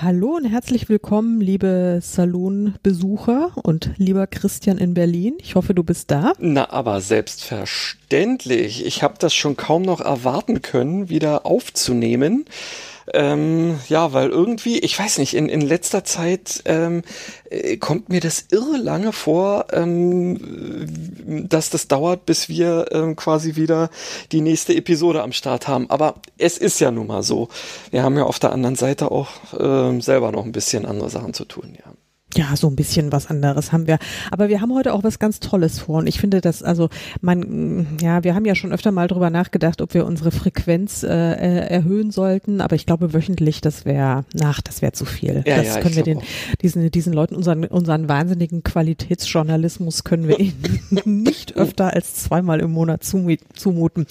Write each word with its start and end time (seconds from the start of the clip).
Hallo 0.00 0.36
und 0.36 0.44
herzlich 0.44 0.88
willkommen, 0.88 1.40
liebe 1.40 1.98
Saloon-Besucher 2.00 3.50
und 3.64 3.90
lieber 3.96 4.28
Christian 4.28 4.78
in 4.78 4.94
Berlin. 4.94 5.34
Ich 5.40 5.56
hoffe, 5.56 5.74
du 5.74 5.82
bist 5.82 6.12
da. 6.12 6.34
Na, 6.38 6.70
aber 6.70 7.00
selbstverständlich. 7.00 8.86
Ich 8.86 9.02
habe 9.02 9.16
das 9.18 9.34
schon 9.34 9.56
kaum 9.56 9.82
noch 9.82 10.00
erwarten 10.00 10.62
können, 10.62 11.08
wieder 11.08 11.46
aufzunehmen. 11.46 12.44
Ähm, 13.14 13.78
ja, 13.88 14.12
weil 14.12 14.30
irgendwie, 14.30 14.78
ich 14.78 14.98
weiß 14.98 15.18
nicht, 15.18 15.34
in, 15.34 15.48
in 15.48 15.60
letzter 15.60 16.04
Zeit 16.04 16.62
ähm, 16.64 17.02
äh, 17.50 17.76
kommt 17.76 18.08
mir 18.08 18.20
das 18.20 18.46
irre 18.50 18.76
lange 18.76 19.12
vor, 19.12 19.66
ähm, 19.72 20.38
dass 21.48 21.70
das 21.70 21.88
dauert, 21.88 22.26
bis 22.26 22.48
wir 22.48 22.86
ähm, 22.92 23.16
quasi 23.16 23.56
wieder 23.56 23.90
die 24.32 24.40
nächste 24.40 24.74
Episode 24.74 25.22
am 25.22 25.32
Start 25.32 25.68
haben. 25.68 25.88
Aber 25.90 26.16
es 26.38 26.58
ist 26.58 26.80
ja 26.80 26.90
nun 26.90 27.06
mal 27.06 27.22
so. 27.22 27.48
Wir 27.90 28.02
haben 28.02 28.16
ja 28.16 28.24
auf 28.24 28.38
der 28.38 28.52
anderen 28.52 28.76
Seite 28.76 29.10
auch 29.10 29.28
ähm, 29.58 30.00
selber 30.00 30.32
noch 30.32 30.44
ein 30.44 30.52
bisschen 30.52 30.86
andere 30.86 31.10
Sachen 31.10 31.34
zu 31.34 31.44
tun, 31.44 31.76
ja 31.76 31.92
ja, 32.38 32.54
so 32.54 32.68
ein 32.68 32.76
bisschen 32.76 33.10
was 33.10 33.26
anderes 33.26 33.72
haben 33.72 33.88
wir. 33.88 33.98
Aber 34.30 34.48
wir 34.48 34.60
haben 34.60 34.72
heute 34.72 34.94
auch 34.94 35.02
was 35.02 35.18
ganz 35.18 35.40
Tolles 35.40 35.80
vor. 35.80 35.98
Und 35.98 36.06
ich 36.06 36.20
finde, 36.20 36.40
dass, 36.40 36.62
also 36.62 36.88
man, 37.20 37.98
ja, 38.00 38.22
wir 38.22 38.36
haben 38.36 38.44
ja 38.44 38.54
schon 38.54 38.72
öfter 38.72 38.92
mal 38.92 39.08
drüber 39.08 39.28
nachgedacht, 39.28 39.82
ob 39.82 39.92
wir 39.92 40.06
unsere 40.06 40.30
Frequenz 40.30 41.02
äh, 41.02 41.08
äh 41.08 41.68
erhöhen 41.68 42.12
sollten. 42.12 42.60
Aber 42.60 42.76
ich 42.76 42.86
glaube, 42.86 43.12
wöchentlich, 43.12 43.60
das 43.60 43.84
wäre, 43.84 44.24
nach, 44.34 44.60
das 44.60 44.82
wäre 44.82 44.92
zu 44.92 45.04
viel. 45.04 45.42
Ja, 45.46 45.56
das 45.56 45.74
ja, 45.74 45.80
können 45.80 45.96
wir 45.96 46.04
den, 46.04 46.20
diesen, 46.62 46.88
diesen 46.92 47.12
Leuten, 47.12 47.34
unseren, 47.34 47.64
unseren 47.64 48.08
wahnsinnigen 48.08 48.62
Qualitätsjournalismus 48.62 50.04
können 50.04 50.28
wir 50.28 50.38
ihnen 50.38 50.54
nicht 51.04 51.56
öfter 51.56 51.92
als 51.92 52.14
zweimal 52.14 52.60
im 52.60 52.70
Monat 52.70 53.02
zumuten. 53.02 54.06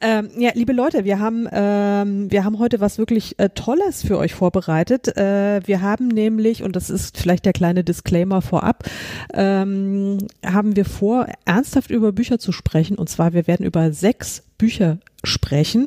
Ähm, 0.00 0.28
ja, 0.38 0.50
liebe 0.54 0.72
Leute, 0.72 1.04
wir 1.04 1.18
haben, 1.18 1.48
ähm, 1.50 2.30
wir 2.30 2.44
haben 2.44 2.60
heute 2.60 2.78
was 2.78 2.98
wirklich 2.98 3.36
äh, 3.40 3.48
Tolles 3.48 4.02
für 4.02 4.16
euch 4.18 4.34
vorbereitet. 4.34 5.16
Äh, 5.16 5.60
wir 5.66 5.82
haben 5.82 6.06
nämlich, 6.06 6.62
und 6.62 6.76
das 6.76 6.88
ist 6.88 7.18
vielleicht 7.18 7.44
der 7.44 7.52
kleine 7.52 7.63
Disclaimer 7.72 8.42
vorab, 8.42 8.84
ähm, 9.32 10.18
haben 10.44 10.76
wir 10.76 10.84
vor, 10.84 11.26
ernsthaft 11.46 11.90
über 11.90 12.12
Bücher 12.12 12.38
zu 12.38 12.52
sprechen. 12.52 12.98
Und 12.98 13.08
zwar, 13.08 13.32
wir 13.32 13.46
werden 13.46 13.64
über 13.64 13.92
sechs 13.92 14.42
Bücher 14.58 14.98
sprechen. 15.24 15.86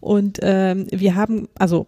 Und 0.00 0.38
ähm, 0.42 0.86
wir 0.90 1.14
haben, 1.14 1.48
also 1.58 1.86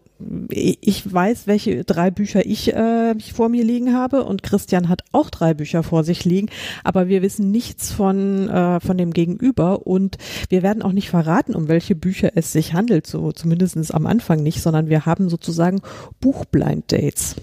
ich 0.51 1.12
weiß, 1.12 1.47
welche 1.47 1.84
drei 1.84 2.11
Bücher 2.11 2.47
ich 2.47 2.73
äh, 2.73 3.15
vor 3.20 3.48
mir 3.48 3.65
liegen 3.65 3.93
habe 3.93 4.25
und 4.25 4.43
Christian 4.43 4.89
hat 4.89 5.03
auch 5.12 5.28
drei 5.28 5.53
Bücher 5.53 5.83
vor 5.83 6.05
sich 6.05 6.25
liegen, 6.25 6.48
aber 6.84 7.09
wir 7.09 7.21
wissen 7.21 7.50
nichts 7.50 7.93
von, 7.93 8.48
äh, 8.48 8.81
von 8.81 8.97
dem 8.97 9.12
Gegenüber 9.12 9.87
und 9.87 10.17
wir 10.48 10.62
werden 10.62 10.83
auch 10.83 10.93
nicht 10.93 11.11
verraten, 11.11 11.55
um 11.55 11.69
welche 11.69 11.95
Bücher 11.95 12.31
es 12.34 12.53
sich 12.53 12.73
handelt, 12.73 13.06
so 13.06 13.33
zumindest 13.33 13.95
am 13.95 14.06
Anfang 14.06 14.43
nicht, 14.43 14.62
sondern 14.62 14.89
wir 14.89 15.05
haben 15.05 15.28
sozusagen 15.28 15.83
Buchblind 16.21 16.91
Dates. 16.91 17.37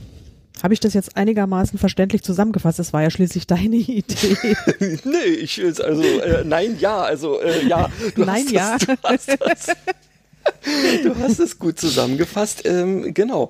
Habe 0.63 0.73
ich 0.73 0.79
das 0.79 0.93
jetzt 0.93 1.17
einigermaßen 1.17 1.77
verständlich 1.77 2.23
zusammengefasst? 2.23 2.79
Das 2.79 2.93
war 2.93 3.03
ja 3.03 3.09
schließlich 3.09 3.45
deine 3.47 3.75
Idee. 3.75 4.37
nee, 5.03 5.33
ich 5.41 5.61
also 5.61 6.01
äh, 6.01 6.45
nein, 6.45 6.77
ja, 6.79 7.01
also 7.01 7.41
äh, 7.41 7.67
ja. 7.67 7.89
nein, 8.15 8.45
ja. 8.49 8.77
du 8.77 8.95
hast 9.03 9.27
das. 9.27 9.67
Du 11.03 11.15
hast 11.19 11.39
es 11.39 11.57
gut 11.57 11.79
zusammengefasst. 11.79 12.65
Ähm, 12.65 13.13
genau. 13.13 13.49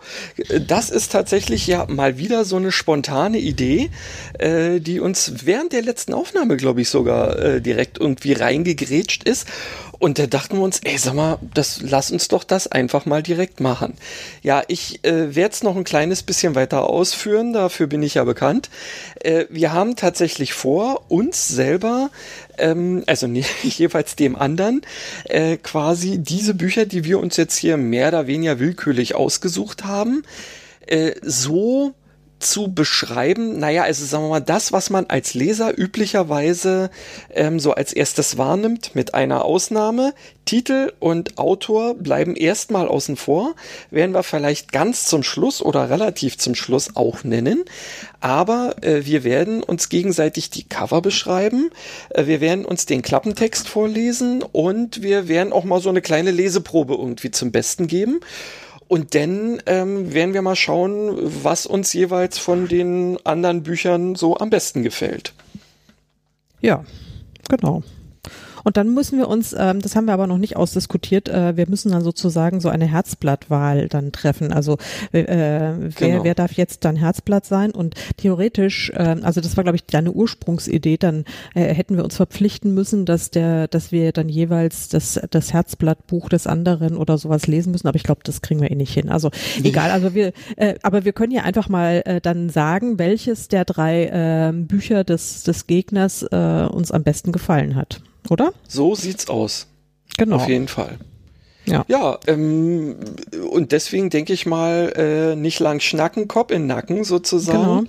Das 0.68 0.90
ist 0.90 1.12
tatsächlich 1.12 1.66
ja 1.66 1.86
mal 1.88 2.18
wieder 2.18 2.46
so 2.46 2.56
eine 2.56 2.72
spontane 2.72 3.40
Idee, 3.40 3.90
äh, 4.38 4.80
die 4.80 5.00
uns 5.00 5.46
während 5.46 5.74
der 5.74 5.82
letzten 5.82 6.14
Aufnahme, 6.14 6.56
glaube 6.56 6.82
ich, 6.82 6.90
sogar 6.90 7.40
äh, 7.40 7.62
direkt 7.62 8.00
irgendwie 8.00 8.34
reingegrätscht 8.34 9.24
ist. 9.24 9.48
Und 10.04 10.20
da 10.20 10.28
dachten 10.28 10.58
wir 10.58 10.64
uns, 10.64 10.82
ey, 10.84 10.98
sag 10.98 11.14
mal, 11.14 11.40
das, 11.54 11.80
lass 11.82 12.12
uns 12.12 12.28
doch 12.28 12.44
das 12.44 12.68
einfach 12.68 13.06
mal 13.06 13.24
direkt 13.24 13.62
machen. 13.62 13.94
Ja, 14.42 14.62
ich 14.68 15.02
äh, 15.06 15.34
werde 15.34 15.54
es 15.54 15.64
noch 15.64 15.78
ein 15.78 15.86
kleines 15.86 16.24
bisschen 16.24 16.56
weiter 16.56 16.90
ausführen, 16.90 17.54
dafür 17.54 17.88
bin 17.88 18.04
ich 18.04 18.16
ja 18.16 18.26
bekannt. 18.26 18.70
Äh, 19.22 19.46
wir 19.50 19.72
haben 19.72 19.96
tatsächlich 19.96 20.52
vor, 20.52 21.10
uns 21.10 21.48
selber, 21.48 22.10
ähm, 22.58 23.06
also 23.08 23.28
nicht 23.28 23.64
jeweils 23.64 24.18
dem 24.18 24.36
anderen, 24.36 24.82
äh, 25.24 25.56
quasi 25.56 26.18
diese 26.18 26.54
Bücher, 26.54 26.86
die 26.86 27.06
wir 27.06 27.18
uns 27.18 27.38
jetzt 27.38 27.56
hier 27.56 27.78
mehr 27.78 28.10
oder 28.10 28.28
weniger 28.28 28.60
willkürlich 28.60 29.16
ausgesucht 29.16 29.86
haben, 29.86 30.24
äh, 30.86 31.14
so 31.22 31.94
zu 32.44 32.74
beschreiben, 32.74 33.58
naja, 33.60 33.84
also 33.84 34.06
sagen 34.06 34.26
wir 34.26 34.30
mal, 34.30 34.40
das, 34.40 34.72
was 34.72 34.90
man 34.90 35.06
als 35.08 35.34
Leser 35.34 35.78
üblicherweise 35.78 36.90
ähm, 37.32 37.60
so 37.60 37.74
als 37.74 37.94
erstes 37.94 38.38
wahrnimmt, 38.38 38.96
mit 38.96 39.14
einer 39.14 39.46
Ausnahme. 39.46 40.14
Titel 40.46 40.92
und 41.00 41.38
Autor 41.38 41.96
bleiben 41.96 42.36
erstmal 42.36 42.88
außen 42.88 43.16
vor, 43.16 43.56
werden 43.92 44.14
wir 44.14 44.24
vielleicht 44.24 44.74
ganz 44.74 45.06
zum 45.06 45.24
Schluss 45.24 45.62
oder 45.62 45.90
relativ 45.90 46.38
zum 46.38 46.54
Schluss 46.54 46.96
auch 46.96 47.24
nennen. 47.24 47.64
Aber 48.20 48.76
äh, 48.82 49.06
wir 49.06 49.24
werden 49.24 49.64
uns 49.64 49.90
gegenseitig 49.90 50.50
die 50.50 50.64
Cover 50.64 51.02
beschreiben, 51.02 51.70
äh, 52.10 52.26
wir 52.26 52.42
werden 52.42 52.66
uns 52.66 52.86
den 52.86 53.02
Klappentext 53.02 53.70
vorlesen 53.70 54.44
und 54.44 55.02
wir 55.02 55.28
werden 55.28 55.54
auch 55.54 55.64
mal 55.64 55.82
so 55.82 55.90
eine 55.90 56.02
kleine 56.02 56.32
Leseprobe 56.32 56.96
irgendwie 56.96 57.32
zum 57.32 57.52
Besten 57.52 57.88
geben. 57.88 58.20
Und 58.88 59.16
dann 59.16 59.62
ähm, 59.66 60.14
werden 60.14 60.34
wir 60.34 60.42
mal 60.42 60.56
schauen, 60.56 61.12
was 61.44 61.66
uns 61.66 61.94
jeweils 61.94 62.38
von 62.38 62.68
den 62.68 63.18
anderen 63.26 63.64
Büchern 63.64 64.16
so 64.16 64.38
am 64.38 64.50
besten 64.50 64.84
gefällt. 64.84 65.34
Ja, 66.62 66.84
genau. 67.50 67.84
Und 68.64 68.78
dann 68.78 68.94
müssen 68.94 69.18
wir 69.18 69.28
uns, 69.28 69.56
ähm, 69.58 69.82
das 69.82 69.96
haben 69.96 70.06
wir 70.06 70.14
aber 70.14 70.28
noch 70.28 70.38
nicht 70.38 70.56
ausdiskutiert, 70.56 71.30
äh, 71.30 71.56
wir 71.58 71.68
müssen 71.70 71.92
dann 71.92 72.04
sozusagen 72.04 72.62
so 72.62 72.70
eine 72.70 72.86
Herzblattwahl 72.86 73.88
dann 73.90 74.12
treffen. 74.12 74.54
Also 74.54 74.78
äh, 75.12 75.26
wer, 75.28 75.92
genau. 75.96 76.24
wer 76.24 76.36
darf 76.36 76.54
jetzt 76.54 76.86
dann 76.86 76.96
Herzblatt 76.96 77.46
sein? 77.46 77.72
Und 77.72 77.96
theoretisch, 78.18 78.92
äh, 78.92 79.16
also 79.22 79.42
das 79.42 79.58
war 79.58 79.64
glaube 79.64 79.76
ich 79.76 79.86
deine 79.86 80.12
Ursprungsidee, 80.12 80.98
dann 80.98 81.26
äh, 81.54 81.74
hätten 81.74 81.98
wir 81.98 82.04
uns 82.04 82.16
verpflichten 82.16 82.74
müssen, 82.74 83.06
dass 83.06 83.32
der, 83.32 83.68
dass 83.68 83.92
wir 83.92 84.12
dann 84.12 84.30
jeweils 84.30 84.90
das, 84.90 85.20
das 85.30 85.54
Herzblattbuch 85.54 86.30
des 86.30 86.48
anderen 86.48 86.98
oder 86.98 87.18
sowas 87.18 87.48
lesen 87.48 87.72
müssen. 87.72 87.88
Aber 87.88 87.98
ich 87.98 88.04
glaube, 88.04 88.22
das 88.24 88.42
kriegen 88.42 88.62
wir 88.62 88.72
eh 88.72 88.76
nicht 88.76 88.94
hin. 88.94 89.10
Also 89.10 89.32
egal, 89.64 89.92
also 89.92 90.14
wir, 90.14 90.34
äh, 90.56 90.76
aber 90.84 91.06
wir 91.06 91.14
können 91.14 91.34
ja 91.34 91.44
einfach 91.44 91.70
mal 91.70 92.02
äh, 92.06 92.22
dann 92.22 92.50
sagen, 92.50 93.00
welches 93.00 93.48
der 93.48 93.66
drei 93.66 94.06
äh, 94.06 94.54
Bücher 94.54 95.04
des, 95.04 95.44
des 95.44 95.68
Gegners 95.68 96.24
äh, 96.24 96.68
uns 96.72 96.92
am 96.92 97.04
besten 97.04 97.32
gefallen 97.32 97.76
hat 97.76 98.02
oder? 98.30 98.54
So 98.68 98.96
sieht's 98.96 99.30
aus. 99.30 99.68
Genau. 100.18 100.38
Auf 100.38 100.48
jeden 100.48 100.68
Fall. 100.68 100.98
Ja, 101.66 101.86
ja 101.88 102.20
ähm, 102.28 102.98
und 103.50 103.72
deswegen 103.72 104.10
denke 104.10 104.34
ich 104.34 104.46
mal, 104.46 104.94
äh, 104.96 105.36
nicht 105.36 105.60
lang 105.60 105.80
schnacken, 105.80 106.28
Kopf 106.28 106.52
in 106.52 106.68
Nacken 106.68 107.04
sozusagen. 107.04 107.60
Genau. 107.60 107.84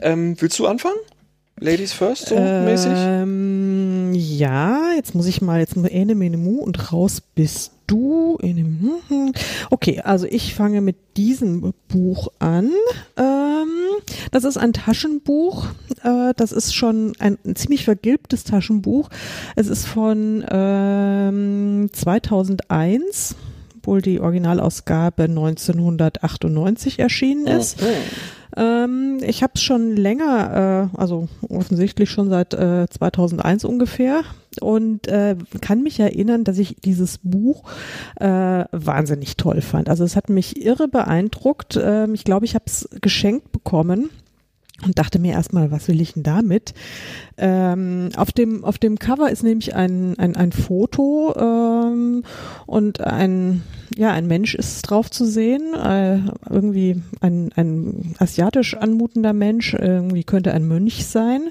Ähm, 0.00 0.36
willst 0.40 0.58
du 0.58 0.66
anfangen? 0.66 0.98
Ladies 1.58 1.92
first, 1.92 2.28
so 2.28 2.36
ähm, 2.36 2.64
mäßig? 2.64 4.38
Ja, 4.38 4.92
jetzt 4.96 5.14
muss 5.14 5.26
ich 5.26 5.42
mal, 5.42 5.60
jetzt 5.60 5.76
ene 5.76 6.14
mene 6.14 6.38
mu 6.38 6.60
und 6.60 6.92
raus 6.92 7.20
bist 7.34 7.72
du. 7.90 8.38
Okay, 9.70 10.00
also 10.00 10.26
ich 10.26 10.54
fange 10.54 10.80
mit 10.80 10.96
diesem 11.16 11.72
Buch 11.88 12.28
an. 12.38 12.70
Ähm, 13.16 13.68
das 14.30 14.44
ist 14.44 14.56
ein 14.56 14.72
Taschenbuch. 14.72 15.66
Äh, 16.02 16.32
das 16.36 16.52
ist 16.52 16.74
schon 16.74 17.12
ein, 17.18 17.38
ziemlich 17.54 17.84
vergilbtes 17.84 18.44
Taschenbuch. 18.44 19.08
Es 19.56 19.68
ist 19.68 19.86
von 19.86 20.44
ähm, 20.50 21.90
2001 21.92 23.36
obwohl 23.82 24.02
die 24.02 24.20
Originalausgabe 24.20 25.22
1998 25.22 26.98
erschienen 26.98 27.46
ist. 27.46 27.80
Okay. 27.80 27.94
Ähm, 28.56 29.18
ich 29.22 29.42
habe 29.42 29.52
es 29.54 29.62
schon 29.62 29.96
länger, 29.96 30.90
äh, 30.94 30.98
also 31.00 31.28
offensichtlich 31.48 32.10
schon 32.10 32.28
seit 32.28 32.52
äh, 32.52 32.86
2001 32.90 33.64
ungefähr 33.64 34.22
und 34.60 35.06
äh, 35.06 35.36
kann 35.60 35.82
mich 35.82 36.00
erinnern, 36.00 36.44
dass 36.44 36.58
ich 36.58 36.76
dieses 36.76 37.18
Buch 37.18 37.64
äh, 38.16 38.64
wahnsinnig 38.72 39.36
toll 39.36 39.60
fand. 39.60 39.88
Also 39.88 40.02
es 40.04 40.16
hat 40.16 40.28
mich 40.28 40.64
irre 40.64 40.88
beeindruckt. 40.88 41.78
Ähm, 41.80 42.14
ich 42.14 42.24
glaube, 42.24 42.46
ich 42.46 42.54
habe 42.54 42.64
es 42.66 42.88
geschenkt 43.00 43.52
bekommen 43.52 44.10
und 44.84 44.98
dachte 44.98 45.18
mir 45.18 45.32
erstmal, 45.32 45.70
was 45.70 45.88
will 45.88 46.00
ich 46.00 46.14
denn 46.14 46.22
damit? 46.22 46.74
Ähm, 47.36 48.10
auf 48.16 48.32
dem 48.32 48.64
auf 48.64 48.78
dem 48.78 48.98
Cover 48.98 49.30
ist 49.30 49.42
nämlich 49.42 49.74
ein 49.74 50.18
ein, 50.18 50.36
ein 50.36 50.52
Foto 50.52 51.34
ähm, 51.38 52.24
und 52.66 53.00
ein 53.00 53.62
ja 53.94 54.10
ein 54.12 54.26
Mensch 54.26 54.54
ist 54.54 54.82
drauf 54.82 55.10
zu 55.10 55.26
sehen, 55.26 55.74
äh, 55.74 56.20
irgendwie 56.48 57.02
ein 57.20 57.50
ein 57.54 58.14
asiatisch 58.18 58.74
anmutender 58.74 59.32
Mensch, 59.32 59.74
irgendwie 59.74 60.24
könnte 60.24 60.52
ein 60.54 60.66
Mönch 60.66 61.06
sein 61.06 61.50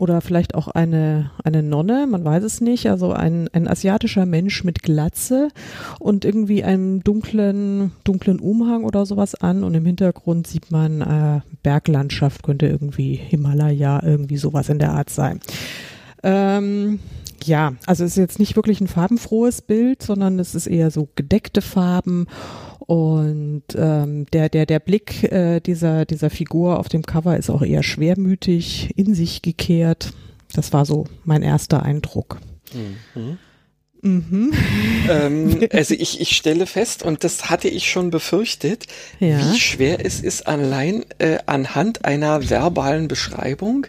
oder 0.00 0.20
vielleicht 0.20 0.54
auch 0.54 0.68
eine, 0.68 1.30
eine 1.44 1.62
Nonne, 1.62 2.06
man 2.06 2.24
weiß 2.24 2.42
es 2.42 2.60
nicht, 2.60 2.88
also 2.88 3.12
ein, 3.12 3.48
ein 3.52 3.68
asiatischer 3.68 4.24
Mensch 4.24 4.64
mit 4.64 4.82
Glatze 4.82 5.48
und 5.98 6.24
irgendwie 6.24 6.64
einem 6.64 7.04
dunklen, 7.04 7.92
dunklen 8.04 8.40
Umhang 8.40 8.84
oder 8.84 9.04
sowas 9.04 9.34
an. 9.34 9.62
Und 9.62 9.74
im 9.74 9.84
Hintergrund 9.84 10.46
sieht 10.46 10.70
man 10.70 11.02
äh, 11.02 11.40
Berglandschaft, 11.62 12.42
könnte 12.42 12.66
irgendwie 12.66 13.14
Himalaya, 13.14 14.02
irgendwie 14.02 14.38
sowas 14.38 14.70
in 14.70 14.78
der 14.78 14.92
Art 14.92 15.10
sein. 15.10 15.40
Ähm, 16.22 17.00
ja, 17.44 17.72
also 17.86 18.04
es 18.04 18.12
ist 18.12 18.16
jetzt 18.16 18.38
nicht 18.38 18.56
wirklich 18.56 18.80
ein 18.80 18.88
farbenfrohes 18.88 19.62
Bild, 19.62 20.02
sondern 20.02 20.38
es 20.38 20.54
ist 20.54 20.66
eher 20.66 20.90
so 20.90 21.08
gedeckte 21.14 21.62
Farben 21.62 22.26
und 22.90 23.62
ähm, 23.76 24.26
der, 24.32 24.48
der, 24.48 24.66
der 24.66 24.80
Blick 24.80 25.22
äh, 25.30 25.60
dieser, 25.60 26.04
dieser 26.04 26.28
Figur 26.28 26.80
auf 26.80 26.88
dem 26.88 27.06
Cover 27.06 27.36
ist 27.36 27.48
auch 27.48 27.62
eher 27.62 27.84
schwermütig, 27.84 28.90
in 28.96 29.14
sich 29.14 29.42
gekehrt. 29.42 30.12
Das 30.54 30.72
war 30.72 30.84
so 30.84 31.06
mein 31.22 31.44
erster 31.44 31.84
Eindruck. 31.84 32.40
Mhm. 32.74 33.38
Mhm. 34.02 34.52
ähm, 35.08 35.68
also 35.72 35.94
ich, 35.94 36.20
ich 36.20 36.36
stelle 36.36 36.66
fest, 36.66 37.04
und 37.04 37.22
das 37.22 37.48
hatte 37.48 37.68
ich 37.68 37.88
schon 37.88 38.10
befürchtet, 38.10 38.88
ja. 39.20 39.38
wie 39.38 39.60
schwer 39.60 40.04
es 40.04 40.20
ist, 40.20 40.48
allein 40.48 41.04
äh, 41.18 41.38
anhand 41.46 42.04
einer 42.04 42.50
verbalen 42.50 43.06
Beschreibung 43.06 43.86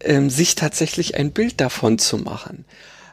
ähm, 0.00 0.28
sich 0.28 0.54
tatsächlich 0.54 1.16
ein 1.16 1.30
Bild 1.30 1.62
davon 1.62 1.96
zu 1.96 2.18
machen. 2.18 2.66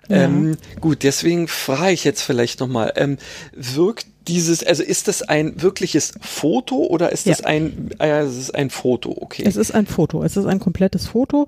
Ja. 0.09 0.25
Ähm, 0.25 0.57
gut, 0.81 1.03
deswegen 1.03 1.47
frage 1.47 1.93
ich 1.93 2.03
jetzt 2.03 2.21
vielleicht 2.21 2.59
nochmal, 2.59 2.91
ähm, 2.97 3.17
wirkt 3.53 4.07
dieses, 4.27 4.63
also 4.63 4.83
ist 4.83 5.07
das 5.07 5.23
ein 5.23 5.61
wirkliches 5.61 6.13
Foto 6.21 6.75
oder 6.77 7.11
ist 7.11 7.25
ja. 7.25 7.33
das 7.33 7.43
ein, 7.43 7.89
äh, 7.99 8.19
es 8.19 8.37
ist 8.37 8.55
ein 8.55 8.69
Foto, 8.69 9.15
okay? 9.19 9.43
Es 9.45 9.55
ist 9.55 9.73
ein 9.73 9.87
Foto, 9.87 10.23
es 10.23 10.37
ist 10.37 10.45
ein 10.45 10.59
komplettes 10.59 11.07
Foto. 11.07 11.47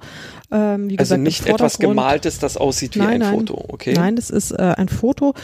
Ähm, 0.51 0.89
wie 0.89 0.97
also 0.97 1.15
gesagt, 1.15 1.21
nicht 1.21 1.47
etwas 1.47 1.77
gemaltes, 1.77 2.39
das 2.39 2.57
aussieht 2.57 2.95
wie 2.95 2.99
nein, 2.99 3.09
ein 3.09 3.19
nein, 3.19 3.33
Foto, 3.33 3.65
okay? 3.67 3.93
Nein, 3.93 4.15
das 4.15 4.29
ist 4.31 4.51
äh, 4.51 4.73
ein 4.75 4.89
Foto, 4.89 5.35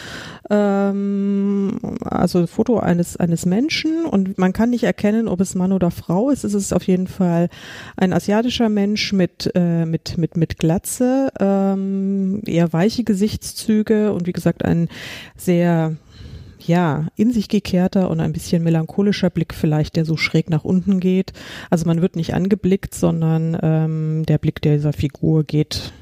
ähm, 0.49 1.79
also 2.03 2.47
Foto 2.47 2.79
eines, 2.79 3.17
eines 3.17 3.45
Menschen 3.45 4.05
und 4.05 4.37
man 4.39 4.51
kann 4.51 4.71
nicht 4.71 4.83
erkennen, 4.83 5.27
ob 5.27 5.39
es 5.39 5.53
Mann 5.53 5.71
oder 5.71 5.91
Frau 5.91 6.31
ist. 6.31 6.43
Es 6.43 6.55
ist 6.55 6.73
auf 6.73 6.83
jeden 6.83 7.07
Fall 7.07 7.49
ein 7.95 8.11
asiatischer 8.11 8.69
Mensch 8.69 9.13
mit, 9.13 9.51
äh, 9.53 9.85
mit, 9.85 10.17
mit, 10.17 10.35
mit 10.35 10.57
Glatze, 10.57 11.31
ähm, 11.39 12.41
eher 12.45 12.73
weiche 12.73 13.03
Gesichtszüge 13.03 14.13
und 14.13 14.25
wie 14.25 14.33
gesagt 14.33 14.65
ein 14.65 14.89
sehr 15.37 15.95
ja, 16.65 17.07
in 17.15 17.31
sich 17.31 17.47
gekehrter 17.47 18.09
und 18.09 18.19
ein 18.19 18.33
bisschen 18.33 18.63
melancholischer 18.63 19.29
Blick 19.29 19.53
vielleicht, 19.53 19.95
der 19.95 20.05
so 20.05 20.17
schräg 20.17 20.49
nach 20.49 20.63
unten 20.63 20.99
geht. 20.99 21.33
Also 21.69 21.85
man 21.85 22.01
wird 22.01 22.15
nicht 22.15 22.33
angeblickt, 22.33 22.93
sondern 22.93 23.57
ähm, 23.61 24.25
der 24.27 24.37
Blick 24.37 24.61
dieser 24.61 24.93
Figur 24.93 25.43
geht 25.43 25.93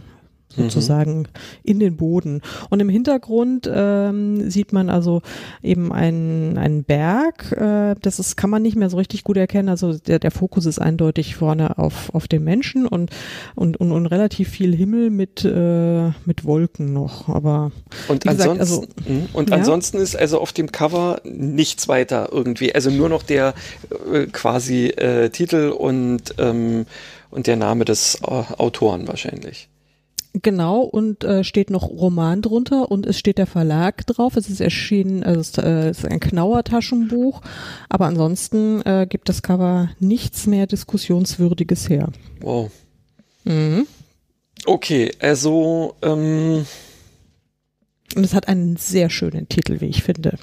sozusagen 0.57 1.19
mhm. 1.19 1.25
in 1.63 1.79
den 1.79 1.97
Boden. 1.97 2.41
Und 2.69 2.79
im 2.79 2.89
Hintergrund 2.89 3.69
ähm, 3.71 4.49
sieht 4.49 4.73
man 4.73 4.89
also 4.89 5.21
eben 5.61 5.91
einen, 5.91 6.57
einen 6.57 6.83
Berg. 6.83 7.51
Äh, 7.51 7.95
das 8.01 8.19
ist, 8.19 8.35
kann 8.37 8.49
man 8.49 8.61
nicht 8.61 8.75
mehr 8.75 8.89
so 8.89 8.97
richtig 8.97 9.23
gut 9.23 9.37
erkennen. 9.37 9.69
Also 9.69 9.97
der, 9.97 10.19
der 10.19 10.31
Fokus 10.31 10.65
ist 10.65 10.79
eindeutig 10.79 11.35
vorne 11.35 11.77
auf, 11.77 12.13
auf 12.13 12.27
dem 12.27 12.43
Menschen 12.43 12.87
und, 12.87 13.11
und, 13.55 13.77
und, 13.77 13.91
und 13.91 14.05
relativ 14.07 14.49
viel 14.49 14.75
Himmel 14.75 15.09
mit, 15.09 15.45
äh, 15.45 16.09
mit 16.25 16.45
Wolken 16.45 16.93
noch. 16.93 17.29
Aber 17.29 17.71
und 18.07 18.23
gesagt, 18.23 18.59
also, 18.59 18.85
mhm. 19.07 19.29
und 19.33 19.49
ja? 19.49 19.55
ansonsten 19.55 19.97
ist 19.97 20.15
also 20.15 20.39
auf 20.39 20.53
dem 20.53 20.71
Cover 20.71 21.21
nichts 21.23 21.87
weiter 21.87 22.29
irgendwie. 22.31 22.73
Also 22.73 22.89
nur 22.89 23.09
noch 23.09 23.23
der 23.23 23.53
äh, 24.11 24.25
quasi 24.25 24.87
äh, 24.87 25.29
Titel 25.29 25.69
und 25.69 26.35
ähm, 26.37 26.85
und 27.29 27.47
der 27.47 27.55
Name 27.55 27.85
des 27.85 28.15
äh, 28.23 28.25
Autoren 28.57 29.07
wahrscheinlich. 29.07 29.69
Genau, 30.41 30.81
und 30.81 31.23
äh, 31.23 31.43
steht 31.43 31.69
noch 31.69 31.87
Roman 31.89 32.41
drunter 32.41 32.91
und 32.91 33.05
es 33.05 33.17
steht 33.17 33.37
der 33.37 33.47
Verlag 33.47 34.05
drauf. 34.07 34.35
Es 34.35 34.49
ist 34.49 34.59
erschienen, 34.59 35.23
also 35.23 35.39
es 35.39 35.57
äh, 35.57 35.89
ist 35.89 36.05
ein 36.05 36.19
Knauer 36.19 36.63
Taschenbuch, 36.63 37.41
aber 37.89 38.05
ansonsten 38.05 38.81
äh, 38.81 39.07
gibt 39.09 39.29
das 39.29 39.41
Cover 39.41 39.89
nichts 39.99 40.45
mehr 40.47 40.67
Diskussionswürdiges 40.67 41.89
her. 41.89 42.09
Wow. 42.41 42.71
Mhm. 43.45 43.87
Okay, 44.65 45.11
also 45.19 45.95
ähm 46.01 46.65
und 48.15 48.23
es 48.23 48.33
hat 48.33 48.47
einen 48.47 48.77
sehr 48.77 49.09
schönen 49.09 49.47
Titel, 49.47 49.79
wie 49.81 49.85
ich 49.85 50.03
finde. 50.03 50.39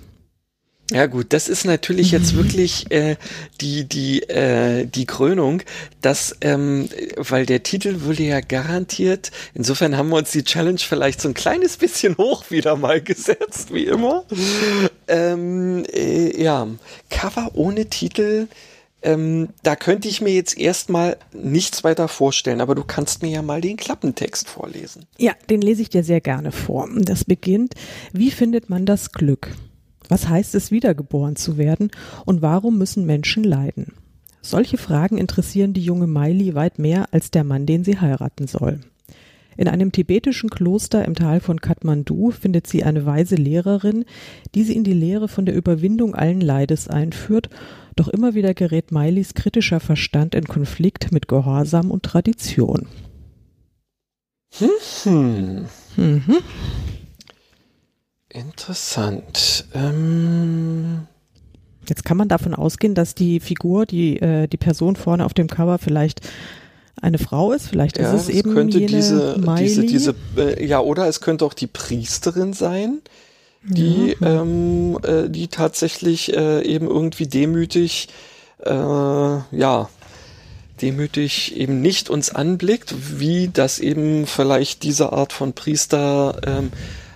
Ja 0.91 1.07
gut, 1.07 1.33
das 1.33 1.49
ist 1.49 1.65
natürlich 1.65 2.11
jetzt 2.11 2.37
wirklich 2.37 2.91
äh, 2.91 3.17
die 3.61 3.85
die 3.85 4.23
äh, 4.29 4.85
die 4.85 5.07
Krönung, 5.07 5.63
dass 6.03 6.37
ähm, 6.43 6.91
weil 7.17 7.47
der 7.47 7.63
Titel 7.63 8.03
würde 8.03 8.23
ja 8.23 8.41
garantiert. 8.41 9.31
Insofern 9.55 9.97
haben 9.97 10.11
wir 10.11 10.17
uns 10.17 10.33
die 10.33 10.45
Challenge 10.45 10.79
vielleicht 10.79 11.23
so 11.23 11.29
ein 11.29 11.35
kleines 11.35 11.79
bisschen 11.79 12.17
hoch 12.19 12.51
wieder 12.51 12.77
mal 12.77 13.01
gesetzt, 13.01 13.73
wie 13.73 13.85
immer. 13.85 14.25
Ähm, 15.09 15.85
äh, 15.91 16.43
ja, 16.43 16.69
Cover 17.09 17.53
ohne 17.55 17.87
Titel. 17.87 18.49
Ähm, 19.01 19.51
da 19.63 19.77
könnte 19.77 20.09
ich 20.09 20.21
mir 20.21 20.33
jetzt 20.33 20.57
erstmal 20.57 21.19
nichts 21.33 21.85
weiter 21.85 22.09
vorstellen, 22.09 22.63
aber 22.63 22.75
du 22.75 22.85
kannst 22.85 23.23
mir 23.23 23.31
ja 23.31 23.43
mal 23.43 23.61
den 23.61 23.77
Klappentext 23.77 24.49
vorlesen. 24.49 25.07
Ja, 25.19 25.33
den 25.51 25.61
lese 25.61 25.83
ich 25.83 25.91
dir 25.91 26.03
sehr 26.05 26.23
gerne 26.23 26.53
vor. 26.53 26.89
Das 26.95 27.25
beginnt, 27.25 27.75
wie 28.13 28.31
findet 28.31 28.71
man 28.71 28.87
das 28.87 29.13
Glück? 29.13 29.51
Was 30.09 30.29
heißt 30.29 30.55
es, 30.55 30.71
wiedergeboren 30.71 31.37
zu 31.37 31.57
werden 31.57 31.91
und 32.25 32.43
warum 32.43 32.79
müssen 32.79 33.07
Menschen 33.07 33.45
leiden? 33.45 33.93
Solche 34.43 34.77
Fragen 34.77 35.17
interessieren 35.17 35.73
die 35.73 35.85
junge 35.85 36.07
Miley 36.07 36.55
weit 36.55 36.79
mehr 36.79 37.07
als 37.13 37.31
der 37.31 37.45
Mann, 37.45 37.65
den 37.65 37.83
sie 37.83 37.99
heiraten 37.99 38.47
soll. 38.47 38.81
In 39.57 39.69
einem 39.69 39.93
tibetischen 39.93 40.51
Kloster 40.51 41.05
im 41.05 41.15
Tal 41.15 41.41
von 41.41 41.61
Kathmandu 41.61 42.31
findet 42.31 42.67
sie 42.67 42.85
eine 42.85 43.07
weise 43.07 43.37
Lehrerin, 43.37 44.05
die 44.55 44.65
sie 44.65 44.75
in 44.75 44.85
die 44.85 44.93
Lehre 44.93 45.29
von 45.29 45.47
der 45.47 45.55
Überwindung 45.55 46.15
allen 46.15 46.41
Leides 46.41 46.89
einführt, 46.89 47.49
doch 47.97 48.09
immer 48.09 48.35
wieder 48.35 48.53
gerät 48.53 48.91
Mileys 48.91 49.35
kritischer 49.35 49.81
Verstand 49.81 50.35
in 50.35 50.45
Konflikt 50.45 51.13
mit 51.13 51.29
Gehorsam 51.29 51.91
und 51.91 52.03
Tradition. 52.03 52.89
Hm. 54.59 55.67
Mhm. 55.97 56.39
Interessant. 58.35 59.65
Ähm 59.75 61.07
Jetzt 61.89 62.05
kann 62.05 62.17
man 62.17 62.29
davon 62.29 62.55
ausgehen, 62.55 62.95
dass 62.95 63.15
die 63.15 63.39
Figur, 63.39 63.87
die, 63.87 64.19
äh, 64.21 64.49
die 64.49 64.57
Person 64.57 64.97
vorne 64.97 65.25
auf 65.25 65.35
dem 65.35 65.47
Cover 65.47 65.79
vielleicht 65.79 66.21
eine 67.01 67.19
Frau 67.19 67.53
ist, 67.53 67.69
vielleicht 67.69 67.99
ja, 67.99 68.13
ist 68.13 68.23
es 68.23 68.29
eben 68.29 68.53
könnte 68.55 68.81
diese, 68.81 69.37
Miley. 69.39 69.63
diese, 69.63 69.83
diese 69.83 70.15
äh, 70.37 70.67
ja, 70.67 70.81
oder 70.81 71.07
es 71.07 71.21
könnte 71.21 71.45
auch 71.45 71.55
die 71.55 71.67
Priesterin 71.69 72.55
sein, 72.55 73.03
die, 73.63 74.17
ja. 74.21 74.43
ähm, 74.43 74.99
äh, 75.03 75.29
die 75.29 75.49
tatsächlich 75.49 76.35
äh, 76.37 76.63
eben 76.63 76.87
irgendwie 76.87 77.27
demütig, 77.27 78.09
äh, 78.65 78.71
ja, 78.71 79.89
demütig 80.83 81.57
eben 81.57 81.81
nicht 81.81 82.11
uns 82.11 82.35
anblickt, 82.35 82.95
wie 83.19 83.49
das 83.53 83.79
eben 83.79 84.27
vielleicht 84.27 84.83
diese 84.83 85.13
Art 85.13 85.33
von 85.33 85.53
Priester 85.53 86.41
ähm, 86.45 86.73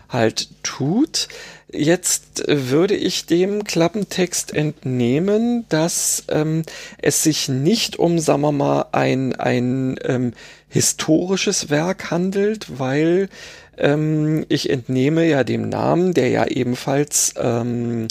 halt 0.08 0.48
tut. 0.62 1.28
Jetzt 1.70 2.44
würde 2.46 2.94
ich 2.94 3.26
dem 3.26 3.64
Klappentext 3.64 4.54
entnehmen, 4.54 5.66
dass 5.68 6.24
ähm, 6.28 6.62
es 7.02 7.22
sich 7.22 7.48
nicht 7.48 7.98
um, 7.98 8.18
sagen 8.18 8.40
wir 8.40 8.52
mal, 8.52 8.86
ein, 8.92 9.36
ein 9.36 9.96
ähm, 10.02 10.32
historisches 10.68 11.68
Werk 11.68 12.10
handelt, 12.10 12.78
weil 12.78 13.28
ähm, 13.76 14.46
ich 14.48 14.70
entnehme 14.70 15.26
ja 15.26 15.44
dem 15.44 15.68
Namen, 15.68 16.14
der 16.14 16.28
ja 16.28 16.46
ebenfalls 16.46 17.34
ähm, 17.38 18.08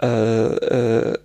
äh, 0.00 0.06
äh, 0.06 1.18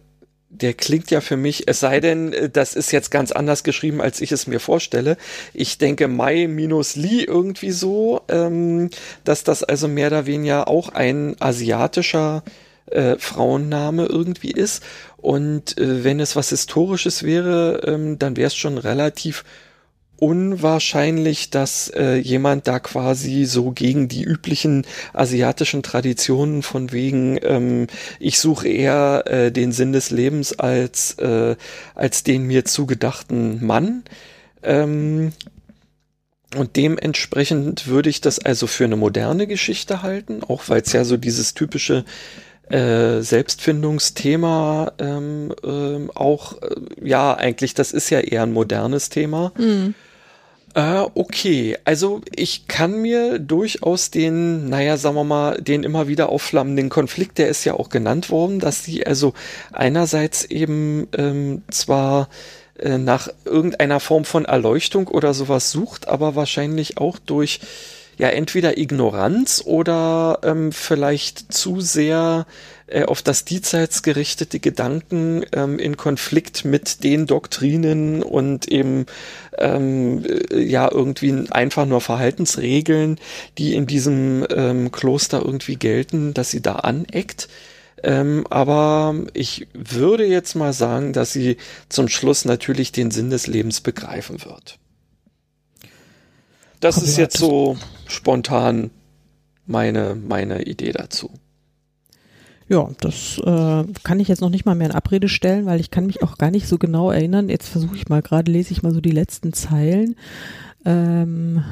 der 0.49 0.73
klingt 0.73 1.11
ja 1.11 1.21
für 1.21 1.37
mich, 1.37 1.67
es 1.67 1.79
sei 1.79 1.99
denn, 1.99 2.33
äh, 2.33 2.49
das 2.49 2.75
ist 2.75 2.91
jetzt 2.91 3.11
ganz 3.11 3.31
anders 3.31 3.63
geschrieben, 3.63 4.01
als 4.01 4.21
ich 4.21 4.31
es 4.31 4.47
mir 4.47 4.59
vorstelle. 4.59 5.17
Ich 5.53 5.77
denke 5.77 6.07
Mai 6.07 6.47
minus 6.47 6.95
Li 6.95 7.23
irgendwie 7.23 7.71
so, 7.71 8.21
ähm, 8.27 8.89
dass 9.23 9.43
das 9.43 9.63
also 9.63 9.87
mehr 9.87 10.07
oder 10.07 10.25
weniger 10.25 10.67
auch 10.67 10.89
ein 10.89 11.35
asiatischer 11.39 12.43
äh, 12.87 13.17
Frauenname 13.17 14.05
irgendwie 14.05 14.51
ist. 14.51 14.83
Und 15.17 15.77
äh, 15.77 16.03
wenn 16.03 16.19
es 16.19 16.35
was 16.35 16.49
Historisches 16.49 17.23
wäre, 17.23 17.81
ähm, 17.85 18.17
dann 18.17 18.35
wäre 18.35 18.47
es 18.47 18.55
schon 18.55 18.77
relativ 18.77 19.43
unwahrscheinlich, 20.19 21.49
dass 21.49 21.89
äh, 21.89 22.15
jemand 22.15 22.67
da 22.67 22.79
quasi 22.79 23.45
so 23.45 23.71
gegen 23.71 24.07
die 24.07 24.23
üblichen 24.23 24.85
asiatischen 25.13 25.81
Traditionen 25.81 26.61
von 26.61 26.91
wegen, 26.91 27.39
ähm, 27.41 27.87
ich 28.19 28.39
suche 28.39 28.67
eher 28.67 29.23
äh, 29.27 29.51
den 29.51 29.71
Sinn 29.71 29.93
des 29.93 30.11
Lebens 30.11 30.59
als, 30.59 31.13
äh, 31.19 31.55
als 31.95 32.23
den 32.23 32.43
mir 32.43 32.65
zugedachten 32.65 33.65
Mann. 33.65 34.03
Ähm, 34.61 35.31
und 36.55 36.75
dementsprechend 36.75 37.87
würde 37.87 38.09
ich 38.09 38.21
das 38.21 38.39
also 38.39 38.67
für 38.67 38.85
eine 38.85 38.95
moderne 38.95 39.47
Geschichte 39.47 40.01
halten, 40.01 40.43
auch 40.43 40.63
weil 40.67 40.81
es 40.81 40.91
ja 40.93 41.03
so 41.05 41.15
dieses 41.15 41.53
typische 41.53 42.05
äh, 42.69 43.21
Selbstfindungsthema 43.21 44.91
ähm, 44.99 45.53
ähm, 45.63 46.11
auch, 46.13 46.61
äh, 46.61 46.75
ja, 47.03 47.35
eigentlich, 47.35 47.73
das 47.73 47.91
ist 47.91 48.09
ja 48.09 48.19
eher 48.19 48.43
ein 48.43 48.53
modernes 48.53 49.09
Thema. 49.09 49.53
Mhm. 49.57 49.95
Äh, 50.75 51.05
okay, 51.15 51.77
also 51.83 52.21
ich 52.35 52.67
kann 52.67 53.01
mir 53.01 53.39
durchaus 53.39 54.11
den, 54.11 54.69
naja, 54.69 54.97
sagen 54.97 55.15
wir 55.15 55.23
mal, 55.23 55.59
den 55.61 55.83
immer 55.83 56.07
wieder 56.07 56.29
aufflammenden 56.29 56.89
Konflikt, 56.89 57.39
der 57.39 57.49
ist 57.49 57.65
ja 57.65 57.73
auch 57.73 57.89
genannt 57.89 58.29
worden, 58.29 58.59
dass 58.59 58.83
sie 58.83 59.05
also 59.05 59.33
einerseits 59.71 60.45
eben 60.45 61.07
ähm, 61.17 61.63
zwar 61.71 62.29
äh, 62.77 62.97
nach 62.97 63.29
irgendeiner 63.45 63.99
Form 63.99 64.25
von 64.25 64.45
Erleuchtung 64.45 65.07
oder 65.07 65.33
sowas 65.33 65.71
sucht, 65.71 66.07
aber 66.07 66.35
wahrscheinlich 66.35 66.97
auch 66.97 67.17
durch 67.17 67.59
ja 68.19 68.27
entweder 68.27 68.77
Ignoranz 68.77 69.63
oder 69.65 70.39
ähm, 70.43 70.71
vielleicht 70.73 71.53
zu 71.53 71.79
sehr 71.79 72.45
äh, 72.87 73.05
auf 73.05 73.21
das 73.21 73.45
diesseits 73.45 74.03
gerichtete 74.03 74.59
Gedanken 74.59 75.45
ähm, 75.53 75.79
in 75.79 75.95
Konflikt 75.95 76.65
mit 76.65 77.03
den 77.05 77.27
Doktrinen 77.27 78.21
und 78.21 78.67
eben 78.67 79.05
ähm, 79.57 80.25
äh, 80.25 80.59
ja 80.59 80.91
irgendwie 80.91 81.45
einfach 81.49 81.85
nur 81.85 82.01
Verhaltensregeln, 82.01 83.19
die 83.57 83.73
in 83.73 83.87
diesem 83.87 84.45
ähm, 84.53 84.91
Kloster 84.91 85.41
irgendwie 85.43 85.77
gelten, 85.77 86.33
dass 86.33 86.51
sie 86.51 86.61
da 86.61 86.75
aneckt. 86.75 87.47
Ähm, 88.03 88.45
aber 88.49 89.15
ich 89.33 89.67
würde 89.73 90.25
jetzt 90.25 90.55
mal 90.55 90.73
sagen, 90.73 91.13
dass 91.13 91.31
sie 91.31 91.55
zum 91.87 92.09
Schluss 92.09 92.43
natürlich 92.43 92.91
den 92.91 93.11
Sinn 93.11 93.29
des 93.29 93.47
Lebens 93.47 93.79
begreifen 93.79 94.43
wird. 94.43 94.77
Das 96.81 96.97
ist 96.97 97.17
jetzt 97.17 97.37
so 97.37 97.77
spontan 98.11 98.91
meine, 99.65 100.15
meine 100.15 100.63
Idee 100.63 100.91
dazu. 100.91 101.31
Ja, 102.67 102.87
das 103.01 103.39
äh, 103.39 103.83
kann 104.03 104.19
ich 104.19 104.27
jetzt 104.27 104.41
noch 104.41 104.49
nicht 104.49 104.65
mal 104.65 104.75
mehr 104.75 104.89
in 104.89 104.95
Abrede 104.95 105.27
stellen, 105.27 105.65
weil 105.65 105.79
ich 105.79 105.89
kann 105.89 106.05
mich 106.05 106.21
auch 106.21 106.37
gar 106.37 106.51
nicht 106.51 106.67
so 106.67 106.77
genau 106.77 107.09
erinnern. 107.09 107.49
Jetzt 107.49 107.67
versuche 107.67 107.95
ich 107.95 108.09
mal 108.09 108.21
gerade, 108.21 108.51
lese 108.51 108.71
ich 108.71 108.83
mal 108.83 108.93
so 108.93 109.01
die 109.01 109.11
letzten 109.11 109.53
Zeilen. 109.53 110.15
Ähm, 110.85 111.63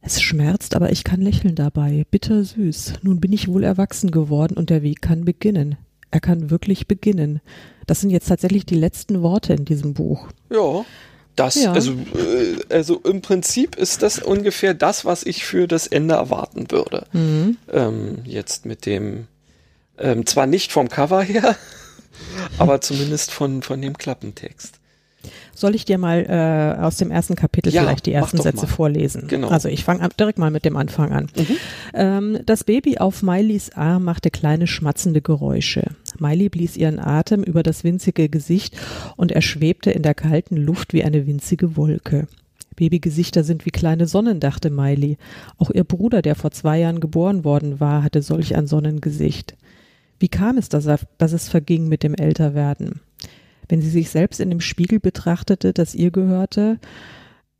es 0.00 0.22
schmerzt, 0.22 0.74
aber 0.74 0.92
ich 0.92 1.04
kann 1.04 1.20
lächeln 1.20 1.54
dabei. 1.54 2.06
Bitter 2.10 2.42
süß. 2.42 2.94
Nun 3.02 3.20
bin 3.20 3.32
ich 3.34 3.48
wohl 3.48 3.64
erwachsen 3.64 4.10
geworden 4.10 4.56
und 4.56 4.70
der 4.70 4.82
Weg 4.82 5.02
kann 5.02 5.26
beginnen. 5.26 5.76
Er 6.10 6.20
kann 6.20 6.50
wirklich 6.50 6.88
beginnen. 6.88 7.40
Das 7.86 8.00
sind 8.00 8.08
jetzt 8.08 8.28
tatsächlich 8.28 8.64
die 8.64 8.76
letzten 8.76 9.20
Worte 9.20 9.52
in 9.52 9.66
diesem 9.66 9.92
Buch. 9.92 10.28
Ja. 10.50 10.86
Das, 11.38 11.54
ja. 11.54 11.72
also, 11.72 11.92
äh, 11.92 12.56
also 12.68 13.00
im 13.04 13.22
Prinzip 13.22 13.76
ist 13.76 14.02
das 14.02 14.18
ungefähr 14.18 14.74
das, 14.74 15.04
was 15.04 15.22
ich 15.22 15.44
für 15.44 15.68
das 15.68 15.86
Ende 15.86 16.14
erwarten 16.14 16.70
würde. 16.70 17.06
Mhm. 17.12 17.58
Ähm, 17.72 18.18
jetzt 18.24 18.66
mit 18.66 18.86
dem, 18.86 19.28
ähm, 19.98 20.26
zwar 20.26 20.46
nicht 20.46 20.72
vom 20.72 20.88
Cover 20.88 21.22
her, 21.22 21.56
aber 22.58 22.80
zumindest 22.80 23.30
von, 23.30 23.62
von 23.62 23.80
dem 23.80 23.96
Klappentext. 23.96 24.77
Soll 25.54 25.74
ich 25.74 25.84
dir 25.84 25.98
mal 25.98 26.24
äh, 26.28 26.80
aus 26.80 26.96
dem 26.96 27.10
ersten 27.10 27.34
Kapitel 27.34 27.72
ja, 27.72 27.82
vielleicht 27.82 28.06
die 28.06 28.12
ersten 28.12 28.40
Sätze 28.40 28.66
mal. 28.66 28.72
vorlesen? 28.72 29.26
Genau. 29.26 29.48
Also 29.48 29.68
ich 29.68 29.84
fange 29.84 30.08
direkt 30.18 30.38
mal 30.38 30.50
mit 30.50 30.64
dem 30.64 30.76
Anfang 30.76 31.12
an. 31.12 31.28
Mhm. 31.36 31.56
Ähm, 31.94 32.38
das 32.46 32.64
Baby 32.64 32.98
auf 32.98 33.22
Mileys 33.22 33.70
Arm 33.70 34.04
machte 34.04 34.30
kleine 34.30 34.66
schmatzende 34.66 35.20
Geräusche. 35.20 35.82
Miley 36.18 36.48
blies 36.48 36.76
ihren 36.76 37.00
Atem 37.00 37.42
über 37.42 37.62
das 37.62 37.82
winzige 37.82 38.28
Gesicht 38.28 38.76
und 39.16 39.32
er 39.32 39.42
schwebte 39.42 39.90
in 39.90 40.02
der 40.02 40.14
kalten 40.14 40.56
Luft 40.56 40.92
wie 40.92 41.02
eine 41.02 41.26
winzige 41.26 41.76
Wolke. 41.76 42.28
Babygesichter 42.76 43.42
sind 43.42 43.66
wie 43.66 43.70
kleine 43.70 44.06
Sonnen, 44.06 44.38
dachte 44.38 44.70
Miley. 44.70 45.18
Auch 45.56 45.70
ihr 45.70 45.82
Bruder, 45.82 46.22
der 46.22 46.36
vor 46.36 46.52
zwei 46.52 46.78
Jahren 46.78 47.00
geboren 47.00 47.44
worden 47.44 47.80
war, 47.80 48.04
hatte 48.04 48.22
solch 48.22 48.54
ein 48.54 48.68
Sonnengesicht. 48.68 49.56
Wie 50.20 50.28
kam 50.28 50.58
es, 50.58 50.68
dass, 50.68 50.86
er, 50.86 51.00
dass 51.18 51.32
es 51.32 51.48
verging 51.48 51.88
mit 51.88 52.04
dem 52.04 52.14
Älterwerden? 52.14 53.00
Wenn 53.68 53.80
sie 53.82 53.90
sich 53.90 54.10
selbst 54.10 54.40
in 54.40 54.50
dem 54.50 54.60
Spiegel 54.60 55.00
betrachtete, 55.00 55.72
das 55.72 55.94
ihr 55.94 56.10
gehörte, 56.10 56.78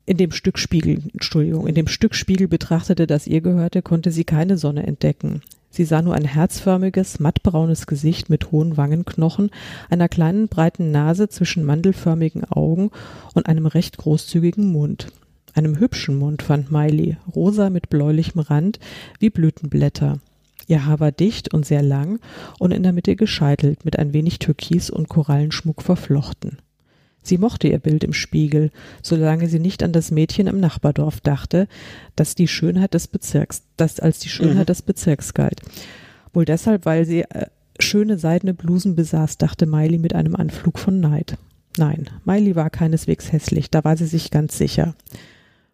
in 0.05 0.17
dem 0.17 0.31
Stück 0.31 0.57
Spiegel, 0.57 1.03
Entschuldigung, 1.13 1.67
in 1.67 1.75
dem 1.75 1.87
Stück 1.87 2.15
Spiegel 2.15 2.47
betrachtete, 2.47 3.05
das 3.05 3.27
ihr 3.27 3.41
gehörte, 3.41 3.83
konnte 3.83 4.11
sie 4.11 4.23
keine 4.23 4.57
Sonne 4.57 4.87
entdecken. 4.87 5.41
Sie 5.69 5.85
sah 5.85 6.01
nur 6.01 6.15
ein 6.15 6.25
herzförmiges, 6.25 7.19
mattbraunes 7.19 7.85
Gesicht 7.85 8.29
mit 8.29 8.51
hohen 8.51 8.75
Wangenknochen, 8.75 9.51
einer 9.89 10.09
kleinen 10.09 10.47
breiten 10.47 10.91
Nase 10.91 11.29
zwischen 11.29 11.63
mandelförmigen 11.63 12.43
Augen 12.45 12.89
und 13.35 13.45
einem 13.45 13.67
recht 13.67 13.97
großzügigen 13.97 14.65
Mund. 14.71 15.11
Einem 15.53 15.79
hübschen 15.79 16.17
Mund 16.17 16.41
fand 16.41 16.71
Miley, 16.71 17.17
rosa 17.35 17.69
mit 17.69 17.89
bläulichem 17.89 18.39
Rand, 18.39 18.79
wie 19.19 19.29
Blütenblätter. 19.29 20.19
Ihr 20.69 20.85
Haar 20.85 20.99
war 20.99 21.11
dicht 21.11 21.51
und 21.51 21.65
sehr 21.65 21.81
lang 21.81 22.19
und 22.59 22.71
in 22.71 22.83
der 22.83 22.93
Mitte 22.93 23.15
gescheitelt, 23.15 23.85
mit 23.85 23.97
ein 23.97 24.13
wenig 24.13 24.37
Türkis 24.37 24.91
und 24.91 25.09
Korallenschmuck 25.09 25.81
verflochten. 25.81 26.59
Sie 27.23 27.39
mochte 27.39 27.67
ihr 27.67 27.79
Bild 27.79 28.03
im 28.03 28.13
Spiegel, 28.13 28.69
solange 29.01 29.47
sie 29.47 29.57
nicht 29.57 29.81
an 29.81 29.93
das 29.93 30.11
Mädchen 30.11 30.45
im 30.45 30.59
Nachbardorf 30.59 31.21
dachte, 31.21 31.67
das 32.15 32.35
die 32.35 32.47
Schönheit 32.47 32.93
des 32.93 33.07
Bezirks, 33.07 33.63
das 33.77 33.99
als 33.99 34.19
die 34.19 34.29
Schönheit 34.29 34.67
mhm. 34.67 34.71
des 34.71 34.83
Bezirks 34.83 35.33
galt. 35.33 35.59
Wohl 36.33 36.45
deshalb, 36.45 36.85
weil 36.85 37.03
sie 37.03 37.21
äh, 37.21 37.47
schöne 37.79 38.19
seidene 38.19 38.53
Blusen 38.53 38.95
besaß, 38.95 39.39
dachte 39.39 39.65
Miley 39.65 39.97
mit 39.97 40.13
einem 40.13 40.35
Anflug 40.35 40.77
von 40.77 40.99
Neid. 40.99 41.39
Nein, 41.77 42.11
Miley 42.25 42.55
war 42.55 42.69
keineswegs 42.69 43.31
hässlich, 43.31 43.71
da 43.71 43.83
war 43.83 43.97
sie 43.97 44.05
sich 44.05 44.29
ganz 44.29 44.55
sicher. 44.55 44.93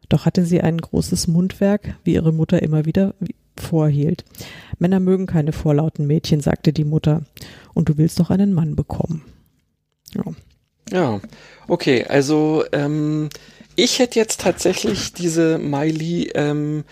Doch 0.07 0.25
hatte 0.25 0.45
sie 0.45 0.61
ein 0.61 0.77
großes 0.77 1.27
Mundwerk, 1.27 1.95
wie 2.05 2.13
ihre 2.13 2.31
Mutter 2.31 2.61
immer 2.61 2.85
wieder 2.85 3.13
vorhielt. 3.59 4.25
Männer 4.79 4.99
mögen 4.99 5.25
keine 5.25 5.51
vorlauten 5.51 6.07
Mädchen, 6.07 6.41
sagte 6.41 6.73
die 6.73 6.83
Mutter. 6.83 7.23
Und 7.73 7.89
du 7.89 7.97
willst 7.97 8.19
doch 8.19 8.29
einen 8.29 8.53
Mann 8.53 8.75
bekommen. 8.75 9.23
Ja. 10.13 10.23
Ja, 10.91 11.19
okay, 11.67 12.05
also 12.05 12.63
ähm, 12.71 13.29
ich 13.75 13.97
hätte 13.97 14.19
jetzt 14.19 14.41
tatsächlich 14.41 15.13
diese 15.13 15.57
Miley 15.57 16.29
ähm, 16.35 16.83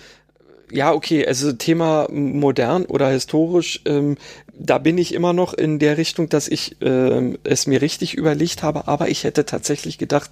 ja, 0.73 0.91
okay, 0.91 1.25
also 1.25 1.53
Thema 1.53 2.07
modern 2.09 2.85
oder 2.85 3.09
historisch, 3.09 3.81
ähm, 3.85 4.17
da 4.57 4.79
bin 4.79 4.97
ich 4.97 5.13
immer 5.13 5.31
noch 5.31 5.53
in 5.53 5.77
der 5.77 5.97
Richtung, 5.97 6.29
dass 6.29 6.47
ich 6.47 6.77
ähm, 6.81 7.37
es 7.43 7.67
mir 7.67 7.81
richtig 7.81 8.15
überlegt 8.15 8.63
habe, 8.63 8.87
aber 8.87 9.09
ich 9.09 9.23
hätte 9.23 9.45
tatsächlich 9.45 9.99
gedacht, 9.99 10.31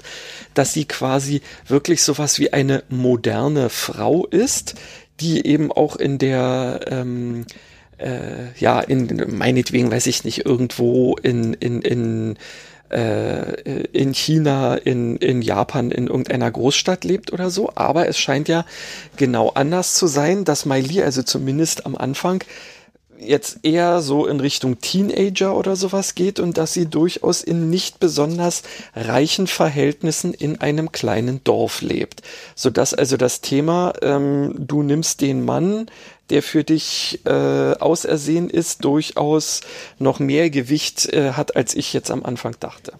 dass 0.56 0.74
sie 0.74 0.86
quasi 0.86 1.42
wirklich 1.68 2.02
sowas 2.02 2.40
wie 2.40 2.54
eine 2.54 2.84
moderne 2.90 3.70
Frau 3.70 4.26
ist, 4.26 4.76
die 5.22 5.46
eben 5.46 5.72
auch 5.72 5.96
in 5.96 6.18
der 6.18 6.82
ähm, 6.88 7.46
äh, 7.98 8.52
ja, 8.58 8.80
in 8.80 9.26
meinetwegen, 9.30 9.92
weiß 9.92 10.08
ich 10.08 10.24
nicht, 10.24 10.46
irgendwo 10.46 11.16
in, 11.22 11.54
in, 11.54 11.82
in 11.82 12.38
äh, 12.90 13.84
in 13.94 14.14
China, 14.14 14.76
in, 14.76 15.16
in 15.18 15.42
Japan, 15.42 15.92
in 15.92 16.08
irgendeiner 16.08 16.52
Großstadt 16.52 17.04
lebt 17.04 17.32
oder 17.32 17.50
so. 17.50 17.72
Aber 17.76 18.08
es 18.08 18.18
scheint 18.18 18.50
ja 18.50 18.66
genau 19.16 19.50
anders 19.50 19.96
zu 19.96 20.08
sein, 20.08 20.44
dass 20.44 20.66
Miley, 20.66 21.02
also 21.02 21.24
zumindest 21.24 21.86
am 21.86 21.96
Anfang, 21.96 22.44
jetzt 23.22 23.60
eher 23.64 24.02
so 24.02 24.26
in 24.26 24.40
Richtung 24.40 24.80
Teenager 24.80 25.56
oder 25.56 25.76
sowas 25.76 26.16
geht 26.16 26.40
und 26.40 26.58
dass 26.58 26.74
sie 26.74 26.86
durchaus 26.86 27.42
in 27.42 27.70
nicht 27.70 28.00
besonders 28.00 28.64
reichen 28.96 29.48
Verhältnissen 29.48 30.34
in 30.34 30.60
einem 30.62 30.92
kleinen 30.92 31.44
Dorf 31.44 31.82
lebt. 31.82 32.22
Sodass 32.56 32.94
also 32.94 33.18
das 33.18 33.42
Thema, 33.42 33.94
ähm, 34.02 34.56
du 34.58 34.84
nimmst 34.84 35.22
den 35.22 35.46
Mann, 35.46 35.88
der 36.30 36.42
für 36.42 36.64
dich 36.64 37.20
äh, 37.26 37.74
ausersehen 37.74 38.50
ist, 38.50 38.84
durchaus 38.86 39.62
noch 40.00 40.20
mehr 40.20 40.50
Gewicht 40.50 41.08
äh, 41.10 41.34
hat, 41.34 41.56
als 41.56 41.76
ich 41.76 41.94
jetzt 41.94 42.10
am 42.10 42.24
Anfang 42.24 42.56
dachte. 42.60 42.94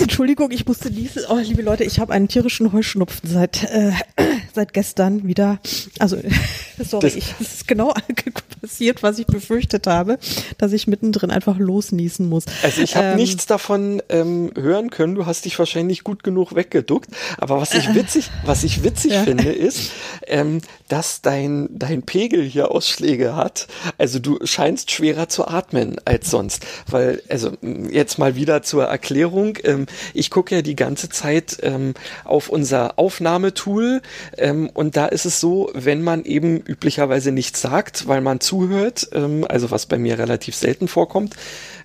Entschuldigung, 0.00 0.50
ich 0.50 0.66
musste 0.66 0.90
niesen. 0.90 1.22
Oh, 1.28 1.36
liebe 1.36 1.62
Leute, 1.62 1.84
ich 1.84 1.98
habe 1.98 2.12
einen 2.12 2.28
tierischen 2.28 2.72
Heuschnupfen 2.72 3.28
seit, 3.28 3.64
äh, 3.64 3.92
seit 4.54 4.72
gestern 4.72 5.26
wieder. 5.26 5.58
Also, 5.98 6.16
sorry, 6.82 7.02
das, 7.02 7.16
ich, 7.16 7.34
das 7.38 7.54
ist 7.54 7.68
genau 7.68 7.92
passiert, 8.66 9.02
was 9.02 9.18
ich 9.18 9.26
befürchtet 9.26 9.86
habe, 9.86 10.18
dass 10.58 10.72
ich 10.72 10.86
mittendrin 10.86 11.30
einfach 11.30 11.58
losniesen 11.58 12.28
muss. 12.28 12.44
Also 12.62 12.82
ich 12.82 12.96
habe 12.96 13.08
ähm, 13.08 13.16
nichts 13.16 13.46
davon 13.46 14.02
ähm, 14.08 14.50
hören 14.56 14.90
können. 14.90 15.14
Du 15.14 15.26
hast 15.26 15.44
dich 15.44 15.58
wahrscheinlich 15.58 16.02
gut 16.02 16.24
genug 16.24 16.54
weggeduckt. 16.54 17.10
Aber 17.38 17.60
was 17.60 17.74
ich 17.74 17.94
witzig, 17.94 18.30
was 18.44 18.64
ich 18.64 18.82
witzig 18.82 19.12
ja. 19.12 19.22
finde, 19.22 19.52
ist, 19.52 19.92
ähm, 20.26 20.60
dass 20.88 21.20
dein, 21.22 21.68
dein 21.70 22.02
Pegel 22.02 22.42
hier 22.42 22.70
Ausschläge 22.70 23.36
hat. 23.36 23.68
Also 23.98 24.18
du 24.18 24.38
scheinst 24.44 24.90
schwerer 24.90 25.28
zu 25.28 25.46
atmen 25.46 25.96
als 26.04 26.30
sonst. 26.30 26.66
Weil, 26.88 27.22
also 27.28 27.52
jetzt 27.90 28.18
mal 28.18 28.34
wieder 28.34 28.62
zur 28.62 28.84
Erklärung. 28.84 29.35
Ähm, 29.36 29.86
ich 30.14 30.30
gucke 30.30 30.54
ja 30.54 30.62
die 30.62 30.76
ganze 30.76 31.08
Zeit 31.08 31.58
ähm, 31.62 31.94
auf 32.24 32.48
unser 32.48 32.98
Aufnahmetool 32.98 34.02
ähm, 34.38 34.70
und 34.72 34.96
da 34.96 35.06
ist 35.06 35.26
es 35.26 35.40
so, 35.40 35.70
wenn 35.74 36.02
man 36.02 36.24
eben 36.24 36.58
üblicherweise 36.60 37.32
nichts 37.32 37.60
sagt, 37.60 38.08
weil 38.08 38.20
man 38.20 38.40
zuhört, 38.40 39.08
ähm, 39.12 39.44
also 39.48 39.70
was 39.70 39.86
bei 39.86 39.98
mir 39.98 40.18
relativ 40.18 40.54
selten 40.54 40.88
vorkommt, 40.88 41.34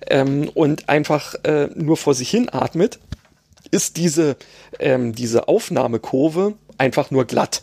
ähm, 0.08 0.50
und 0.54 0.88
einfach 0.88 1.34
äh, 1.44 1.68
nur 1.74 1.96
vor 1.96 2.14
sich 2.14 2.30
hin 2.30 2.48
atmet, 2.50 2.98
ist 3.70 3.96
diese, 3.96 4.36
ähm, 4.78 5.14
diese 5.14 5.48
Aufnahmekurve 5.48 6.54
einfach 6.78 7.10
nur 7.10 7.24
glatt. 7.24 7.62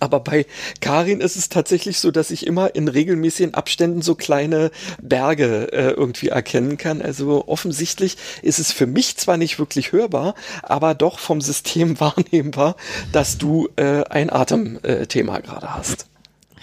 Aber 0.00 0.20
bei 0.20 0.46
Karin 0.80 1.20
ist 1.20 1.36
es 1.36 1.48
tatsächlich 1.48 1.98
so, 1.98 2.10
dass 2.10 2.30
ich 2.30 2.46
immer 2.46 2.74
in 2.74 2.88
regelmäßigen 2.88 3.54
Abständen 3.54 4.02
so 4.02 4.14
kleine 4.14 4.70
Berge 5.00 5.72
äh, 5.72 5.90
irgendwie 5.90 6.28
erkennen 6.28 6.76
kann. 6.76 7.02
Also 7.02 7.44
offensichtlich 7.46 8.16
ist 8.42 8.58
es 8.58 8.72
für 8.72 8.86
mich 8.86 9.16
zwar 9.16 9.36
nicht 9.36 9.58
wirklich 9.58 9.92
hörbar, 9.92 10.34
aber 10.62 10.94
doch 10.94 11.18
vom 11.18 11.40
System 11.40 11.98
wahrnehmbar, 12.00 12.76
dass 13.12 13.38
du 13.38 13.68
äh, 13.76 14.04
ein 14.04 14.30
Atemthema 14.30 15.40
gerade 15.40 15.74
hast. 15.74 16.11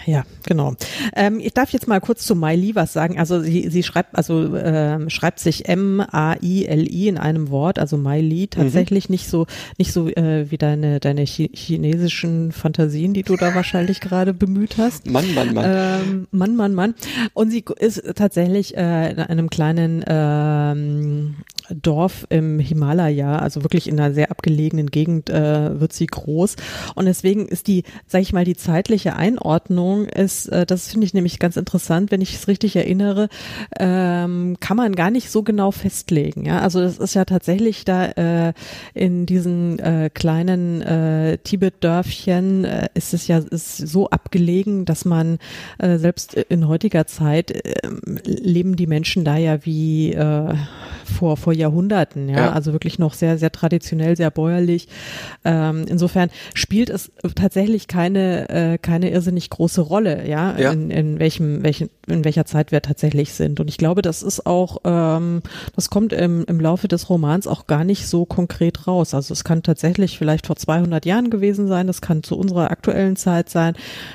Ja, 0.06 0.24
genau. 0.46 0.74
Ähm, 1.14 1.40
ich 1.40 1.52
darf 1.52 1.70
jetzt 1.72 1.86
mal 1.86 2.00
kurz 2.00 2.24
zu 2.24 2.34
Miley 2.34 2.74
was 2.74 2.92
sagen. 2.92 3.18
Also 3.18 3.40
sie, 3.40 3.68
sie 3.68 3.82
schreibt, 3.82 4.16
also 4.16 4.54
äh, 4.54 5.10
schreibt 5.10 5.40
sich 5.40 5.68
M-A-I-L-I 5.68 7.08
in 7.08 7.18
einem 7.18 7.50
Wort, 7.50 7.78
also 7.78 7.96
Miley 7.96 8.48
tatsächlich 8.48 9.08
mhm. 9.08 9.12
nicht 9.12 9.28
so, 9.28 9.46
nicht 9.78 9.92
so 9.92 10.08
äh, 10.08 10.50
wie 10.50 10.58
deine, 10.58 11.00
deine 11.00 11.24
Ch 11.24 11.50
chinesischen 11.52 12.52
Fantasien, 12.52 13.12
die 13.12 13.22
du 13.22 13.36
da 13.36 13.54
wahrscheinlich 13.54 14.00
gerade 14.00 14.32
bemüht 14.32 14.78
hast. 14.78 15.06
Mann, 15.10 15.34
Mann, 15.34 15.54
Mann. 15.54 15.64
Ähm, 15.68 16.28
Mann, 16.30 16.56
Mann, 16.56 16.74
Mann. 16.74 16.94
Und 17.34 17.50
sie 17.50 17.64
ist 17.78 18.02
tatsächlich 18.16 18.76
äh, 18.76 19.10
in 19.12 19.18
einem 19.18 19.50
kleinen 19.50 20.04
ähm, 20.06 21.36
Dorf 21.70 22.26
im 22.30 22.58
Himalaya, 22.58 23.38
also 23.38 23.62
wirklich 23.62 23.88
in 23.88 24.00
einer 24.00 24.12
sehr 24.12 24.30
abgelegenen 24.30 24.90
Gegend, 24.90 25.30
äh, 25.30 25.78
wird 25.78 25.92
sie 25.92 26.06
groß. 26.06 26.56
Und 26.94 27.04
deswegen 27.04 27.46
ist 27.46 27.66
die, 27.66 27.84
sag 28.06 28.22
ich 28.22 28.32
mal, 28.32 28.44
die 28.44 28.56
zeitliche 28.56 29.14
Einordnung 29.16 29.89
ist, 29.98 30.46
äh, 30.48 30.66
das 30.66 30.88
finde 30.88 31.06
ich 31.06 31.14
nämlich 31.14 31.38
ganz 31.38 31.56
interessant, 31.56 32.10
wenn 32.10 32.20
ich 32.20 32.34
es 32.34 32.48
richtig 32.48 32.76
erinnere, 32.76 33.28
ähm, 33.78 34.56
kann 34.60 34.76
man 34.76 34.94
gar 34.94 35.10
nicht 35.10 35.30
so 35.30 35.42
genau 35.42 35.70
festlegen. 35.70 36.46
Ja, 36.46 36.60
also 36.60 36.80
das 36.80 36.98
ist 36.98 37.14
ja 37.14 37.24
tatsächlich 37.24 37.84
da 37.84 38.06
äh, 38.06 38.52
in 38.94 39.26
diesen 39.26 39.78
äh, 39.78 40.10
kleinen 40.12 40.82
äh, 40.82 41.38
Tibet-Dörfchen 41.38 42.64
äh, 42.64 42.88
ist 42.94 43.14
es 43.14 43.26
ja 43.26 43.38
ist 43.38 43.76
so 43.76 44.10
abgelegen, 44.10 44.84
dass 44.84 45.04
man 45.04 45.38
äh, 45.78 45.98
selbst 45.98 46.34
in 46.34 46.68
heutiger 46.68 47.06
Zeit 47.06 47.50
äh, 47.50 47.88
leben 48.24 48.76
die 48.76 48.86
Menschen 48.86 49.24
da 49.24 49.36
ja 49.36 49.64
wie 49.64 50.12
äh, 50.12 50.54
vor 51.04 51.36
vor 51.36 51.52
Jahrhunderten, 51.52 52.28
ja? 52.28 52.36
ja, 52.36 52.52
also 52.52 52.72
wirklich 52.72 52.98
noch 52.98 53.14
sehr, 53.14 53.38
sehr 53.38 53.52
traditionell, 53.52 54.16
sehr 54.16 54.30
bäuerlich. 54.30 54.88
Ähm, 55.44 55.84
insofern 55.88 56.30
spielt 56.54 56.90
es 56.90 57.12
tatsächlich 57.34 57.88
keine, 57.88 58.48
äh, 58.48 58.78
keine 58.78 59.10
irrsinnig 59.10 59.50
große 59.50 59.79
Rolle, 59.82 60.28
ja, 60.28 60.58
ja. 60.58 60.72
In, 60.72 60.90
in 60.90 61.18
welchem, 61.18 61.62
welchen, 61.62 61.90
in 62.06 62.24
welcher 62.24 62.44
Zeit 62.44 62.72
wir 62.72 62.82
tatsächlich 62.82 63.32
sind. 63.32 63.60
Und 63.60 63.68
ich 63.68 63.78
glaube, 63.78 64.02
das 64.02 64.22
ist 64.22 64.46
auch, 64.46 64.78
ähm, 64.84 65.42
das 65.74 65.90
kommt 65.90 66.12
im, 66.12 66.44
im 66.46 66.60
Laufe 66.60 66.88
des 66.88 67.08
Romans 67.08 67.46
auch 67.46 67.66
gar 67.66 67.84
nicht 67.84 68.06
so 68.06 68.24
konkret 68.24 68.86
raus. 68.86 69.14
Also 69.14 69.32
es 69.32 69.44
kann 69.44 69.62
tatsächlich 69.62 70.18
vielleicht 70.18 70.46
vor 70.46 70.56
200 70.56 71.06
Jahren 71.06 71.30
gewesen 71.30 71.68
sein, 71.68 71.86
das 71.86 72.00
kann 72.00 72.22
zu 72.22 72.36
unserer 72.36 72.70
aktuellen 72.70 73.16
Zeit 73.16 73.48
sein. 73.48 73.74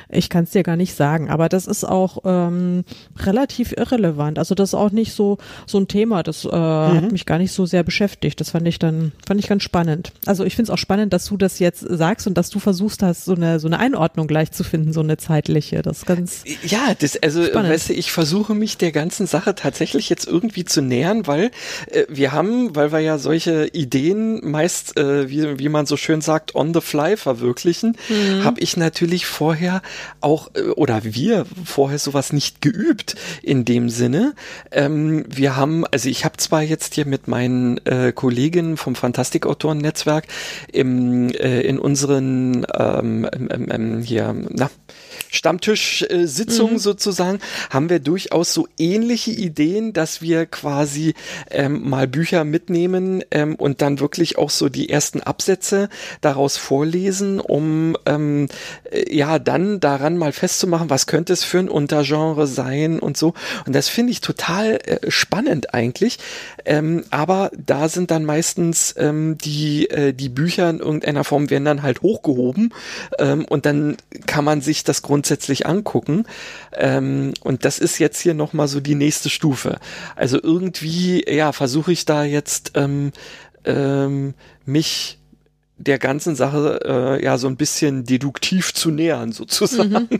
Ich 0.10 0.29
kann 0.29 0.45
es 0.45 0.51
dir 0.51 0.63
gar 0.63 0.75
nicht 0.75 0.95
sagen, 0.95 1.29
aber 1.29 1.50
das 1.50 1.67
ist 1.67 1.84
auch 1.84 2.19
ähm, 2.25 2.84
relativ 3.17 3.74
irrelevant. 3.75 4.39
Also 4.39 4.55
das 4.55 4.69
ist 4.69 4.75
auch 4.75 4.91
nicht 4.91 5.13
so 5.13 5.38
so 5.65 5.77
ein 5.79 5.88
Thema. 5.88 6.24
Das 6.24 6.45
äh, 6.45 6.48
mhm. 6.48 6.51
hat 6.95 7.12
mich 7.12 7.25
gar 7.25 7.38
nicht 7.38 7.51
so 7.51 7.65
sehr 7.65 7.84
beschäftigt. 7.84 8.39
Das 8.39 8.51
fand 8.51 8.67
ich 8.67 8.79
dann 8.79 9.12
fand 9.27 9.39
ich 9.39 9.48
ganz 9.48 9.63
spannend. 9.63 10.12
Also 10.25 10.43
ich 10.43 10.55
finde 10.55 10.72
es 10.72 10.74
auch 10.74 10.77
spannend, 10.77 11.13
dass 11.13 11.25
du 11.25 11.38
das 11.38 11.60
jetzt 11.60 11.81
sagst 11.81 12.27
und 12.27 12.38
dass 12.38 12.50
du 12.50 12.60
versuchst 12.60 13.03
hast, 13.03 13.25
so 13.25 13.36
eine 13.36 13.60
so 13.60 13.67
eine 13.67 13.79
Einordnung 13.79 14.27
gleich 14.27 14.51
zu 14.51 14.63
finden, 14.63 14.93
so 14.93 15.01
eine 15.01 15.17
zeitliche. 15.55 15.81
Das 15.81 16.00
ist 16.00 16.05
ganz 16.05 16.43
ja, 16.63 16.93
das 16.97 17.17
also 17.21 17.43
spannend. 17.45 17.71
weißt 17.71 17.89
du, 17.89 17.93
ich 17.93 18.12
versuche 18.12 18.53
mich 18.53 18.77
der 18.77 18.91
ganzen 18.91 19.27
Sache 19.27 19.55
tatsächlich 19.55 20.09
jetzt 20.09 20.27
irgendwie 20.27 20.65
zu 20.65 20.81
nähern, 20.81 21.27
weil 21.27 21.51
äh, 21.91 22.05
wir 22.09 22.31
haben, 22.31 22.75
weil 22.75 22.91
wir 22.91 23.00
ja 23.00 23.17
solche 23.17 23.67
Ideen 23.67 24.50
meist, 24.50 24.97
äh, 24.97 25.29
wie, 25.29 25.59
wie 25.59 25.69
man 25.69 25.85
so 25.85 25.97
schön 25.97 26.21
sagt, 26.21 26.55
on 26.55 26.74
the 26.74 26.81
fly 26.81 27.17
verwirklichen, 27.17 27.97
mhm. 28.09 28.43
habe 28.43 28.59
ich 28.59 28.77
natürlich 28.77 29.25
vorher 29.25 29.81
auch 30.21 30.51
äh, 30.55 30.62
oder 30.62 31.03
wir 31.03 31.45
vorher 31.63 32.00
sowas 32.00 32.33
nicht 32.33 32.62
geübt 32.62 33.15
in 33.41 33.65
dem 33.65 33.89
Sinne. 33.89 34.33
Ähm, 34.71 35.25
wir 35.27 35.55
haben, 35.55 35.85
also 35.88 36.09
ich 36.09 36.25
habe 36.25 36.38
zwar 36.38 36.62
jetzt 36.62 36.95
hier 36.95 37.05
mit 37.05 37.27
meinen 37.27 37.77
äh, 37.85 38.12
Kolleginnen 38.13 38.77
vom 38.77 38.95
Fantastikautoren-Netzwerk 38.95 40.25
im, 40.71 41.29
äh, 41.29 41.62
in 41.62 41.79
unseren 41.79 42.65
ähm, 42.74 43.27
ähm, 43.33 43.67
ähm, 43.69 44.01
hier, 44.01 44.35
na, 44.50 44.69
Stammtischsitzung 45.45 46.74
mhm. 46.74 46.77
sozusagen, 46.79 47.39
haben 47.70 47.91
wir 47.91 48.00
durchaus 48.00 48.51
so 48.51 48.67
ähnliche 48.79 49.29
Ideen, 49.29 49.93
dass 49.93 50.20
wir 50.24 50.48
quasi 50.48 51.13
ähm, 51.51 51.87
mal 51.87 52.07
Bücher 52.07 52.43
mitnehmen 52.43 53.24
ähm, 53.29 53.53
und 53.53 53.83
dann 53.83 54.00
wirklich 54.00 54.39
auch 54.39 54.50
so 54.50 54.70
die 54.70 54.89
ersten 54.89 55.22
Absätze 55.22 55.89
daraus 56.22 56.57
vorlesen, 56.57 57.39
um 57.39 57.96
ähm, 58.07 58.48
äh, 58.89 59.15
ja 59.15 59.37
dann 59.37 59.79
daran 59.79 60.17
mal 60.17 60.31
festzumachen, 60.31 60.89
was 60.89 61.05
könnte 61.05 61.33
es 61.33 61.43
für 61.43 61.59
ein 61.59 61.70
Untergenre 61.70 62.48
sein 62.48 62.98
und 62.98 63.15
so. 63.15 63.35
Und 63.67 63.75
das 63.75 63.87
finde 63.87 64.13
ich 64.13 64.22
total 64.22 64.79
äh, 64.83 65.11
spannend 65.11 65.75
eigentlich. 65.75 66.17
Ähm, 66.65 67.03
aber 67.11 67.51
da 67.55 67.87
sind 67.87 68.09
dann 68.09 68.25
meistens 68.25 68.96
ähm, 68.98 69.37
die, 69.37 69.91
äh, 69.91 70.11
die 70.11 70.29
Bücher 70.29 70.72
in 70.72 70.79
irgendeiner 70.79 71.24
Form 71.24 71.51
werden 71.51 71.65
dann 71.65 71.83
halt 71.83 72.01
hochgehoben 72.01 72.74
ähm, 73.20 73.46
und 73.46 73.67
dann 73.67 73.98
kann 74.25 74.43
man 74.43 74.61
sich 74.61 74.83
das 74.83 75.03
Grund 75.03 75.34
grundsätzlich 75.35 75.65
angucken. 75.65 76.25
Ähm, 76.74 77.33
und 77.41 77.65
das 77.65 77.79
ist 77.79 78.00
jetzt 78.00 78.19
hier 78.19 78.33
nochmal 78.33 78.67
so 78.67 78.79
die 78.79 78.95
nächste 78.95 79.29
Stufe. 79.29 79.77
Also 80.15 80.41
irgendwie, 80.41 81.24
ja, 81.27 81.51
versuche 81.51 81.91
ich 81.91 82.05
da 82.05 82.24
jetzt 82.24 82.71
ähm, 82.75 83.11
ähm, 83.65 84.33
mich 84.65 85.19
der 85.77 86.00
ganzen 86.00 86.35
Sache 86.35 86.79
äh, 86.85 87.24
ja 87.24 87.37
so 87.37 87.48
ein 87.48 87.57
bisschen 87.57 88.05
deduktiv 88.05 88.74
zu 88.74 88.91
nähern 88.91 89.33
sozusagen. 89.33 90.07
Mhm. 90.09 90.19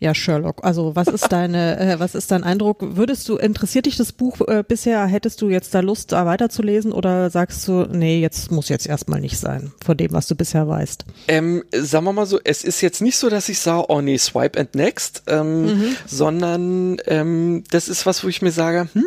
Ja, 0.00 0.14
Sherlock. 0.14 0.64
Also 0.64 0.96
was 0.96 1.08
ist 1.08 1.28
deine, 1.32 1.78
äh, 1.78 2.00
was 2.00 2.14
ist 2.14 2.30
dein 2.30 2.44
Eindruck? 2.44 2.78
Würdest 2.80 3.28
du, 3.28 3.36
interessiert 3.36 3.86
dich 3.86 3.96
das 3.96 4.12
Buch 4.12 4.40
äh, 4.48 4.64
bisher? 4.66 5.06
Hättest 5.06 5.40
du 5.40 5.48
jetzt 5.48 5.74
da 5.74 5.80
Lust, 5.80 6.12
da 6.12 6.26
weiterzulesen 6.26 6.92
oder 6.92 7.30
sagst 7.30 7.66
du, 7.68 7.86
nee, 7.90 8.20
jetzt 8.20 8.50
muss 8.50 8.68
jetzt 8.68 8.86
erstmal 8.86 9.20
nicht 9.20 9.38
sein, 9.38 9.72
von 9.84 9.96
dem, 9.96 10.12
was 10.12 10.26
du 10.26 10.34
bisher 10.34 10.68
weißt? 10.68 11.04
Ähm, 11.28 11.64
sagen 11.72 12.04
wir 12.04 12.12
mal 12.12 12.26
so, 12.26 12.40
es 12.42 12.64
ist 12.64 12.80
jetzt 12.80 13.02
nicht 13.02 13.16
so, 13.16 13.30
dass 13.30 13.48
ich 13.48 13.58
sage, 13.60 13.86
oh 13.88 14.00
nee, 14.00 14.18
swipe 14.18 14.58
and 14.58 14.74
next, 14.74 15.22
ähm, 15.28 15.64
mhm. 15.64 15.96
sondern 16.06 16.96
ähm, 17.06 17.64
das 17.70 17.88
ist 17.88 18.04
was, 18.04 18.24
wo 18.24 18.28
ich 18.28 18.42
mir 18.42 18.52
sage, 18.52 18.88
hm, 18.92 19.04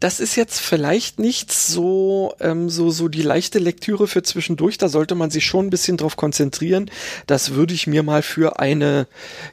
das 0.00 0.20
ist 0.20 0.36
jetzt 0.36 0.60
vielleicht 0.60 1.18
nicht 1.18 1.52
so, 1.52 2.34
ähm, 2.40 2.68
so, 2.68 2.90
so 2.90 3.08
die 3.08 3.22
leichte 3.22 3.58
Lektüre 3.58 4.06
für 4.06 4.22
zwischendurch, 4.22 4.78
da 4.78 4.88
sollte 4.88 5.14
man 5.14 5.30
sich 5.30 5.44
schon 5.44 5.66
ein 5.66 5.70
bisschen 5.70 5.96
drauf 5.96 6.16
konzentrieren. 6.16 6.90
Das 7.26 7.54
würde 7.54 7.74
ich 7.74 7.86
mir 7.86 8.02
mal 8.02 8.22
für 8.22 8.60
eine, 8.60 9.06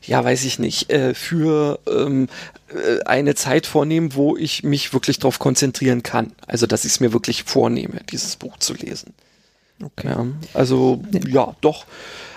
ja, 0.04 0.24
weiß 0.24 0.46
ich 0.46 0.55
nicht, 0.60 0.90
nicht 0.90 0.92
äh, 0.92 1.14
für 1.14 1.80
ähm, 1.88 2.28
äh, 2.70 3.04
eine 3.06 3.36
Zeit 3.36 3.66
vornehmen, 3.66 4.16
wo 4.16 4.36
ich 4.36 4.64
mich 4.64 4.94
wirklich 4.94 5.20
darauf 5.20 5.40
konzentrieren 5.40 6.04
kann. 6.04 6.34
Also, 6.48 6.68
dass 6.68 6.86
ich 6.86 6.94
es 6.94 7.00
mir 7.00 7.14
wirklich 7.14 7.44
vornehme, 7.44 8.02
dieses 8.12 8.36
Buch 8.36 8.58
zu 8.58 8.74
lesen. 8.74 9.14
Okay. 9.84 10.08
Ja, 10.08 10.26
also, 10.54 11.04
ja. 11.12 11.20
ja, 11.28 11.56
doch. 11.62 11.86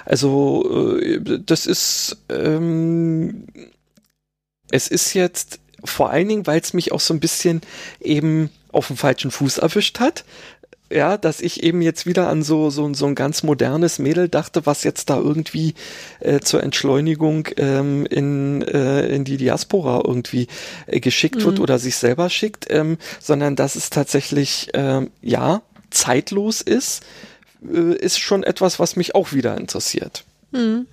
Also, 0.04 0.98
äh, 0.98 1.20
das 1.44 1.66
ist, 1.66 2.18
ähm, 2.28 3.46
es 4.70 4.88
ist 4.88 5.14
jetzt 5.14 5.60
vor 5.84 6.10
allen 6.10 6.28
Dingen, 6.28 6.46
weil 6.46 6.60
es 6.60 6.74
mich 6.74 6.92
auch 6.92 7.00
so 7.00 7.14
ein 7.14 7.20
bisschen 7.20 7.60
eben 8.00 8.50
auf 8.72 8.88
dem 8.88 8.96
falschen 8.96 9.30
Fuß 9.30 9.58
erwischt 9.58 10.00
hat 10.00 10.24
ja, 10.90 11.16
dass 11.16 11.40
ich 11.40 11.62
eben 11.62 11.82
jetzt 11.82 12.06
wieder 12.06 12.28
an 12.28 12.42
so, 12.42 12.70
so, 12.70 12.92
so 12.94 13.06
ein 13.06 13.14
ganz 13.14 13.42
modernes 13.42 13.98
Mädel 13.98 14.28
dachte, 14.28 14.66
was 14.66 14.84
jetzt 14.84 15.10
da 15.10 15.18
irgendwie 15.18 15.74
äh, 16.20 16.40
zur 16.40 16.62
Entschleunigung 16.62 17.48
ähm, 17.56 18.06
in, 18.06 18.62
äh, 18.62 19.06
in 19.06 19.24
die 19.24 19.36
Diaspora 19.36 20.02
irgendwie 20.04 20.46
äh, 20.86 21.00
geschickt 21.00 21.36
mhm. 21.36 21.44
wird 21.44 21.60
oder 21.60 21.78
sich 21.78 21.96
selber 21.96 22.30
schickt, 22.30 22.66
ähm, 22.70 22.96
sondern 23.20 23.56
dass 23.56 23.76
es 23.76 23.90
tatsächlich, 23.90 24.70
ähm, 24.74 25.10
ja, 25.20 25.62
zeitlos 25.90 26.60
ist, 26.60 27.04
äh, 27.62 27.94
ist 27.94 28.18
schon 28.18 28.42
etwas, 28.42 28.78
was 28.78 28.96
mich 28.96 29.14
auch 29.14 29.32
wieder 29.32 29.56
interessiert. 29.58 30.24
Mhm. 30.52 30.86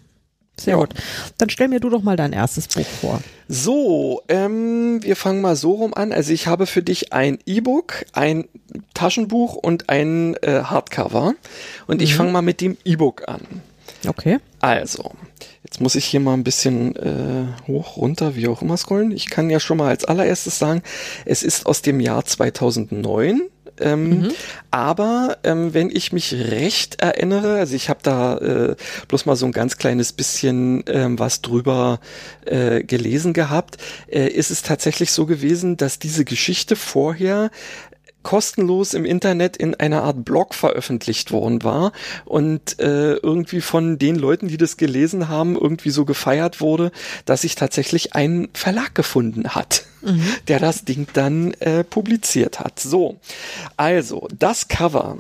Sehr 0.60 0.76
ja. 0.76 0.80
gut. 0.80 0.94
Dann 1.38 1.50
stell 1.50 1.68
mir 1.68 1.80
du 1.80 1.90
doch 1.90 2.02
mal 2.02 2.16
dein 2.16 2.34
erstes 2.34 2.68
Buch 2.68 2.86
vor. 2.86 3.22
So, 3.48 4.22
ähm, 4.28 5.04
wir 5.04 5.16
fangen 5.16 5.42
mal 5.42 5.56
so 5.56 5.74
rum 5.74 5.94
an. 5.94 6.12
Also 6.12 6.32
ich 6.32 6.48
habe 6.48 6.66
für 6.66 6.82
dich 6.82 7.14
ein 7.14 7.40
E-Book, 7.46 8.06
ein 8.14 8.46
Taschenbuch 8.94 9.56
und 9.56 9.90
ein 9.90 10.36
äh, 10.42 10.64
Hardcover. 10.64 11.36
Und 11.88 11.98
mhm. 11.98 12.04
ich 12.04 12.16
fange 12.16 12.32
mal 12.32 12.42
mit 12.42 12.62
dem 12.62 12.78
E-Book 12.86 13.28
an. 13.28 13.42
Okay. 14.08 14.40
Also, 14.62 15.12
jetzt 15.64 15.82
muss 15.82 15.96
ich 15.96 16.06
hier 16.06 16.20
mal 16.20 16.34
ein 16.34 16.44
bisschen 16.44 16.96
äh, 16.96 17.68
hoch, 17.68 17.98
runter, 17.98 18.36
wie 18.36 18.48
auch 18.48 18.62
immer 18.62 18.78
scrollen. 18.78 19.12
Ich 19.12 19.30
kann 19.30 19.50
ja 19.50 19.60
schon 19.60 19.78
mal 19.78 19.90
als 19.90 20.06
allererstes 20.06 20.60
sagen, 20.60 20.82
es 21.26 21.44
ist 21.44 21.66
aus 21.66 21.82
dem 21.82 22.00
Jahr 22.00 22.26
2009 22.26 23.42
ähm, 23.80 24.10
mhm. 24.10 24.32
Aber 24.72 25.38
ähm, 25.44 25.74
wenn 25.74 25.90
ich 25.90 26.12
mich 26.12 26.34
recht 26.34 27.02
erinnere, 27.02 27.58
also 27.58 27.76
ich 27.76 27.90
habe 27.90 28.00
da 28.04 28.38
äh, 28.38 28.76
bloß 29.08 29.26
mal 29.26 29.36
so 29.36 29.46
ein 29.46 29.52
ganz 29.52 29.78
kleines 29.78 30.14
bisschen 30.14 30.84
ähm, 30.88 31.20
was 31.20 31.42
drüber 31.42 32.00
äh, 32.46 32.84
gelesen 32.84 33.34
gehabt, 33.34 33.78
äh, 34.08 34.28
ist 34.28 34.52
es 34.52 34.62
tatsächlich 34.62 35.12
so 35.12 35.26
gewesen, 35.26 35.78
dass 35.78 36.00
diese 36.00 36.26
Geschichte 36.26 36.76
vorher 36.76 37.52
kostenlos 38.26 38.96
im 38.96 39.06
Internet 39.06 39.56
in 39.56 39.76
einer 39.76 40.04
Art 40.04 40.26
Blog 40.26 40.56
veröffentlicht 40.56 41.32
worden 41.32 41.64
war 41.64 41.92
und 42.26 42.80
äh, 42.80 43.14
irgendwie 43.14 43.62
von 43.62 44.00
den 44.00 44.16
Leuten, 44.16 44.48
die 44.48 44.58
das 44.58 44.78
gelesen 44.78 45.30
haben, 45.30 45.56
irgendwie 45.56 45.92
so 45.92 46.06
gefeiert 46.06 46.60
wurde, 46.60 46.92
dass 47.26 47.42
sich 47.42 47.54
tatsächlich 47.54 48.16
ein 48.16 48.50
Verlag 48.54 48.96
gefunden 48.96 49.50
hat, 49.50 49.86
mhm. 50.02 50.26
der 50.48 50.60
das 50.60 50.86
Ding 50.86 51.08
dann 51.14 51.54
äh, 51.60 51.84
publiziert 51.84 52.60
hat. 52.60 52.80
So, 52.80 53.20
also 53.78 54.28
das 54.38 54.68
Cover. 54.68 55.20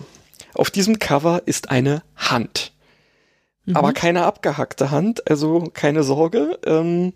Auf 0.55 0.71
diesem 0.71 0.97
Cover 0.97 1.43
ist 1.45 1.69
eine 1.69 2.01
Hand. 2.15 2.71
Mhm. 3.65 3.77
Aber 3.77 3.93
keine 3.93 4.25
abgehackte 4.25 4.89
Hand, 4.89 5.29
also 5.29 5.69
keine 5.75 6.01
Sorge. 6.01 6.57
Ähm, 6.65 7.13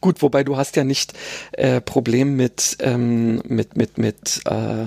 Gut, 0.00 0.22
wobei 0.22 0.44
du 0.44 0.56
hast 0.56 0.76
ja 0.76 0.84
nicht 0.84 1.12
äh, 1.52 1.80
Problem 1.80 2.36
mit 2.36 2.76
ähm, 2.80 3.42
mit 3.46 3.76
mit 3.76 3.98
mit 3.98 4.42
äh, 4.44 4.86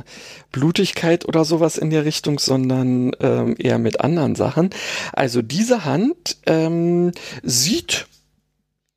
Blutigkeit 0.51 1.27
oder 1.27 1.43
sowas 1.43 1.77
in 1.77 1.89
der 1.89 2.05
Richtung, 2.05 2.39
sondern 2.39 3.11
ähm, 3.19 3.55
eher 3.57 3.77
mit 3.77 3.99
anderen 3.99 4.35
Sachen. 4.35 4.69
Also 5.11 5.41
diese 5.41 5.83
Hand 5.83 6.37
ähm, 6.45 7.11
sieht 7.43 8.07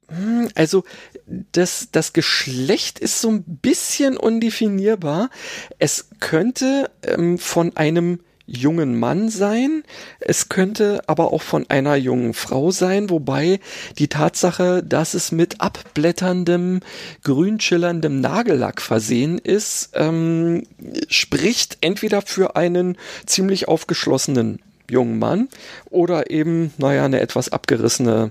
hm, 0.09 0.49
also 0.55 0.85
das, 1.27 1.89
das 1.91 2.13
Geschlecht 2.13 2.99
ist 2.99 3.21
so 3.21 3.31
ein 3.31 3.43
bisschen 3.43 4.17
undefinierbar. 4.17 5.31
Es 5.79 6.11
könnte 6.21 6.91
ähm, 7.03 7.39
von 7.39 7.77
einem 7.77 8.21
jungen 8.47 8.99
Mann 8.99 9.29
sein, 9.31 9.85
es 10.21 10.49
könnte 10.49 11.03
aber 11.07 11.33
auch 11.33 11.43
von 11.43 11.67
einer 11.69 11.97
jungen 11.97 12.35
Frau 12.35 12.71
sein, 12.71 13.11
wobei 13.11 13.61
die 13.99 14.09
Tatsache, 14.09 14.83
dass 14.83 15.15
es 15.15 15.33
mit 15.33 15.61
abblätterndem, 15.61 16.81
grün 17.23 17.61
schillerndem 17.61 18.21
Nagellack 18.21 18.83
versehen 18.83 19.39
ist, 19.39 19.91
ähm, 19.95 20.65
spricht 21.09 21.79
entweder 21.81 22.23
für 22.23 22.57
einen 22.57 22.99
ziemlich 23.27 23.69
aufgeschlossenen 23.69 24.61
jungen 24.91 25.19
Mann 25.19 25.49
oder 25.91 26.31
eben, 26.31 26.73
naja, 26.79 27.05
eine 27.05 27.21
etwas 27.21 27.51
abgerissene, 27.51 28.31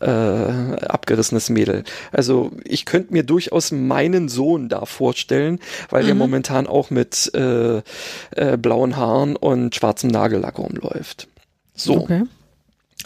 äh, 0.00 0.06
abgerissenes 0.06 1.50
Mädel. 1.50 1.84
Also 2.12 2.52
ich 2.64 2.84
könnte 2.84 3.12
mir 3.12 3.22
durchaus 3.22 3.72
meinen 3.72 4.28
Sohn 4.28 4.68
da 4.68 4.84
vorstellen, 4.84 5.60
weil 5.90 6.02
mhm. 6.02 6.06
der 6.06 6.14
momentan 6.14 6.66
auch 6.66 6.90
mit 6.90 7.32
äh, 7.34 7.78
äh, 7.78 8.56
blauen 8.58 8.96
Haaren 8.96 9.36
und 9.36 9.74
schwarzem 9.74 10.10
Nagellack 10.10 10.58
rumläuft. 10.58 11.28
So. 11.74 12.02
Okay. 12.02 12.24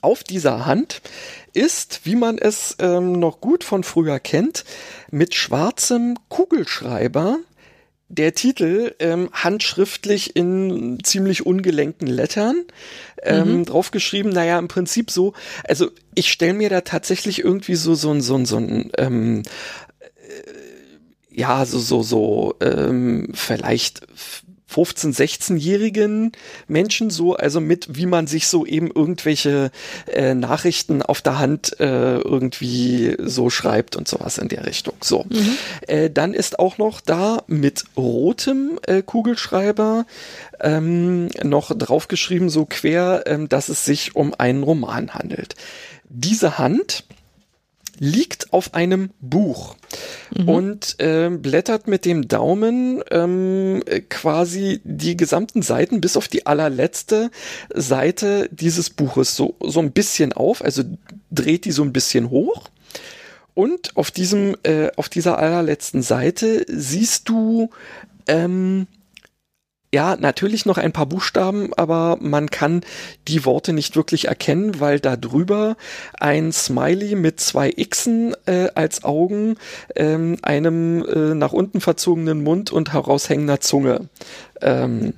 Auf 0.00 0.22
dieser 0.22 0.64
Hand 0.64 1.02
ist, 1.54 2.02
wie 2.04 2.14
man 2.14 2.38
es 2.38 2.76
ähm, 2.78 3.12
noch 3.12 3.40
gut 3.40 3.64
von 3.64 3.82
früher 3.82 4.20
kennt, 4.20 4.64
mit 5.10 5.34
schwarzem 5.34 6.16
Kugelschreiber 6.28 7.38
der 8.08 8.34
Titel 8.34 8.94
ähm, 8.98 9.28
handschriftlich 9.32 10.34
in 10.34 10.98
ziemlich 11.02 11.44
ungelenkten 11.44 12.08
Lettern 12.08 12.64
ähm, 13.22 13.58
mhm. 13.58 13.64
draufgeschrieben. 13.66 14.32
Naja, 14.32 14.58
im 14.58 14.68
Prinzip 14.68 15.10
so, 15.10 15.34
also 15.64 15.90
ich 16.14 16.30
stelle 16.30 16.54
mir 16.54 16.70
da 16.70 16.80
tatsächlich 16.80 17.44
irgendwie 17.44 17.74
so 17.74 17.94
so 17.94 18.10
ein 18.10 18.20
so 18.20 18.34
ein 18.34 18.46
so 18.46 18.56
ein 18.56 18.90
ähm, 18.96 19.42
äh, 20.00 20.08
ja 21.30 21.64
so 21.66 21.78
so 21.78 22.02
so 22.02 22.54
ähm, 22.60 23.30
vielleicht 23.34 24.06
15, 24.68 25.14
16-jährigen 25.14 26.32
Menschen 26.68 27.08
so, 27.10 27.34
also 27.34 27.60
mit, 27.60 27.96
wie 27.96 28.06
man 28.06 28.26
sich 28.26 28.46
so 28.48 28.66
eben 28.66 28.90
irgendwelche 28.90 29.70
äh, 30.12 30.34
Nachrichten 30.34 31.02
auf 31.02 31.22
der 31.22 31.38
Hand 31.38 31.80
äh, 31.80 32.18
irgendwie 32.18 33.16
so 33.18 33.48
schreibt 33.48 33.96
und 33.96 34.06
sowas 34.06 34.36
in 34.38 34.48
der 34.48 34.66
Richtung. 34.66 34.94
So. 35.00 35.24
Mhm. 35.28 35.56
Äh, 35.86 36.10
dann 36.10 36.34
ist 36.34 36.58
auch 36.58 36.76
noch 36.76 37.00
da 37.00 37.42
mit 37.46 37.84
rotem 37.96 38.78
äh, 38.86 39.02
Kugelschreiber 39.02 40.04
ähm, 40.60 41.28
noch 41.42 41.76
draufgeschrieben, 41.76 42.50
so 42.50 42.66
quer, 42.66 43.24
ähm, 43.26 43.48
dass 43.48 43.70
es 43.70 43.86
sich 43.86 44.16
um 44.16 44.34
einen 44.34 44.62
Roman 44.62 45.14
handelt. 45.14 45.54
Diese 46.10 46.58
Hand 46.58 47.04
liegt 47.98 48.52
auf 48.52 48.74
einem 48.74 49.10
Buch 49.20 49.76
mhm. 50.36 50.48
und 50.48 51.00
äh, 51.00 51.30
blättert 51.30 51.88
mit 51.88 52.04
dem 52.04 52.28
Daumen 52.28 53.02
ähm, 53.10 53.82
quasi 54.08 54.80
die 54.84 55.16
gesamten 55.16 55.62
Seiten 55.62 56.00
bis 56.00 56.16
auf 56.16 56.28
die 56.28 56.46
allerletzte 56.46 57.30
Seite 57.74 58.48
dieses 58.52 58.90
Buches 58.90 59.36
so, 59.36 59.56
so 59.60 59.80
ein 59.80 59.92
bisschen 59.92 60.32
auf, 60.32 60.62
also 60.62 60.82
dreht 61.30 61.64
die 61.64 61.72
so 61.72 61.82
ein 61.82 61.92
bisschen 61.92 62.30
hoch. 62.30 62.68
Und 63.54 63.96
auf 63.96 64.12
diesem, 64.12 64.56
äh, 64.62 64.90
auf 64.96 65.08
dieser 65.08 65.38
allerletzten 65.38 66.02
Seite 66.02 66.64
siehst 66.68 67.28
du 67.28 67.70
ähm, 68.28 68.86
ja, 69.92 70.16
natürlich 70.16 70.66
noch 70.66 70.76
ein 70.76 70.92
paar 70.92 71.06
Buchstaben, 71.06 71.72
aber 71.74 72.18
man 72.20 72.50
kann 72.50 72.82
die 73.26 73.44
Worte 73.46 73.72
nicht 73.72 73.96
wirklich 73.96 74.28
erkennen, 74.28 74.80
weil 74.80 75.00
da 75.00 75.16
drüber 75.16 75.76
ein 76.12 76.52
Smiley 76.52 77.14
mit 77.14 77.40
zwei 77.40 77.70
Xen 77.70 78.36
äh, 78.46 78.68
als 78.74 79.02
Augen, 79.04 79.56
ähm, 79.96 80.36
einem 80.42 81.04
äh, 81.06 81.34
nach 81.34 81.52
unten 81.52 81.80
verzogenen 81.80 82.42
Mund 82.42 82.70
und 82.70 82.92
heraushängender 82.92 83.60
Zunge 83.60 84.08
ähm, 84.60 85.14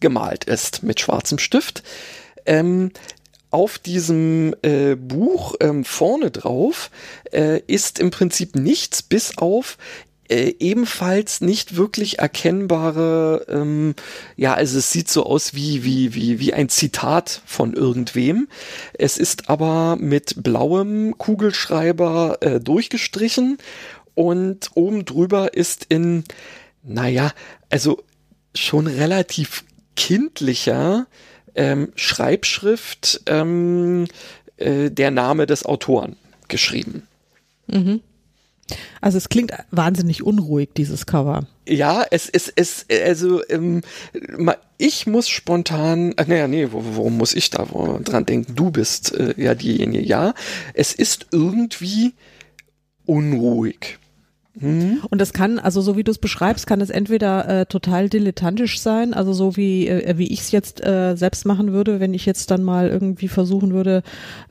gemalt 0.00 0.44
ist 0.44 0.82
mit 0.82 1.00
schwarzem 1.00 1.38
Stift. 1.38 1.84
Ähm, 2.46 2.90
auf 3.50 3.78
diesem 3.78 4.54
äh, 4.62 4.94
Buch 4.94 5.54
ähm, 5.60 5.84
vorne 5.84 6.30
drauf 6.30 6.90
äh, 7.32 7.60
ist 7.66 7.98
im 7.98 8.10
Prinzip 8.10 8.56
nichts, 8.56 9.02
bis 9.02 9.38
auf 9.38 9.78
äh, 10.28 10.54
ebenfalls 10.58 11.40
nicht 11.40 11.76
wirklich 11.76 12.18
erkennbare, 12.18 13.46
ähm, 13.48 13.94
ja, 14.36 14.54
also 14.54 14.78
es 14.78 14.92
sieht 14.92 15.10
so 15.10 15.24
aus 15.24 15.54
wie, 15.54 15.84
wie, 15.84 16.14
wie, 16.14 16.38
wie 16.40 16.54
ein 16.54 16.68
Zitat 16.68 17.42
von 17.46 17.74
irgendwem. 17.74 18.48
Es 18.94 19.18
ist 19.18 19.48
aber 19.48 19.96
mit 19.96 20.42
blauem 20.42 21.16
Kugelschreiber 21.18 22.38
äh, 22.40 22.60
durchgestrichen 22.60 23.58
und 24.14 24.70
oben 24.74 25.04
drüber 25.04 25.54
ist 25.54 25.86
in, 25.88 26.24
naja, 26.82 27.32
also 27.70 28.02
schon 28.54 28.86
relativ 28.86 29.64
kindlicher 29.96 31.06
ähm, 31.54 31.92
Schreibschrift 31.96 33.22
ähm, 33.26 34.06
äh, 34.56 34.90
der 34.90 35.10
Name 35.10 35.46
des 35.46 35.64
Autoren 35.64 36.16
geschrieben. 36.48 37.06
Mhm. 37.66 38.00
Also 39.00 39.18
es 39.18 39.28
klingt 39.28 39.52
wahnsinnig 39.70 40.22
unruhig, 40.22 40.70
dieses 40.76 41.06
Cover. 41.06 41.46
Ja, 41.66 42.04
es 42.10 42.28
ist, 42.28 42.52
es, 42.56 42.86
also 43.04 43.42
ähm, 43.48 43.82
ich 44.78 45.06
muss 45.06 45.28
spontan, 45.28 46.12
äh, 46.12 46.24
naja, 46.26 46.48
nee, 46.48 46.68
worum 46.70 47.16
muss 47.16 47.34
ich 47.34 47.50
da 47.50 47.66
dran 48.04 48.26
denken? 48.26 48.54
Du 48.54 48.70
bist 48.70 49.14
äh, 49.14 49.34
ja 49.36 49.54
diejenige. 49.54 50.02
Ja, 50.02 50.34
es 50.74 50.92
ist 50.92 51.26
irgendwie 51.32 52.14
unruhig. 53.06 53.98
Mhm. 54.60 55.00
Und 55.08 55.20
das 55.20 55.32
kann, 55.32 55.58
also 55.58 55.80
so 55.80 55.96
wie 55.96 56.04
du 56.04 56.10
es 56.10 56.18
beschreibst, 56.18 56.66
kann 56.66 56.80
es 56.80 56.90
entweder 56.90 57.48
äh, 57.48 57.66
total 57.66 58.08
dilettantisch 58.08 58.80
sein, 58.80 59.14
also 59.14 59.32
so 59.32 59.56
wie, 59.56 59.88
äh, 59.88 60.18
wie 60.18 60.26
ich 60.28 60.40
es 60.40 60.50
jetzt 60.50 60.84
äh, 60.84 61.16
selbst 61.16 61.46
machen 61.46 61.72
würde, 61.72 62.00
wenn 62.00 62.14
ich 62.14 62.26
jetzt 62.26 62.50
dann 62.50 62.62
mal 62.62 62.88
irgendwie 62.88 63.28
versuchen 63.28 63.72
würde, 63.72 64.02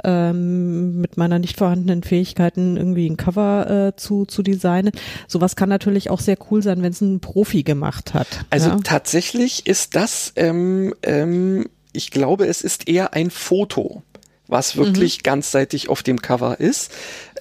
ähm, 0.03 1.01
mit 1.01 1.17
meiner 1.17 1.39
nicht 1.39 1.57
vorhandenen 1.57 2.03
Fähigkeiten 2.03 2.77
irgendwie 2.77 3.09
ein 3.09 3.17
Cover 3.17 3.69
äh, 3.87 3.95
zu, 3.95 4.25
zu 4.25 4.43
designen. 4.43 4.91
Sowas 5.27 5.55
kann 5.55 5.69
natürlich 5.69 6.09
auch 6.09 6.19
sehr 6.19 6.37
cool 6.51 6.61
sein, 6.61 6.81
wenn 6.81 6.91
es 6.91 7.01
ein 7.01 7.19
Profi 7.19 7.63
gemacht 7.63 8.13
hat. 8.13 8.27
Also 8.49 8.69
ja? 8.69 8.79
tatsächlich 8.83 9.67
ist 9.67 9.95
das, 9.95 10.33
ähm, 10.35 10.93
ähm, 11.03 11.65
ich 11.93 12.11
glaube, 12.11 12.47
es 12.47 12.61
ist 12.61 12.87
eher 12.87 13.13
ein 13.13 13.29
Foto 13.29 14.03
was 14.47 14.77
wirklich 14.77 15.19
mhm. 15.19 15.23
ganzseitig 15.23 15.89
auf 15.89 16.03
dem 16.03 16.21
Cover 16.21 16.59
ist. 16.59 16.91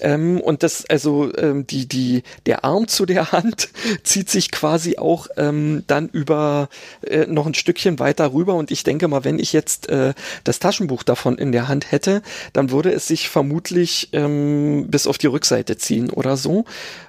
Ähm, 0.00 0.40
und 0.40 0.62
das, 0.62 0.84
also 0.88 1.32
ähm, 1.36 1.66
die, 1.66 1.86
die, 1.86 2.22
der 2.46 2.64
Arm 2.64 2.88
zu 2.88 3.06
der 3.06 3.32
Hand 3.32 3.68
zieht 4.02 4.30
sich 4.30 4.50
quasi 4.50 4.98
auch 4.98 5.28
ähm, 5.36 5.84
dann 5.86 6.08
über 6.08 6.68
äh, 7.02 7.26
noch 7.26 7.46
ein 7.46 7.54
Stückchen 7.54 7.98
weiter 7.98 8.32
rüber. 8.32 8.54
Und 8.54 8.70
ich 8.70 8.84
denke 8.84 9.08
mal, 9.08 9.24
wenn 9.24 9.38
ich 9.38 9.52
jetzt 9.52 9.88
äh, 9.88 10.14
das 10.44 10.58
Taschenbuch 10.58 11.02
davon 11.02 11.38
in 11.38 11.52
der 11.52 11.68
Hand 11.68 11.90
hätte, 11.92 12.22
dann 12.52 12.70
würde 12.70 12.92
es 12.92 13.06
sich 13.06 13.28
vermutlich 13.28 14.10
ähm, 14.12 14.86
bis 14.88 15.06
auf 15.06 15.18
die 15.18 15.26
Rückseite 15.26 15.76
ziehen 15.76 16.10
oder 16.10 16.36
so. 16.36 16.64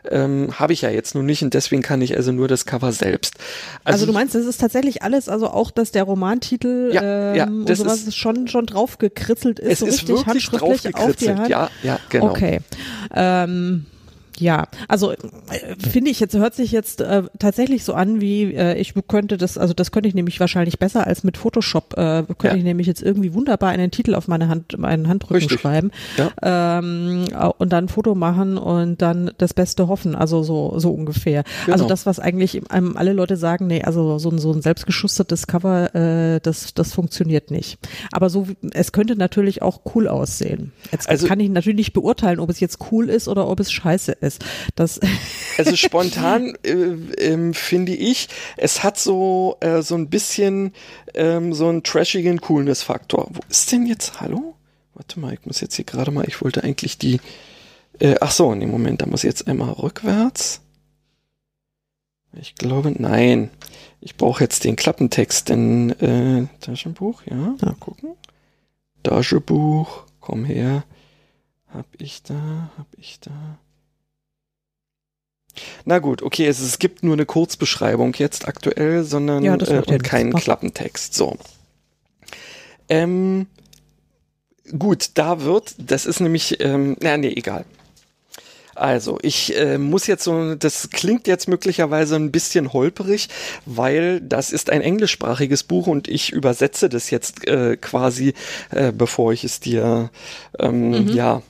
Ähm, 0.09 0.53
Habe 0.59 0.73
ich 0.73 0.81
ja 0.81 0.89
jetzt 0.89 1.15
nur 1.15 1.23
nicht 1.23 1.43
und 1.43 1.53
deswegen 1.53 1.81
kann 1.81 2.01
ich 2.01 2.15
also 2.15 2.31
nur 2.31 2.47
das 2.47 2.65
Cover 2.65 2.91
selbst. 2.91 3.35
Also, 3.83 3.95
also 3.95 4.05
du 4.07 4.13
meinst, 4.13 4.35
das 4.35 4.45
ist 4.45 4.59
tatsächlich 4.59 5.01
alles, 5.01 5.29
also 5.29 5.47
auch, 5.49 5.71
dass 5.71 5.91
der 5.91 6.03
Romantitel 6.03 6.91
ja, 6.93 7.31
ähm, 7.31 7.35
ja, 7.35 7.45
das 7.65 7.79
und 7.79 7.85
sowas 7.87 8.03
ist, 8.03 8.15
schon 8.15 8.47
schon 8.47 8.65
drauf 8.65 8.97
gekritzelt 8.97 9.59
ist, 9.59 9.71
es 9.73 9.79
so 9.79 9.85
ist 9.85 9.93
richtig 9.93 10.07
wirklich 10.09 10.27
handschriftlich 10.27 10.95
auf 10.95 11.15
die 11.15 11.29
Hand? 11.29 11.49
Ja, 11.49 11.69
ja, 11.83 11.99
genau. 12.09 12.31
Okay. 12.31 12.59
Ähm, 13.13 13.85
Ja, 14.39 14.67
also 14.87 15.11
äh, 15.11 15.17
finde 15.77 16.11
ich 16.11 16.19
jetzt 16.19 16.35
hört 16.35 16.53
sich 16.53 16.71
jetzt 16.71 17.01
äh, 17.01 17.23
tatsächlich 17.39 17.83
so 17.83 17.93
an, 17.93 18.21
wie 18.21 18.53
äh, 18.53 18.77
ich 18.77 18.93
könnte 19.07 19.37
das, 19.37 19.57
also 19.57 19.73
das 19.73 19.91
könnte 19.91 20.07
ich 20.07 20.15
nämlich 20.15 20.39
wahrscheinlich 20.39 20.77
besser 20.77 21.07
als 21.07 21.23
mit 21.23 21.37
Photoshop, 21.37 21.93
äh, 21.97 22.23
könnte 22.23 22.47
ja. 22.47 22.55
ich 22.55 22.63
nämlich 22.63 22.85
jetzt 22.85 23.01
irgendwie 23.01 23.33
wunderbar 23.33 23.69
einen 23.69 23.89
Titel 23.89 24.13
auf 24.13 24.27
meine 24.27 24.47
Hand, 24.47 24.77
meinen 24.77 25.07
Handrücken 25.07 25.37
Richtig. 25.37 25.59
schreiben 25.59 25.91
ja. 26.17 26.77
ähm, 26.79 27.25
und 27.57 27.73
dann 27.73 27.85
ein 27.85 27.89
Foto 27.89 28.13
machen 28.15 28.57
und 28.57 29.01
dann 29.01 29.31
das 29.37 29.53
Beste 29.53 29.87
hoffen, 29.87 30.15
also 30.15 30.43
so 30.43 30.77
so 30.77 30.91
ungefähr. 30.91 31.43
Genau. 31.65 31.73
Also 31.73 31.87
das, 31.87 32.05
was 32.05 32.19
eigentlich 32.19 32.69
einem 32.69 32.95
alle 32.95 33.13
Leute 33.13 33.37
sagen, 33.37 33.67
nee, 33.67 33.81
also 33.83 34.19
so 34.19 34.29
ein 34.29 34.37
so 34.37 34.51
ein 34.51 34.61
selbstgeschustertes 34.61 35.47
Cover, 35.47 35.95
äh, 35.95 36.39
das 36.41 36.73
das 36.73 36.93
funktioniert 36.93 37.49
nicht. 37.49 37.79
Aber 38.11 38.29
so, 38.29 38.47
es 38.71 38.91
könnte 38.91 39.15
natürlich 39.15 39.61
auch 39.61 39.81
cool 39.95 40.07
aussehen. 40.07 40.73
Jetzt 40.91 41.09
also, 41.09 41.27
kann 41.27 41.39
ich 41.39 41.49
natürlich 41.49 41.77
nicht 41.77 41.93
beurteilen, 41.93 42.39
ob 42.39 42.49
es 42.49 42.59
jetzt 42.59 42.79
cool 42.91 43.09
ist 43.09 43.27
oder 43.27 43.47
ob 43.47 43.59
es 43.59 43.71
scheiße 43.71 44.11
ist 44.11 44.26
ist. 44.27 44.45
Das 44.75 44.99
also 45.57 45.75
spontan 45.75 46.55
äh, 46.63 46.71
äh, 46.71 47.53
finde 47.53 47.93
ich, 47.93 48.29
es 48.57 48.83
hat 48.83 48.99
so 48.99 49.57
äh, 49.61 49.81
so 49.81 49.95
ein 49.95 50.09
bisschen 50.09 50.73
ähm, 51.13 51.53
so 51.53 51.67
einen 51.67 51.83
trashigen 51.83 52.39
Coolness-Faktor. 52.41 53.27
Wo 53.31 53.41
ist 53.49 53.71
denn 53.71 53.85
jetzt? 53.85 54.21
Hallo? 54.21 54.55
Warte 54.93 55.19
mal, 55.19 55.33
ich 55.33 55.45
muss 55.45 55.61
jetzt 55.61 55.75
hier 55.75 55.85
gerade 55.85 56.11
mal. 56.11 56.25
Ich 56.27 56.41
wollte 56.43 56.63
eigentlich 56.63 56.97
die. 56.97 57.19
Äh, 57.99 58.15
ach 58.21 58.31
so, 58.31 58.51
in 58.51 58.59
dem 58.59 58.71
Moment, 58.71 59.01
da 59.01 59.05
muss 59.05 59.23
ich 59.23 59.27
jetzt 59.29 59.47
einmal 59.47 59.71
rückwärts. 59.71 60.61
Ich 62.33 62.55
glaube, 62.55 62.91
nein. 62.95 63.49
Ich 63.99 64.15
brauche 64.15 64.43
jetzt 64.43 64.63
den 64.63 64.75
Klappentext, 64.75 65.49
denn 65.49 65.89
äh, 65.99 66.47
Taschenbuch, 66.61 67.23
ja, 67.25 67.35
mal 67.35 67.75
gucken. 67.79 68.15
Taschenbuch, 69.03 70.03
komm 70.19 70.45
her. 70.45 70.83
Hab 71.67 71.87
ich 71.97 72.23
da, 72.23 72.71
hab 72.77 72.87
ich 72.97 73.19
da. 73.19 73.59
Na 75.85 75.99
gut, 75.99 76.21
okay, 76.21 76.47
es, 76.47 76.59
es 76.59 76.79
gibt 76.79 77.03
nur 77.03 77.13
eine 77.13 77.25
Kurzbeschreibung 77.25 78.13
jetzt 78.15 78.47
aktuell, 78.47 79.03
sondern 79.03 79.43
ja, 79.43 79.55
äh, 79.55 79.83
und 79.85 80.03
keinen 80.03 80.33
Klappentext. 80.33 81.13
So. 81.13 81.37
Ähm, 82.89 83.47
gut, 84.77 85.11
da 85.15 85.41
wird, 85.41 85.75
das 85.77 86.05
ist 86.05 86.19
nämlich, 86.19 86.61
ähm, 86.61 86.95
na 86.99 87.17
nee, 87.17 87.33
egal. 87.35 87.65
Also, 88.77 89.17
ich 89.23 89.57
äh, 89.57 89.79
muss 89.79 90.05
jetzt 90.05 90.23
so, 90.23 90.53
das 90.53 90.91
klingt 90.91 91.27
jetzt 91.27 91.47
möglicherweise 91.47 92.15
ein 92.15 92.31
bisschen 92.31 92.73
holperig, 92.73 93.27
weil 93.65 94.21
das 94.21 94.51
ist 94.51 94.69
ein 94.69 94.81
englischsprachiges 94.81 95.63
Buch 95.63 95.87
und 95.87 96.07
ich 96.07 96.31
übersetze 96.31 96.87
das 96.87 97.09
jetzt 97.09 97.47
äh, 97.47 97.75
quasi, 97.77 98.33
äh, 98.69 98.91
bevor 98.91 99.33
ich 99.33 99.43
es 99.43 99.59
dir, 99.59 100.11
ähm, 100.59 100.91
mhm. 100.91 101.07
ja, 101.09 101.41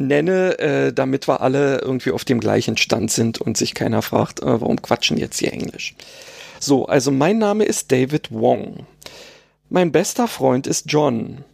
nenne, 0.00 0.58
äh, 0.58 0.92
damit 0.92 1.28
wir 1.28 1.42
alle 1.42 1.80
irgendwie 1.80 2.10
auf 2.10 2.24
dem 2.24 2.40
gleichen 2.40 2.76
Stand 2.76 3.10
sind 3.10 3.40
und 3.40 3.56
sich 3.56 3.74
keiner 3.74 4.02
fragt, 4.02 4.40
äh, 4.40 4.60
warum 4.60 4.80
quatschen 4.80 5.18
jetzt 5.18 5.38
hier 5.38 5.52
Englisch. 5.52 5.94
So, 6.58 6.86
also 6.86 7.10
mein 7.10 7.38
Name 7.38 7.64
ist 7.64 7.92
David 7.92 8.32
Wong. 8.32 8.86
Mein 9.68 9.92
bester 9.92 10.26
Freund 10.26 10.66
ist 10.66 10.86
John. 10.90 11.44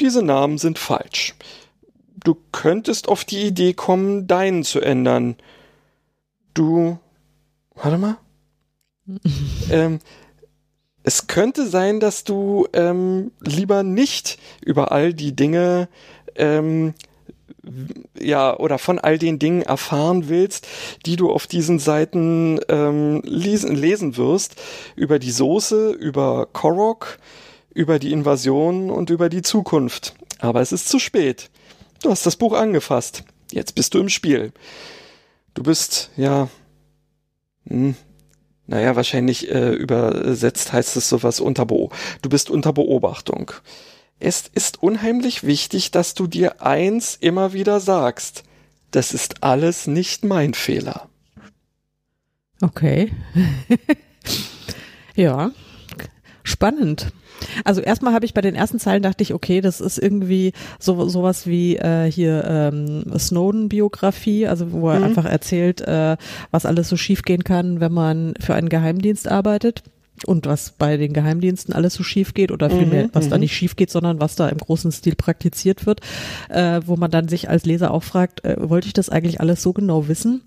Diese 0.00 0.22
Namen 0.22 0.58
sind 0.58 0.78
falsch. 0.78 1.34
Du 2.22 2.36
könntest 2.52 3.08
auf 3.08 3.24
die 3.24 3.46
Idee 3.46 3.72
kommen, 3.72 4.26
deinen 4.26 4.64
zu 4.64 4.80
ändern. 4.80 5.36
Du. 6.54 6.98
Warte 7.74 7.98
mal. 7.98 8.18
ähm, 9.70 10.00
es 11.02 11.28
könnte 11.28 11.66
sein, 11.66 11.98
dass 11.98 12.24
du 12.24 12.66
ähm, 12.72 13.32
lieber 13.40 13.82
nicht 13.82 14.38
über 14.60 14.92
all 14.92 15.14
die 15.14 15.34
Dinge 15.34 15.88
ähm, 16.34 16.94
ja, 18.18 18.56
oder 18.56 18.78
von 18.78 18.98
all 18.98 19.18
den 19.18 19.38
Dingen 19.38 19.62
erfahren 19.62 20.28
willst, 20.28 20.66
die 21.06 21.16
du 21.16 21.30
auf 21.30 21.46
diesen 21.46 21.78
Seiten 21.78 22.60
ähm, 22.68 23.22
lesen, 23.24 23.74
lesen 23.74 24.16
wirst, 24.16 24.56
über 24.96 25.18
die 25.18 25.30
Soße, 25.30 25.90
über 25.90 26.46
Korok, 26.52 27.18
über 27.74 27.98
die 27.98 28.12
Invasion 28.12 28.90
und 28.90 29.10
über 29.10 29.28
die 29.28 29.42
Zukunft. 29.42 30.14
Aber 30.38 30.60
es 30.60 30.72
ist 30.72 30.88
zu 30.88 30.98
spät. 30.98 31.50
Du 32.02 32.10
hast 32.10 32.24
das 32.24 32.36
Buch 32.36 32.54
angefasst. 32.54 33.24
Jetzt 33.52 33.74
bist 33.74 33.94
du 33.94 34.00
im 34.00 34.08
Spiel. 34.08 34.52
Du 35.54 35.62
bist, 35.62 36.10
ja, 36.16 36.48
hm, 37.68 37.94
naja, 38.66 38.94
wahrscheinlich 38.96 39.50
äh, 39.50 39.72
übersetzt 39.72 40.72
heißt 40.72 40.96
es 40.96 41.08
sowas 41.08 41.40
unter 41.40 41.66
Beobachtung. 41.66 41.98
Du 42.22 42.28
bist 42.28 42.50
unter 42.50 42.72
Beobachtung 42.72 43.52
es 44.20 44.48
ist 44.52 44.82
unheimlich 44.82 45.44
wichtig, 45.44 45.90
dass 45.90 46.14
du 46.14 46.26
dir 46.26 46.62
eins 46.62 47.16
immer 47.18 47.52
wieder 47.52 47.80
sagst. 47.80 48.44
Das 48.90 49.14
ist 49.14 49.42
alles 49.42 49.86
nicht 49.86 50.24
mein 50.24 50.54
Fehler. 50.54 51.08
Okay. 52.60 53.12
ja, 55.14 55.50
spannend. 56.42 57.12
Also 57.64 57.80
erstmal 57.80 58.12
habe 58.12 58.26
ich 58.26 58.34
bei 58.34 58.42
den 58.42 58.54
ersten 58.54 58.78
Zeilen 58.78 59.02
dachte 59.02 59.22
ich, 59.22 59.32
okay, 59.32 59.62
das 59.62 59.80
ist 59.80 59.96
irgendwie 59.96 60.52
so 60.78 61.08
sowas 61.08 61.46
wie 61.46 61.76
äh, 61.76 62.10
hier 62.10 62.44
ähm, 62.44 63.18
Snowden-Biografie, 63.18 64.46
also 64.46 64.72
wo 64.72 64.90
er 64.90 64.98
mhm. 64.98 65.04
einfach 65.04 65.24
erzählt, 65.24 65.80
äh, 65.80 66.18
was 66.50 66.66
alles 66.66 66.90
so 66.90 66.98
schiefgehen 66.98 67.42
kann, 67.42 67.80
wenn 67.80 67.92
man 67.92 68.34
für 68.38 68.54
einen 68.54 68.68
Geheimdienst 68.68 69.26
arbeitet 69.26 69.82
und 70.26 70.46
was 70.46 70.72
bei 70.72 70.96
den 70.96 71.12
Geheimdiensten 71.12 71.74
alles 71.74 71.94
so 71.94 72.02
schief 72.02 72.34
geht 72.34 72.52
oder 72.52 72.70
vielmehr, 72.70 73.04
mhm, 73.04 73.10
was 73.12 73.28
da 73.28 73.36
mhm. 73.36 73.40
nicht 73.40 73.54
schief 73.54 73.76
geht, 73.76 73.90
sondern 73.90 74.20
was 74.20 74.36
da 74.36 74.48
im 74.48 74.58
großen 74.58 74.92
Stil 74.92 75.14
praktiziert 75.14 75.86
wird, 75.86 76.00
äh, 76.48 76.80
wo 76.84 76.96
man 76.96 77.10
dann 77.10 77.28
sich 77.28 77.48
als 77.48 77.64
Leser 77.64 77.90
auch 77.90 78.02
fragt, 78.02 78.44
äh, 78.44 78.56
wollte 78.58 78.86
ich 78.86 78.92
das 78.92 79.08
eigentlich 79.08 79.40
alles 79.40 79.62
so 79.62 79.72
genau 79.72 80.08
wissen? 80.08 80.42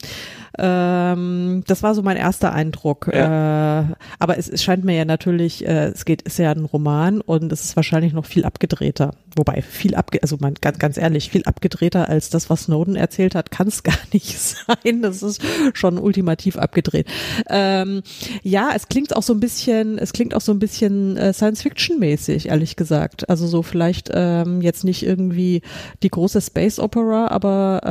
Ähm, 0.57 1.63
das 1.65 1.81
war 1.81 1.95
so 1.95 2.03
mein 2.03 2.17
erster 2.17 2.53
Eindruck. 2.53 3.09
Ja. 3.11 3.81
Äh, 3.81 3.85
aber 4.19 4.37
es, 4.37 4.49
es, 4.49 4.63
scheint 4.63 4.83
mir 4.83 4.95
ja 4.95 5.05
natürlich, 5.05 5.67
äh, 5.67 5.87
es 5.87 6.05
geht, 6.05 6.21
ist 6.21 6.37
ja 6.37 6.51
ein 6.51 6.65
Roman 6.65 7.21
und 7.21 7.51
es 7.51 7.63
ist 7.63 7.75
wahrscheinlich 7.75 8.13
noch 8.13 8.25
viel 8.25 8.45
abgedrehter. 8.45 9.15
Wobei 9.35 9.63
viel 9.63 9.95
abge, 9.95 10.21
also 10.21 10.37
man 10.39 10.53
ganz, 10.61 10.77
ganz 10.77 10.97
ehrlich, 10.97 11.31
viel 11.31 11.43
abgedrehter 11.45 12.07
als 12.07 12.29
das, 12.29 12.51
was 12.51 12.63
Snowden 12.63 12.95
erzählt 12.95 13.33
hat, 13.33 13.49
kann 13.49 13.67
es 13.67 13.81
gar 13.83 13.97
nicht 14.11 14.37
sein. 14.37 15.01
Das 15.01 15.23
ist 15.23 15.41
schon 15.73 15.97
ultimativ 15.97 16.57
abgedreht. 16.57 17.07
Ähm, 17.49 18.03
ja, 18.43 18.71
es 18.75 18.87
klingt 18.89 19.15
auch 19.15 19.23
so 19.23 19.33
ein 19.33 19.39
bisschen, 19.39 19.97
es 19.97 20.13
klingt 20.13 20.35
auch 20.35 20.41
so 20.41 20.51
ein 20.51 20.59
bisschen 20.59 21.17
äh, 21.17 21.33
Science-Fiction-mäßig, 21.33 22.49
ehrlich 22.49 22.75
gesagt. 22.75 23.27
Also 23.29 23.47
so 23.47 23.63
vielleicht 23.63 24.11
ähm, 24.13 24.61
jetzt 24.61 24.83
nicht 24.83 25.03
irgendwie 25.03 25.61
die 26.03 26.09
große 26.09 26.41
Space 26.41 26.77
Opera, 26.77 27.27
aber 27.29 27.81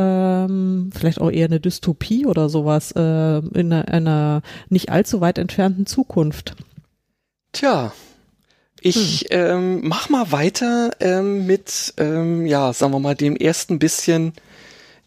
ähm, 0.48 0.90
vielleicht 0.96 1.20
auch 1.20 1.30
eher 1.30 1.46
eine 1.46 1.58
Dystopie 1.58 2.26
oder 2.26 2.48
sowas 2.52 2.92
äh, 2.92 3.38
in 3.38 3.72
einer, 3.72 3.88
einer 3.88 4.42
nicht 4.68 4.90
allzu 4.90 5.20
weit 5.20 5.38
entfernten 5.38 5.86
Zukunft. 5.86 6.54
Tja, 7.50 7.92
ich 8.84 9.26
hm. 9.30 9.38
ähm, 9.38 9.80
mach 9.88 10.08
mal 10.08 10.32
weiter 10.32 10.90
ähm, 11.00 11.46
mit, 11.46 11.94
ähm, 11.98 12.46
ja, 12.46 12.72
sagen 12.72 12.92
wir 12.92 12.98
mal, 12.98 13.14
dem 13.14 13.36
ersten 13.36 13.78
bisschen. 13.78 14.32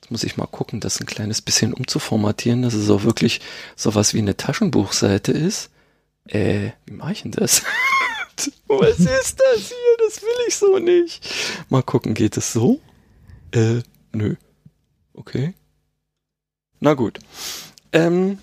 Jetzt 0.02 0.12
muss 0.12 0.24
ich 0.24 0.38
mal 0.38 0.48
gucken, 0.48 0.80
das 0.80 1.00
ein 1.00 1.06
kleines 1.06 1.42
bisschen 1.42 1.74
umzuformatieren, 1.74 2.62
dass 2.62 2.74
es 2.74 2.90
auch 2.90 3.04
wirklich 3.04 3.42
sowas 3.76 4.14
wie 4.14 4.20
eine 4.20 4.38
Taschenbuchseite 4.38 5.32
ist. 5.32 5.72
Äh, 6.28 6.72
wie 6.86 6.94
mache 6.94 7.12
ich 7.12 7.22
denn 7.24 7.32
das? 7.32 7.64
Was 8.68 9.00
ist 9.00 9.40
das 9.40 9.68
hier? 9.68 10.06
Das 10.06 10.22
will 10.22 10.46
ich 10.48 10.56
so 10.56 10.80
nicht. 10.80 11.28
Mal 11.70 11.84
gucken, 11.84 12.14
geht 12.14 12.38
es 12.38 12.54
so? 12.54 12.80
Äh, 13.52 13.82
nö. 14.12 14.36
Okay. 15.14 15.54
Na 16.80 16.94
gut. 16.94 17.20
Ähm, 17.94 18.40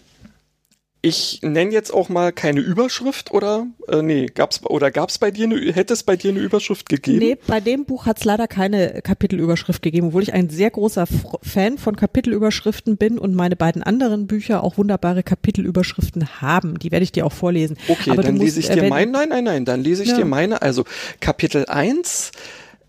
ich 1.05 1.41
nenne 1.43 1.73
jetzt 1.73 1.93
auch 1.93 2.09
mal 2.09 2.33
keine 2.33 2.61
Überschrift 2.61 3.33
oder 3.33 3.67
äh, 3.89 4.03
nee, 4.03 4.27
gab's 4.27 4.65
oder 4.65 4.93
gab's 4.93 5.19
bei 5.19 5.33
dir 5.33 5.47
eine, 5.47 5.57
hätte 5.73 5.93
es 5.93 6.05
bei 6.05 6.15
dir 6.15 6.31
eine 6.31 6.39
Überschrift 6.39 6.89
gegeben? 6.89 7.19
Nee, 7.19 7.37
bei 7.49 7.59
dem 7.59 7.85
Buch 7.85 8.07
hat 8.07 8.19
es 8.19 8.25
leider 8.25 8.47
keine 8.47 9.03
Kapitelüberschrift 9.03 9.83
gegeben, 9.83 10.09
obwohl 10.09 10.23
ich 10.23 10.33
ein 10.33 10.49
sehr 10.49 10.71
großer 10.71 11.09
Fan 11.43 11.77
von 11.77 11.97
Kapitelüberschriften 11.97 12.99
bin 12.99 13.19
und 13.19 13.35
meine 13.35 13.57
beiden 13.57 13.83
anderen 13.83 14.29
Bücher 14.29 14.63
auch 14.63 14.79
wunderbare 14.79 15.25
Kapitelüberschriften 15.25 16.41
haben. 16.41 16.79
Die 16.79 16.93
werde 16.93 17.03
ich 17.03 17.11
dir 17.11 17.27
auch 17.27 17.33
vorlesen. 17.33 17.77
Okay, 17.89 18.13
Aber 18.13 18.23
dann 18.23 18.37
lese 18.37 18.61
ich 18.61 18.69
dir 18.69 18.85
meine, 18.85 19.11
nein, 19.11 19.29
nein, 19.29 19.45
nein, 19.45 19.65
dann 19.65 19.83
lese 19.83 20.05
ich 20.05 20.11
ja. 20.11 20.19
dir 20.19 20.25
meine. 20.25 20.63
Also 20.63 20.85
Kapitel 21.19 21.67
1 21.67 22.31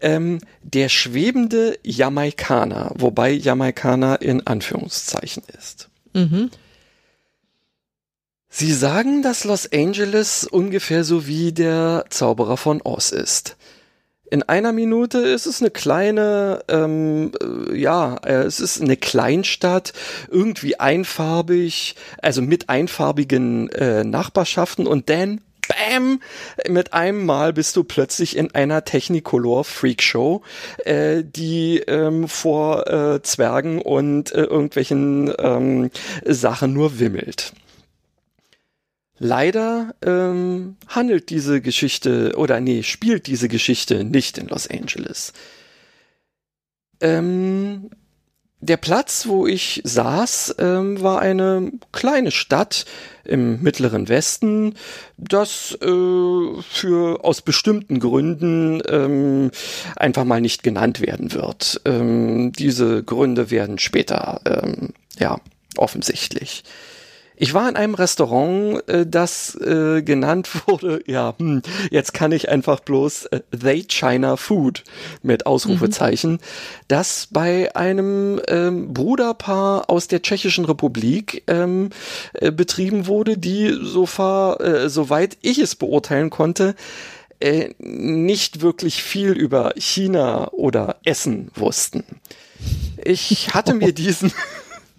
ähm, 0.04 0.40
der 0.62 0.90
schwebende 0.90 1.80
Jamaikaner, 1.84 2.92
wobei 2.96 3.32
Jamaikaner 3.32 4.22
in 4.22 4.46
Anführungszeichen 4.46 5.44
ist. 5.58 5.90
Mhm. 6.14 6.52
Sie 8.50 8.72
sagen, 8.72 9.24
dass 9.24 9.46
Los 9.46 9.72
Angeles 9.74 10.44
ungefähr 10.44 11.04
so 11.04 11.26
wie 11.26 11.54
der 11.54 12.06
Zauberer 12.10 12.58
von 12.58 12.82
Oz 12.84 13.12
ist. 13.12 13.58
In 14.30 14.44
einer 14.44 14.74
Minute 14.74 15.20
ist 15.20 15.46
es 15.46 15.62
eine 15.62 15.72
kleine, 15.72 16.64
ähm, 16.68 17.32
äh, 17.42 17.76
ja, 17.76 18.18
äh, 18.18 18.44
es 18.44 18.60
ist 18.60 18.82
eine 18.82 18.98
Kleinstadt, 18.98 19.94
irgendwie 20.30 20.80
einfarbig, 20.80 21.96
also 22.22 22.42
mit 22.42 22.70
einfarbigen 22.70 23.70
äh, 23.70 24.04
Nachbarschaften 24.04 24.88
und 24.88 25.10
dann 25.10 25.42
bam, 25.68 26.22
mit 26.68 26.94
einem 26.94 27.26
Mal 27.26 27.54
bist 27.54 27.76
du 27.76 27.84
plötzlich 27.84 28.38
in 28.38 28.54
einer 28.54 28.86
Technicolor 28.86 29.64
Freakshow, 29.64 30.42
äh, 30.86 31.24
die 31.24 31.80
ähm, 31.80 32.28
vor 32.28 32.88
äh, 32.88 33.22
Zwergen 33.22 33.82
und 33.82 34.34
äh, 34.34 34.44
irgendwelchen 34.44 35.34
ähm, 35.40 35.90
Sachen 36.26 36.74
nur 36.74 37.00
wimmelt. 37.00 37.54
Leider 39.20 39.96
ähm, 40.02 40.76
handelt 40.88 41.30
diese 41.30 41.62
Geschichte 41.62 42.34
oder 42.36 42.60
nee, 42.60 42.84
spielt 42.84 43.28
diese 43.28 43.48
Geschichte 43.48 44.04
nicht 44.04 44.38
in 44.38 44.48
Los 44.48 44.68
Angeles. 44.68 45.34
Ähm, 47.00 47.90
der 48.64 48.78
Platz, 48.78 49.28
wo 49.28 49.46
ich 49.46 49.82
saß, 49.84 50.56
ähm, 50.60 51.02
war 51.02 51.20
eine 51.20 51.72
kleine 51.92 52.32
Stadt 52.32 52.86
im 53.26 53.62
mittleren 53.62 54.08
Westen, 54.08 54.76
das 55.18 55.78
äh, 55.82 56.62
für 56.62 57.24
aus 57.24 57.42
bestimmten 57.42 58.00
Gründen 58.00 58.82
ähm, 58.88 59.52
einfach 59.96 60.24
mal 60.24 60.42
nicht 60.42 60.64
genannt 60.64 61.02
werden 61.02 61.34
wird. 61.34 61.82
Ähm, 61.86 62.54
diese 62.54 63.04
Gründe 63.04 63.52
werden 63.52 63.80
später 63.80 64.42
ähm, 64.46 64.90
ja 65.20 65.40
offensichtlich. 65.78 66.64
Ich 67.44 67.54
war 67.54 67.68
in 67.68 67.76
einem 67.76 67.94
Restaurant, 67.94 68.88
äh, 68.88 69.06
das 69.06 69.56
äh, 69.56 70.02
genannt 70.02 70.48
wurde, 70.66 71.02
ja, 71.08 71.36
hm, 71.38 71.62
jetzt 71.92 72.14
kann 72.14 72.32
ich 72.32 72.48
einfach 72.48 72.80
bloß 72.80 73.26
äh, 73.26 73.42
They 73.52 73.84
China 73.84 74.38
Food 74.38 74.86
mit 75.24 75.46
Ausrufezeichen, 75.46 76.32
mhm. 76.32 76.40
das 76.88 77.28
bei 77.32 77.76
einem 77.76 78.40
ähm, 78.48 78.94
Bruderpaar 78.94 79.90
aus 79.90 80.08
der 80.08 80.22
Tschechischen 80.22 80.64
Republik 80.64 81.44
ähm, 81.48 81.90
äh, 82.32 82.50
betrieben 82.50 83.08
wurde, 83.08 83.38
die 83.38 83.78
so 83.82 84.06
far, 84.06 84.62
äh, 84.62 84.88
soweit 84.88 85.38
ich 85.42 85.60
es 85.60 85.76
beurteilen 85.76 86.30
konnte, 86.30 86.76
äh, 87.42 87.72
nicht 87.78 88.62
wirklich 88.62 89.04
viel 89.04 89.34
über 89.34 89.74
China 89.76 90.48
oder 90.54 90.96
Essen 91.04 91.52
wussten. 91.56 92.06
Ich 93.04 93.54
hatte 93.54 93.74
mir 93.74 93.92
diesen 93.92 94.32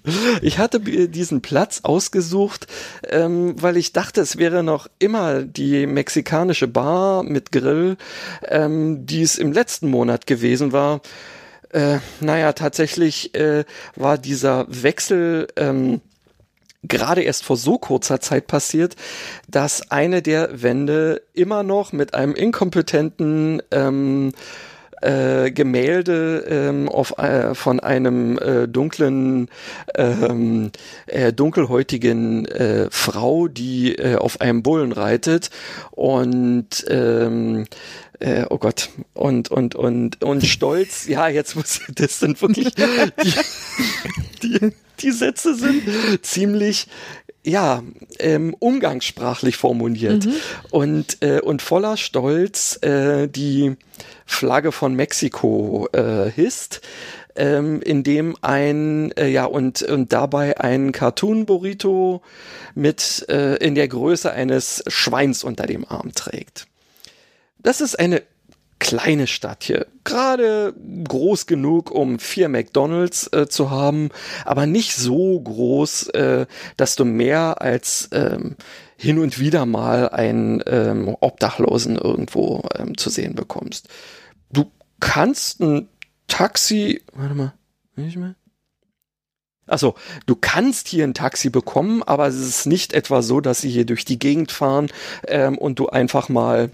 ich 0.43 0.59
hatte 0.59 0.81
diesen 0.81 1.41
Platz 1.41 1.81
ausgesucht, 1.83 2.67
ähm, 3.09 3.55
weil 3.61 3.77
ich 3.77 3.93
dachte, 3.93 4.21
es 4.21 4.37
wäre 4.37 4.63
noch 4.63 4.89
immer 4.99 5.43
die 5.43 5.87
mexikanische 5.87 6.69
Bar 6.69 7.23
mit 7.23 7.53
Grill, 7.53 7.97
ähm, 8.49 9.07
die 9.07 9.23
es 9.23 9.39
im 9.39 9.53
letzten 9.53 9.89
Monat 9.89 10.27
gewesen 10.27 10.73
war. 10.73 11.01
Äh, 11.71 11.99
naja, 12.21 12.53
tatsächlich 12.53 13.35
äh, 13.35 13.65
war 13.97 14.19
dieser 14.19 14.67
Wechsel 14.69 15.49
ähm, 15.57 16.01
gerade 16.83 17.23
erst 17.23 17.45
vor 17.45 17.57
so 17.57 17.79
kurzer 17.79 18.21
Zeit 18.21 18.47
passiert, 18.47 18.97
dass 19.49 19.91
eine 19.91 20.23
der 20.23 20.63
Wände 20.63 21.23
immer 21.33 21.63
noch 21.63 21.93
mit 21.93 22.15
einem 22.15 22.35
inkompetenten 22.35 23.63
ähm, 23.71 24.33
äh, 25.05 25.51
Gemälde 25.51 26.45
ähm, 26.49 26.89
auf, 26.89 27.19
äh, 27.19 27.55
von 27.55 27.81
einem 27.81 28.39
äh, 28.39 28.67
dunklen, 28.67 29.49
ähm, 29.95 30.71
äh, 31.07 31.33
dunkelhäutigen 31.33 32.47
äh, 32.47 32.89
Frau, 32.91 33.49
die 33.49 33.97
äh, 33.97 34.17
auf 34.17 34.41
einem 34.41 34.63
Bullen 34.63 34.93
reitet 34.93 35.51
und 35.91 36.85
ähm, 36.89 37.67
äh, 38.21 38.45
oh 38.49 38.59
Gott, 38.59 38.91
und, 39.13 39.51
und, 39.51 39.75
und, 39.75 40.23
und 40.23 40.47
stolz, 40.47 41.07
ja, 41.07 41.29
jetzt 41.29 41.57
muss 41.57 41.81
das 41.95 42.21
sind 42.21 42.41
wirklich, 42.41 42.75
die, 42.75 43.35
die, 44.43 44.73
die 45.01 45.11
Sätze 45.11 45.55
sind 45.55 45.83
ziemlich 46.23 46.87
ja, 47.47 47.83
ähm, 48.21 48.57
umgangssprachlich 48.59 49.59
formuliert 49.59 50.25
mhm. 50.25 50.33
und, 50.71 51.23
äh, 51.23 51.41
und 51.41 51.61
voller 51.61 51.99
Stolz 51.99 52.79
äh, 52.83 53.29
die 53.29 53.77
Flagge 54.27 54.73
von 54.73 54.95
Mexiko 54.95 55.89
äh, 55.93 56.31
hisst, 56.31 56.81
ähm, 57.37 57.83
in 57.83 58.03
dem 58.03 58.37
ein, 58.43 59.13
äh, 59.13 59.29
ja, 59.29 59.45
und, 59.45 59.83
und 59.83 60.13
dabei 60.13 60.61
ein 60.61 60.93
Cartoon-Burrito 60.93 62.23
mit 62.75 63.27
äh, 63.29 63.57
in 63.57 63.75
der 63.75 63.89
Größe 63.89 64.31
eines 64.33 64.85
Schweins 64.87 65.45
unter 65.45 65.67
dem 65.67 65.85
Arm 65.87 66.13
trägt. 66.15 66.67
Das 67.59 67.81
ist 67.81 67.99
eine 67.99 68.23
kleine 68.85 69.27
Stadt 69.27 69.65
hier. 69.65 69.87
Gerade 70.05 70.75
groß 71.09 71.47
genug, 71.47 71.91
um 71.91 72.19
vier 72.19 72.51
McDonalds 72.51 73.33
äh, 73.33 73.49
zu 73.49 73.71
haben, 73.71 74.11
aber 74.45 74.67
nicht 74.67 74.95
so 74.95 75.41
groß, 75.41 76.09
äh, 76.11 76.47
dass 76.77 76.95
du 76.95 77.07
mehr 77.07 77.63
als 77.63 78.11
ähm, 78.13 78.57
hin 78.99 79.19
und 79.19 79.39
wieder 79.39 79.65
mal 79.65 80.11
einen 80.11 80.63
ähm, 80.67 81.17
Obdachlosen 81.19 81.97
irgendwo 81.97 82.69
ähm, 82.77 82.99
zu 82.99 83.09
sehen 83.09 83.35
bekommst. 83.35 83.89
Du 84.53 84.71
kannst 85.01 85.61
ein 85.61 85.89
Taxi, 86.29 87.03
warte 87.15 87.35
mal, 87.35 87.55
nicht 87.97 88.19
mehr? 88.19 88.35
Also, 89.67 89.95
du 90.27 90.37
kannst 90.37 90.89
hier 90.89 91.05
ein 91.05 91.15
Taxi 91.15 91.49
bekommen, 91.49 92.03
aber 92.03 92.27
es 92.27 92.37
ist 92.37 92.67
nicht 92.67 92.93
etwa 92.93 93.23
so, 93.23 93.41
dass 93.41 93.63
sie 93.63 93.71
hier 93.71 93.87
durch 93.87 94.05
die 94.05 94.19
Gegend 94.19 94.53
fahren 94.53 94.89
ähm, 95.27 95.57
und 95.57 95.79
du 95.79 95.89
einfach 95.89 96.29
mal 96.29 96.71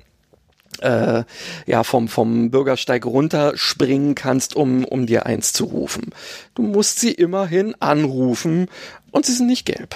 äh, 0.83 1.25
ja 1.67 1.85
vom 1.85 2.09
vom 2.09 2.51
Bürgersteig 2.51 3.07
runterspringen 3.07 4.15
kannst, 4.15 4.57
um 4.57 4.85
um 4.85 5.07
dir 5.07 5.27
eins 5.27 5.53
zu 5.53 5.65
rufen. 5.65 6.11
Du 6.55 6.63
musst 6.63 7.01
sie 7.01 7.13
immerhin 7.13 7.75
anrufen 7.81 8.69
und 9.11 9.27
sie 9.27 9.33
sind 9.33 9.47
nicht 9.47 9.67
gelb. 9.67 9.95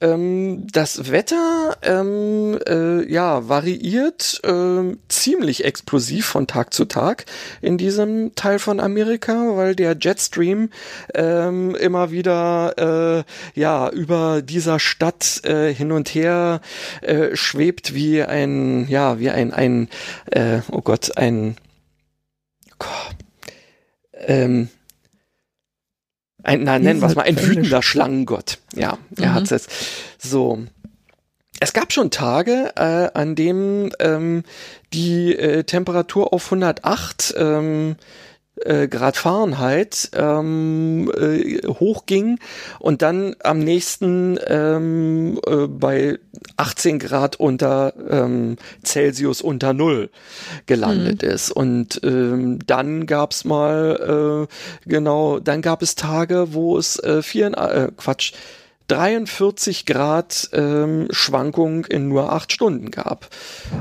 Ähm, 0.00 0.66
das 0.72 1.10
Wetter 1.10 1.76
ähm, 1.82 2.58
äh, 2.66 3.04
ja 3.10 3.48
variiert 3.48 4.40
äh, 4.44 4.96
ziemlich 5.08 5.64
explosiv 5.64 6.26
von 6.26 6.46
Tag 6.46 6.72
zu 6.72 6.86
Tag 6.86 7.26
in 7.60 7.76
diesem 7.76 8.34
Teil 8.34 8.58
von 8.58 8.80
Amerika, 8.80 9.56
weil 9.56 9.76
der 9.76 9.96
Jetstream 10.00 10.70
ähm, 11.14 11.74
immer 11.74 12.10
wieder 12.10 13.24
äh, 13.54 13.60
ja 13.60 13.90
über 13.90 14.40
dieser 14.40 14.78
Stadt 14.78 15.44
äh, 15.44 15.74
hin 15.74 15.92
und 15.92 16.08
her 16.14 16.62
äh, 17.02 17.36
schwebt 17.36 17.94
wie 17.94 18.22
ein 18.22 18.88
ja 18.88 19.18
wie 19.18 19.28
ein 19.28 19.52
ein 19.52 19.88
äh, 20.30 20.60
oh 20.70 20.80
Gott 20.80 21.18
ein 21.18 21.56
oh, 22.82 22.84
ähm, 24.14 24.70
ein, 26.42 26.64
na, 26.64 26.78
nennen 26.78 27.00
wir 27.00 27.08
es 27.08 27.14
mal, 27.14 27.22
ein 27.22 27.40
wütender 27.40 27.82
Schlangengott. 27.82 28.58
Ja, 28.74 28.98
er 29.16 29.30
mhm. 29.30 29.34
hat 29.34 29.52
es 29.52 29.66
so. 30.18 30.58
Es 31.62 31.74
gab 31.74 31.92
schon 31.92 32.10
Tage, 32.10 32.72
äh, 32.76 33.10
an 33.12 33.34
denen 33.34 33.90
ähm, 34.00 34.44
die 34.94 35.36
äh, 35.36 35.64
Temperatur 35.64 36.32
auf 36.32 36.46
108 36.46 37.34
ähm, 37.36 37.96
äh, 38.64 38.88
Grad 38.88 39.16
Fahrenheit 39.16 40.10
ähm, 40.14 41.10
äh, 41.16 41.66
hochging 41.66 42.38
und 42.78 43.02
dann 43.02 43.36
am 43.42 43.58
nächsten 43.58 44.38
ähm, 44.46 45.40
äh, 45.46 45.66
bei 45.66 46.18
18 46.56 46.98
Grad 46.98 47.36
unter 47.36 47.94
ähm, 48.08 48.56
Celsius 48.84 49.40
unter 49.40 49.72
Null 49.72 50.10
gelandet 50.66 51.22
mhm. 51.22 51.28
ist. 51.28 51.50
Und 51.50 52.00
ähm, 52.04 52.58
dann 52.66 53.06
gab's 53.06 53.44
mal, 53.44 54.46
äh, 54.48 54.88
genau, 54.88 55.38
dann 55.40 55.62
gab 55.62 55.82
es 55.82 55.94
Tage, 55.94 56.52
wo 56.52 56.78
es 56.78 56.98
äh, 56.98 57.22
vier, 57.22 57.46
äh, 57.56 57.90
Quatsch, 57.96 58.32
43 58.90 59.86
Grad 59.86 60.50
ähm, 60.52 61.06
Schwankung 61.10 61.84
in 61.84 62.08
nur 62.08 62.32
acht 62.32 62.52
Stunden 62.52 62.90
gab. 62.90 63.28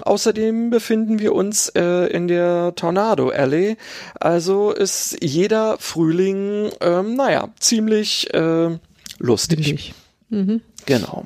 Außerdem 0.01 0.69
befinden 0.69 1.19
wir 1.19 1.33
uns 1.33 1.69
äh, 1.69 2.05
in 2.07 2.27
der 2.27 2.73
Tornado 2.75 3.29
Alley, 3.29 3.77
also 4.19 4.71
ist 4.71 5.17
jeder 5.21 5.77
Frühling, 5.79 6.69
ähm, 6.81 7.15
naja, 7.15 7.49
ziemlich 7.59 8.31
äh, 8.33 8.77
lustig. 9.17 9.93
Mhm. 10.29 10.61
Genau. 10.85 11.25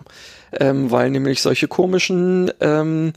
Ähm, 0.54 0.92
weil 0.92 1.10
nämlich 1.10 1.42
solche 1.42 1.68
komischen 1.68 2.52
ähm, 2.62 3.14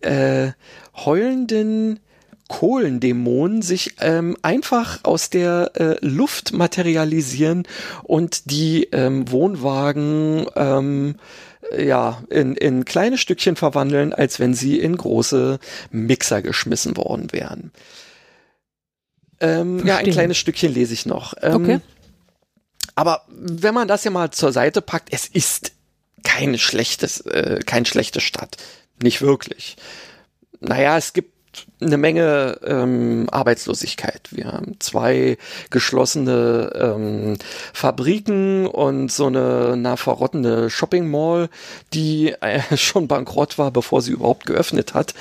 äh, 0.00 0.52
heulenden 0.94 2.00
Kohlendämonen 2.48 3.62
sich 3.62 3.96
ähm, 4.00 4.36
einfach 4.42 5.00
aus 5.02 5.30
der 5.30 5.72
äh, 5.74 5.96
Luft 6.00 6.52
materialisieren 6.52 7.66
und 8.04 8.50
die 8.50 8.84
ähm, 8.92 9.30
Wohnwagen 9.30 10.46
ähm, 10.54 11.16
ja, 11.76 12.22
in, 12.30 12.54
in 12.54 12.84
kleine 12.84 13.18
Stückchen 13.18 13.56
verwandeln, 13.56 14.12
als 14.12 14.38
wenn 14.38 14.54
sie 14.54 14.78
in 14.78 14.96
große 14.96 15.58
Mixer 15.90 16.42
geschmissen 16.42 16.96
worden 16.96 17.32
wären. 17.32 17.72
Ähm, 19.40 19.84
ja, 19.84 19.96
ein 19.96 20.10
kleines 20.10 20.38
Stückchen 20.38 20.72
lese 20.72 20.94
ich 20.94 21.06
noch. 21.06 21.34
Ähm, 21.42 21.54
okay. 21.54 21.80
Aber 22.94 23.22
wenn 23.28 23.74
man 23.74 23.88
das 23.88 24.04
ja 24.04 24.10
mal 24.10 24.30
zur 24.30 24.52
Seite 24.52 24.80
packt, 24.80 25.08
es 25.12 25.26
ist 25.26 25.72
keine 26.24 26.58
schlechtes, 26.58 27.20
äh, 27.20 27.60
keine 27.66 27.86
schlechte 27.86 28.20
Stadt. 28.20 28.56
Nicht 29.02 29.20
wirklich. 29.20 29.76
Naja, 30.60 30.96
es 30.96 31.12
gibt 31.12 31.35
eine 31.80 31.96
Menge 31.96 32.58
ähm, 32.64 33.26
Arbeitslosigkeit. 33.30 34.28
Wir 34.30 34.46
haben 34.46 34.76
zwei 34.80 35.38
geschlossene 35.70 36.72
ähm, 36.74 37.38
Fabriken 37.72 38.66
und 38.66 39.10
so 39.12 39.26
eine 39.26 39.74
na, 39.76 39.96
verrottende 39.96 40.70
Shopping 40.70 41.10
Mall, 41.10 41.48
die 41.92 42.34
äh, 42.40 42.60
schon 42.76 43.08
bankrott 43.08 43.58
war, 43.58 43.70
bevor 43.70 44.02
sie 44.02 44.12
überhaupt 44.12 44.46
geöffnet 44.46 44.94
hat. 44.94 45.14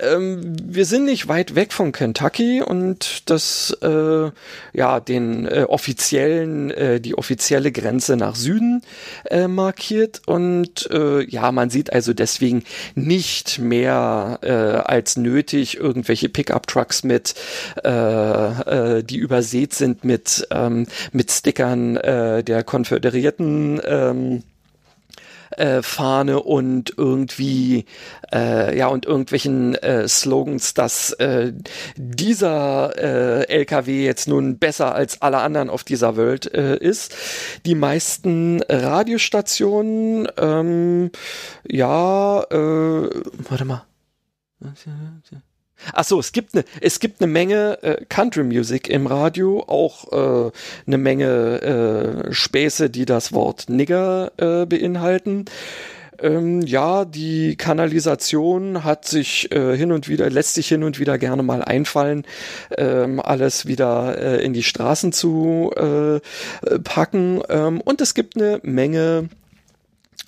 Ähm, 0.00 0.56
wir 0.64 0.84
sind 0.84 1.04
nicht 1.04 1.28
weit 1.28 1.54
weg 1.54 1.72
von 1.72 1.92
Kentucky 1.92 2.62
und 2.62 3.30
das 3.30 3.76
äh, 3.82 4.30
ja 4.72 5.00
den 5.00 5.46
äh, 5.46 5.64
offiziellen 5.68 6.70
äh, 6.70 7.00
die 7.00 7.16
offizielle 7.16 7.72
Grenze 7.72 8.16
nach 8.16 8.36
Süden 8.36 8.82
äh, 9.26 9.48
markiert. 9.48 10.22
Und 10.26 10.88
äh, 10.90 11.24
ja 11.24 11.52
man 11.52 11.70
sieht 11.70 11.92
also 11.92 12.12
deswegen 12.12 12.64
nicht 12.94 13.58
mehr 13.58 14.38
äh, 14.42 14.50
als 14.50 15.16
nötig 15.16 15.78
irgendwelche 15.78 16.28
Pickup 16.28 16.66
Trucks 16.66 17.04
mit 17.04 17.34
äh, 17.84 17.88
äh, 18.98 19.02
die 19.02 19.16
übersät 19.16 19.74
sind 19.74 20.04
mit 20.04 20.46
ähm, 20.50 20.86
mit 21.12 21.30
Stickern 21.30 21.96
äh, 21.96 22.42
der 22.42 22.64
Konföderierten 22.64 23.80
ähm, 23.84 24.42
äh, 25.50 25.82
Fahne 25.82 26.40
und 26.40 26.94
irgendwie 26.96 27.84
äh, 28.32 28.76
ja 28.76 28.88
und 28.88 29.06
irgendwelchen 29.06 29.74
äh, 29.76 30.08
Slogans, 30.08 30.74
dass 30.74 31.12
äh, 31.14 31.52
dieser 31.96 32.92
äh, 32.96 33.48
LKW 33.48 34.04
jetzt 34.04 34.28
nun 34.28 34.58
besser 34.58 34.94
als 34.94 35.22
alle 35.22 35.38
anderen 35.38 35.70
auf 35.70 35.84
dieser 35.84 36.16
Welt 36.16 36.52
äh, 36.52 36.76
ist. 36.76 37.14
Die 37.66 37.74
meisten 37.74 38.62
Radiostationen, 38.68 40.28
ähm, 40.36 41.10
ja, 41.66 42.42
äh, 42.42 43.10
warte 43.48 43.64
mal. 43.64 43.86
Ach 45.92 46.04
so, 46.04 46.18
es 46.18 46.32
gibt 46.32 46.54
eine, 46.54 46.64
es 46.80 47.00
gibt 47.00 47.20
eine 47.20 47.30
Menge 47.30 47.82
äh, 47.82 48.04
Country 48.08 48.44
Music 48.44 48.88
im 48.88 49.06
Radio, 49.06 49.64
auch 49.66 50.12
äh, 50.12 50.50
eine 50.86 50.98
Menge 50.98 52.26
äh, 52.28 52.32
Späße, 52.32 52.90
die 52.90 53.04
das 53.04 53.32
Wort 53.32 53.68
Nigger 53.68 54.32
äh, 54.36 54.66
beinhalten. 54.66 55.44
Ähm, 56.20 56.62
ja, 56.62 57.04
die 57.04 57.56
Kanalisation 57.56 58.84
hat 58.84 59.04
sich 59.04 59.50
äh, 59.52 59.76
hin 59.76 59.90
und 59.90 60.08
wieder, 60.08 60.30
lässt 60.30 60.54
sich 60.54 60.68
hin 60.68 60.84
und 60.84 61.00
wieder 61.00 61.18
gerne 61.18 61.42
mal 61.42 61.62
einfallen, 61.62 62.24
ähm, 62.78 63.20
alles 63.20 63.66
wieder 63.66 64.16
äh, 64.18 64.44
in 64.44 64.52
die 64.52 64.62
Straßen 64.62 65.12
zu 65.12 65.72
äh, 65.76 66.20
packen. 66.78 67.42
Ähm, 67.48 67.80
und 67.80 68.00
es 68.00 68.14
gibt 68.14 68.36
eine 68.36 68.60
Menge 68.62 69.28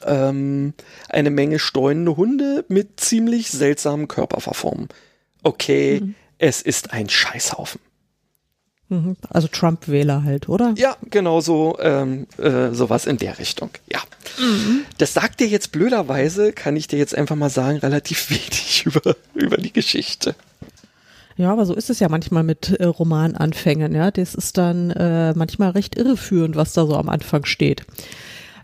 ähm, 0.04 0.74
eine 1.08 1.30
Menge 1.30 1.58
streunende 1.58 2.16
Hunde 2.16 2.64
mit 2.68 3.00
ziemlich 3.00 3.50
seltsamen 3.50 4.08
Körperverformen 4.08 4.88
okay, 5.46 6.00
mhm. 6.00 6.14
es 6.38 6.62
ist 6.62 6.92
ein 6.92 7.08
Scheißhaufen. 7.08 7.80
Mhm. 8.88 9.16
Also 9.30 9.48
Trump-Wähler 9.48 10.22
halt, 10.22 10.48
oder? 10.48 10.74
Ja, 10.76 10.96
genau 11.10 11.40
so, 11.40 11.76
ähm, 11.80 12.26
äh, 12.38 12.70
sowas 12.72 13.06
in 13.06 13.16
der 13.16 13.38
Richtung. 13.38 13.70
Ja. 13.90 14.00
Mhm. 14.38 14.82
Das 14.98 15.12
sagt 15.14 15.40
dir 15.40 15.48
jetzt 15.48 15.72
blöderweise, 15.72 16.52
kann 16.52 16.76
ich 16.76 16.86
dir 16.86 16.98
jetzt 16.98 17.14
einfach 17.14 17.34
mal 17.36 17.50
sagen, 17.50 17.78
relativ 17.78 18.30
wenig 18.30 18.86
über, 18.86 19.16
über 19.34 19.56
die 19.56 19.72
Geschichte. 19.72 20.34
Ja, 21.36 21.52
aber 21.52 21.66
so 21.66 21.74
ist 21.74 21.90
es 21.90 22.00
ja 22.00 22.08
manchmal 22.08 22.44
mit 22.44 22.70
äh, 22.70 22.84
Romananfängen, 22.84 23.94
ja. 23.94 24.10
Das 24.10 24.34
ist 24.34 24.56
dann 24.56 24.90
äh, 24.92 25.34
manchmal 25.34 25.70
recht 25.70 25.96
irreführend, 25.96 26.56
was 26.56 26.72
da 26.72 26.86
so 26.86 26.96
am 26.96 27.08
Anfang 27.08 27.44
steht. 27.44 27.84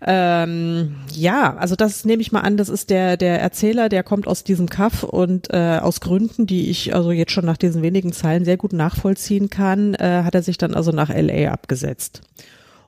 Ähm, 0.05 0.97
ja, 1.15 1.57
also 1.57 1.77
das 1.77 2.05
nehme 2.05 2.23
ich 2.23 2.33
mal 2.33 2.41
an, 2.41 2.57
das 2.57 2.69
ist 2.69 2.91
der, 2.91 3.17
der 3.17 3.41
Erzähler, 3.41 3.89
der 3.89 4.03
kommt 4.03 4.27
aus 4.27 4.43
diesem 4.43 4.69
Kaff 4.69 5.05
und 5.05 5.53
äh, 5.53 5.79
aus 5.81 6.01
Gründen, 6.01 6.47
die 6.47 6.71
ich 6.71 6.95
also 6.95 7.13
jetzt 7.13 7.31
schon 7.31 7.45
nach 7.45 7.57
diesen 7.57 7.83
wenigen 7.83 8.13
Zeilen 8.13 8.45
sehr 8.45 8.57
gut 8.57 8.73
nachvollziehen 8.73 9.49
kann, 9.49 9.95
äh, 9.95 10.23
hat 10.25 10.35
er 10.35 10.43
sich 10.43 10.59
dann 10.59 10.75
also 10.75 10.91
nach 10.91 11.09
LA 11.09 11.53
abgesetzt. 11.53 12.23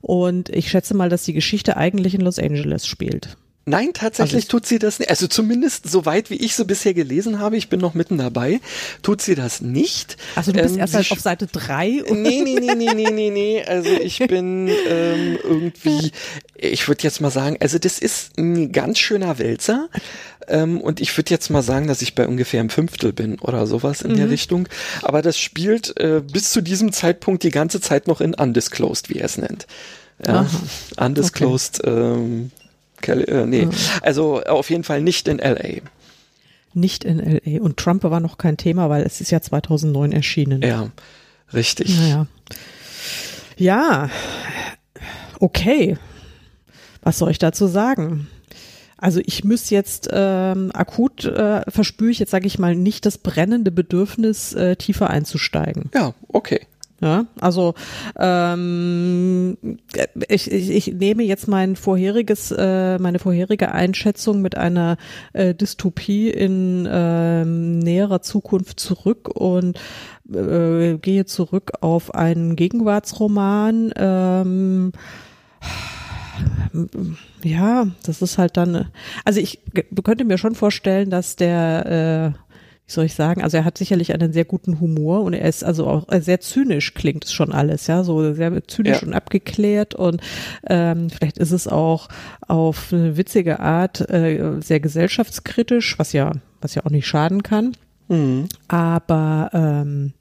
Und 0.00 0.48
ich 0.50 0.70
schätze 0.70 0.94
mal, 0.94 1.08
dass 1.08 1.22
die 1.22 1.32
Geschichte 1.32 1.76
eigentlich 1.76 2.14
in 2.14 2.20
Los 2.20 2.38
Angeles 2.38 2.86
spielt. 2.86 3.36
Nein, 3.66 3.90
tatsächlich 3.94 4.44
also 4.44 4.58
tut 4.58 4.66
sie 4.66 4.78
das 4.78 4.98
nicht. 4.98 5.08
Also 5.08 5.26
zumindest 5.26 5.90
so 5.90 6.04
weit, 6.04 6.28
wie 6.28 6.34
ich 6.34 6.54
so 6.54 6.66
bisher 6.66 6.92
gelesen 6.92 7.38
habe, 7.38 7.56
ich 7.56 7.70
bin 7.70 7.80
noch 7.80 7.94
mitten 7.94 8.18
dabei, 8.18 8.60
tut 9.02 9.22
sie 9.22 9.34
das 9.34 9.62
nicht. 9.62 10.18
Also 10.34 10.52
du 10.52 10.60
bist 10.60 10.74
ähm, 10.74 10.80
erst 10.80 10.94
halt 10.94 11.10
auf 11.10 11.20
Seite 11.20 11.46
drei. 11.46 12.02
Nee, 12.10 12.42
nee, 12.44 12.60
nee, 12.60 12.74
nee, 12.74 12.92
nee, 12.94 13.10
nee, 13.10 13.30
nee. 13.30 13.64
Also 13.64 13.88
ich 13.88 14.18
bin 14.28 14.68
ähm, 14.68 15.38
irgendwie, 15.42 16.12
ich 16.68 16.88
würde 16.88 17.02
jetzt 17.02 17.20
mal 17.20 17.30
sagen, 17.30 17.56
also 17.60 17.78
das 17.78 17.98
ist 17.98 18.38
ein 18.38 18.72
ganz 18.72 18.98
schöner 18.98 19.38
Wälzer. 19.38 19.88
Ähm, 20.48 20.80
und 20.80 21.00
ich 21.00 21.16
würde 21.16 21.30
jetzt 21.30 21.50
mal 21.50 21.62
sagen, 21.62 21.86
dass 21.86 22.02
ich 22.02 22.14
bei 22.14 22.26
ungefähr 22.26 22.60
einem 22.60 22.70
Fünftel 22.70 23.12
bin 23.12 23.38
oder 23.38 23.66
sowas 23.66 24.02
in 24.02 24.12
mhm. 24.12 24.16
der 24.16 24.30
Richtung. 24.30 24.68
Aber 25.02 25.22
das 25.22 25.38
spielt 25.38 25.98
äh, 25.98 26.20
bis 26.20 26.50
zu 26.50 26.60
diesem 26.60 26.92
Zeitpunkt 26.92 27.42
die 27.42 27.50
ganze 27.50 27.80
Zeit 27.80 28.06
noch 28.06 28.20
in 28.20 28.34
Undisclosed, 28.34 29.08
wie 29.08 29.18
er 29.18 29.26
es 29.26 29.38
nennt. 29.38 29.66
Ja, 30.24 30.46
Undisclosed 30.96 31.80
okay. 31.84 31.90
ähm, 31.90 32.50
Cali 33.00 33.24
äh, 33.24 33.46
nee, 33.46 33.68
also 34.00 34.42
auf 34.42 34.70
jeden 34.70 34.84
Fall 34.84 35.02
nicht 35.02 35.28
in 35.28 35.38
LA. 35.38 35.80
Nicht 36.72 37.04
in 37.04 37.18
LA. 37.18 37.60
Und 37.60 37.76
Trump 37.76 38.04
war 38.04 38.20
noch 38.20 38.38
kein 38.38 38.56
Thema, 38.56 38.88
weil 38.88 39.02
es 39.02 39.20
ist 39.20 39.30
ja 39.30 39.40
2009 39.40 40.12
erschienen. 40.12 40.62
Ja, 40.62 40.90
richtig. 41.52 41.96
Naja. 41.98 42.26
Ja, 43.56 44.10
okay. 45.38 45.96
Was 47.05 47.18
soll 47.18 47.30
ich 47.30 47.38
dazu 47.38 47.66
sagen? 47.66 48.26
Also 48.96 49.20
ich 49.24 49.44
müsste 49.44 49.74
jetzt 49.74 50.09
ähm, 50.11 50.70
akut 50.72 51.26
äh, 51.26 51.61
verspüre 51.70 52.11
ich 52.11 52.18
jetzt, 52.18 52.30
sage 52.30 52.46
ich 52.46 52.59
mal, 52.59 52.74
nicht 52.74 53.05
das 53.05 53.18
brennende 53.18 53.70
Bedürfnis, 53.70 54.55
äh, 54.55 54.76
tiefer 54.76 55.11
einzusteigen. 55.11 55.90
Ja, 55.94 56.14
okay. 56.28 56.62
Ja, 57.00 57.26
also 57.38 57.74
ähm, 58.18 59.59
ich, 60.28 60.50
ich, 60.50 60.70
ich 60.70 60.94
nehme 60.94 61.22
jetzt 61.24 61.48
mein 61.48 61.76
vorheriges, 61.76 62.50
äh, 62.57 62.98
meine 62.98 63.18
vorherige 63.18 63.72
Einschätzung 63.72 64.40
mit 64.40 64.57
einer 64.57 64.96
äh, 65.34 65.55
Dystopie 65.55 66.30
in 66.30 66.86
äh, 66.86 67.44
näherer 67.44 68.22
Zukunft 68.22 68.80
zurück 68.80 69.28
und 69.28 69.78
äh, 70.32 70.96
gehe 70.96 71.26
zurück 71.26 71.72
auf 71.82 72.14
einen 72.14 72.57
Gegenwartsroman. 72.57 73.92
Ähm, 73.96 74.92
ja, 77.43 77.87
das 78.05 78.22
ist 78.22 78.39
halt 78.39 78.57
dann, 78.57 78.89
also 79.24 79.41
ich 79.41 79.61
könnte 80.03 80.24
mir 80.24 80.39
schon 80.39 80.55
vorstellen, 80.55 81.11
dass 81.11 81.37
der 81.37 82.35
äh, 82.35 82.45
wie 82.87 82.93
soll 82.93 83.07
ich 83.07 83.14
sagen, 83.14 83.43
also 83.43 83.57
er 83.57 83.64
hat 83.64 83.78
sicherlich 83.78 84.12
einen 84.12 84.35
sehr 84.35 84.45
guten 84.45 84.78
Humor 84.78 85.22
und 85.22 85.32
er 85.32 85.49
ist 85.49 85.64
also 85.64 85.87
auch 85.87 86.07
sehr 86.20 86.41
zynisch 86.41 86.93
klingt 86.93 87.24
es 87.24 87.32
schon 87.32 87.51
alles, 87.51 87.87
ja, 87.87 88.05
so 88.05 88.35
sehr 88.35 88.66
zynisch 88.68 89.01
ja. 89.01 89.07
und 89.07 89.14
abgeklärt 89.14 89.95
und 89.95 90.20
ähm, 90.68 91.09
vielleicht 91.09 91.39
ist 91.39 91.53
es 91.53 91.66
auch 91.66 92.09
auf 92.47 92.93
eine 92.93 93.16
witzige 93.16 93.61
Art 93.61 94.09
äh, 94.11 94.61
sehr 94.61 94.80
gesellschaftskritisch, 94.80 95.99
was 95.99 96.12
ja, 96.12 96.32
was 96.61 96.74
ja 96.74 96.85
auch 96.85 96.91
nicht 96.91 97.07
schaden 97.07 97.43
kann. 97.43 97.72
Mhm. 98.09 98.49
Aber 98.68 99.51
ähm, 99.55 100.12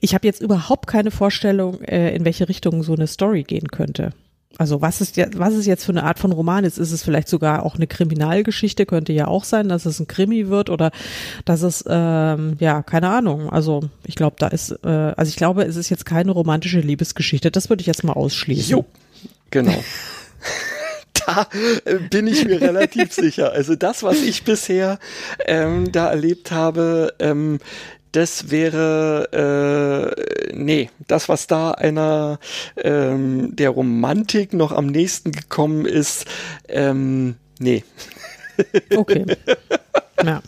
ich 0.00 0.14
habe 0.14 0.26
jetzt 0.26 0.40
überhaupt 0.40 0.86
keine 0.86 1.10
Vorstellung, 1.10 1.82
äh, 1.82 2.14
in 2.16 2.24
welche 2.24 2.48
Richtung 2.48 2.82
so 2.82 2.94
eine 2.94 3.06
Story 3.08 3.42
gehen 3.42 3.68
könnte. 3.68 4.12
Also 4.58 4.80
was 4.80 5.00
ist 5.00 5.16
jetzt, 5.16 5.38
was 5.38 5.54
ist 5.54 5.66
jetzt 5.66 5.84
für 5.84 5.92
eine 5.92 6.04
Art 6.04 6.18
von 6.18 6.32
Roman 6.32 6.64
ist? 6.64 6.78
Ist 6.78 6.92
es 6.92 7.02
vielleicht 7.02 7.28
sogar 7.28 7.64
auch 7.64 7.76
eine 7.76 7.86
Kriminalgeschichte? 7.86 8.86
Könnte 8.86 9.12
ja 9.12 9.28
auch 9.28 9.44
sein, 9.44 9.68
dass 9.68 9.86
es 9.86 10.00
ein 10.00 10.06
Krimi 10.06 10.48
wird 10.48 10.70
oder 10.70 10.90
dass 11.44 11.62
es 11.62 11.84
ähm, 11.88 12.56
ja 12.58 12.82
keine 12.82 13.10
Ahnung. 13.10 13.50
Also 13.50 13.88
ich 14.04 14.14
glaube, 14.14 14.36
da 14.38 14.48
ist, 14.48 14.70
äh, 14.84 14.88
also 14.88 15.28
ich 15.28 15.36
glaube, 15.36 15.64
es 15.64 15.76
ist 15.76 15.90
jetzt 15.90 16.06
keine 16.06 16.32
romantische 16.32 16.80
Liebesgeschichte. 16.80 17.50
Das 17.50 17.68
würde 17.68 17.82
ich 17.82 17.86
jetzt 17.86 18.04
mal 18.04 18.14
ausschließen. 18.14 18.70
Jo, 18.70 18.84
genau. 19.50 19.74
da 21.26 21.46
äh, 21.84 21.96
bin 22.10 22.26
ich 22.26 22.44
mir 22.44 22.60
relativ 22.60 23.12
sicher. 23.12 23.52
Also 23.52 23.74
das, 23.74 24.02
was 24.02 24.22
ich 24.22 24.44
bisher 24.44 24.98
ähm, 25.46 25.92
da 25.92 26.10
erlebt 26.10 26.50
habe, 26.50 27.14
ähm, 27.18 27.58
das 28.16 28.50
wäre, 28.50 30.14
äh, 30.50 30.56
nee, 30.56 30.88
das, 31.06 31.28
was 31.28 31.46
da 31.46 31.72
einer 31.72 32.38
ähm, 32.82 33.54
der 33.54 33.68
Romantik 33.68 34.54
noch 34.54 34.72
am 34.72 34.86
nächsten 34.86 35.32
gekommen 35.32 35.84
ist, 35.84 36.24
ähm, 36.68 37.36
nee. 37.58 37.84
Okay. 38.96 39.26
Ja. 40.24 40.42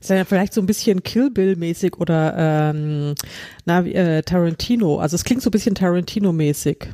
Ist 0.00 0.10
ja 0.10 0.24
vielleicht 0.24 0.54
so 0.54 0.60
ein 0.60 0.66
bisschen 0.66 1.02
Kill 1.02 1.28
Bill-mäßig 1.28 1.96
oder 1.96 2.36
ähm, 2.38 3.16
na, 3.64 3.84
äh, 3.84 4.22
Tarantino. 4.22 5.00
Also 5.00 5.16
es 5.16 5.24
klingt 5.24 5.42
so 5.42 5.48
ein 5.48 5.50
bisschen 5.50 5.74
Tarantino-mäßig. 5.74 6.86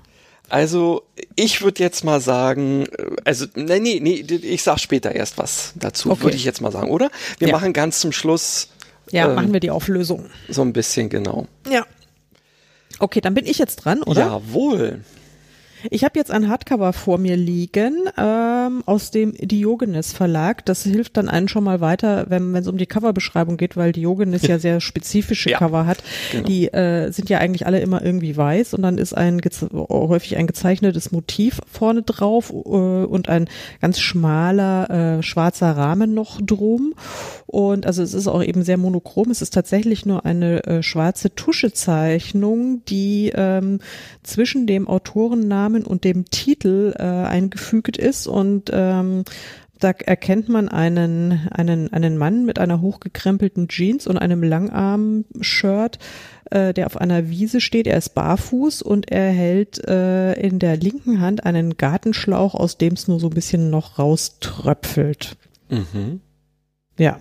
Also, 0.48 1.02
ich 1.36 1.60
würde 1.60 1.82
jetzt 1.82 2.02
mal 2.02 2.22
sagen, 2.22 2.86
äh, 2.86 3.16
also, 3.24 3.44
nee, 3.54 3.78
nee, 3.78 4.00
nee, 4.00 4.24
ich 4.24 4.62
sag 4.62 4.78
später 4.80 5.14
erst 5.14 5.36
was 5.36 5.74
dazu, 5.76 6.10
okay. 6.10 6.22
würde 6.22 6.36
ich 6.38 6.44
jetzt 6.44 6.62
mal 6.62 6.72
sagen, 6.72 6.90
oder? 6.90 7.10
Wir 7.38 7.48
ja. 7.48 7.54
machen 7.54 7.74
ganz 7.74 8.00
zum 8.00 8.12
Schluss 8.12 8.70
ja, 9.10 9.28
ähm, 9.28 9.34
machen 9.34 9.52
wir 9.52 9.60
die 9.60 9.70
Auflösung. 9.70 10.26
So 10.48 10.62
ein 10.62 10.72
bisschen, 10.72 11.08
genau. 11.08 11.46
Ja. 11.68 11.86
Okay, 12.98 13.20
dann 13.20 13.34
bin 13.34 13.46
ich 13.46 13.58
jetzt 13.58 13.76
dran, 13.76 14.02
oder? 14.02 14.20
Jawohl. 14.20 15.00
Ich 15.88 16.04
habe 16.04 16.18
jetzt 16.18 16.30
ein 16.30 16.48
Hardcover 16.48 16.92
vor 16.92 17.18
mir 17.18 17.36
liegen 17.36 18.08
ähm, 18.18 18.82
aus 18.84 19.10
dem 19.10 19.32
Diogenes 19.34 20.12
Verlag. 20.12 20.66
Das 20.66 20.82
hilft 20.82 21.16
dann 21.16 21.28
einen 21.28 21.48
schon 21.48 21.64
mal 21.64 21.80
weiter, 21.80 22.26
wenn 22.28 22.54
es 22.54 22.68
um 22.68 22.76
die 22.76 22.86
Coverbeschreibung 22.86 23.56
geht, 23.56 23.76
weil 23.76 23.92
Diogenes 23.92 24.42
ja 24.42 24.58
sehr 24.58 24.80
spezifische 24.80 25.50
ja, 25.50 25.58
Cover 25.58 25.86
hat. 25.86 26.02
Genau. 26.32 26.46
Die 26.46 26.68
äh, 26.68 27.10
sind 27.12 27.30
ja 27.30 27.38
eigentlich 27.38 27.66
alle 27.66 27.80
immer 27.80 28.02
irgendwie 28.04 28.36
weiß 28.36 28.74
und 28.74 28.82
dann 28.82 28.98
ist 28.98 29.14
ein 29.14 29.40
häufig 29.72 30.36
ein 30.36 30.46
gezeichnetes 30.46 31.12
Motiv 31.12 31.60
vorne 31.70 32.02
drauf 32.02 32.50
äh, 32.50 32.54
und 32.54 33.28
ein 33.28 33.48
ganz 33.80 34.00
schmaler 34.00 35.18
äh, 35.18 35.22
schwarzer 35.22 35.76
Rahmen 35.76 36.12
noch 36.12 36.40
drum. 36.42 36.94
Und 37.46 37.86
also 37.86 38.02
es 38.02 38.14
ist 38.14 38.28
auch 38.28 38.42
eben 38.42 38.62
sehr 38.62 38.76
monochrom. 38.76 39.30
Es 39.30 39.42
ist 39.42 39.54
tatsächlich 39.54 40.06
nur 40.06 40.24
eine 40.24 40.64
äh, 40.64 40.82
schwarze 40.82 41.34
Tuschezeichnung, 41.34 42.84
die 42.84 43.32
ähm, 43.34 43.80
zwischen 44.22 44.66
dem 44.66 44.86
Autorennamen 44.86 45.69
Namen 45.70 45.84
und 45.84 46.04
dem 46.04 46.26
Titel 46.26 46.94
äh, 46.98 47.02
eingefügt 47.02 47.96
ist 47.96 48.26
und 48.26 48.70
ähm, 48.72 49.24
da 49.78 49.92
erkennt 49.92 50.50
man 50.50 50.68
einen, 50.68 51.48
einen, 51.52 51.90
einen 51.92 52.18
Mann 52.18 52.44
mit 52.44 52.58
einer 52.58 52.82
hochgekrempelten 52.82 53.68
Jeans 53.68 54.06
und 54.06 54.18
einem 54.18 54.42
Langarm-Shirt, 54.42 55.98
äh, 56.50 56.74
der 56.74 56.84
auf 56.84 56.98
einer 56.98 57.30
Wiese 57.30 57.62
steht. 57.62 57.86
Er 57.86 57.96
ist 57.96 58.10
barfuß 58.10 58.82
und 58.82 59.10
er 59.10 59.30
hält 59.30 59.82
äh, 59.88 60.34
in 60.34 60.58
der 60.58 60.76
linken 60.76 61.22
Hand 61.22 61.46
einen 61.46 61.78
Gartenschlauch, 61.78 62.54
aus 62.54 62.76
dem 62.76 62.92
es 62.92 63.08
nur 63.08 63.20
so 63.20 63.28
ein 63.28 63.34
bisschen 63.34 63.70
noch 63.70 63.98
rauströpfelt. 63.98 65.38
Mhm. 65.70 66.20
Ja. 66.98 67.18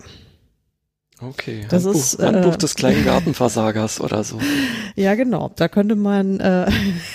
Okay, 1.22 1.66
das 1.68 1.84
Handbuch, 1.84 2.00
ist, 2.00 2.20
äh, 2.20 2.26
Handbuch 2.26 2.56
des 2.56 2.74
kleinen 2.74 3.04
Gartenversagers 3.04 4.00
oder 4.00 4.24
so. 4.24 4.38
Ja, 4.96 5.14
genau. 5.14 5.50
Da 5.56 5.68
könnte 5.68 5.96
man, 5.96 6.40
äh, 6.40 6.66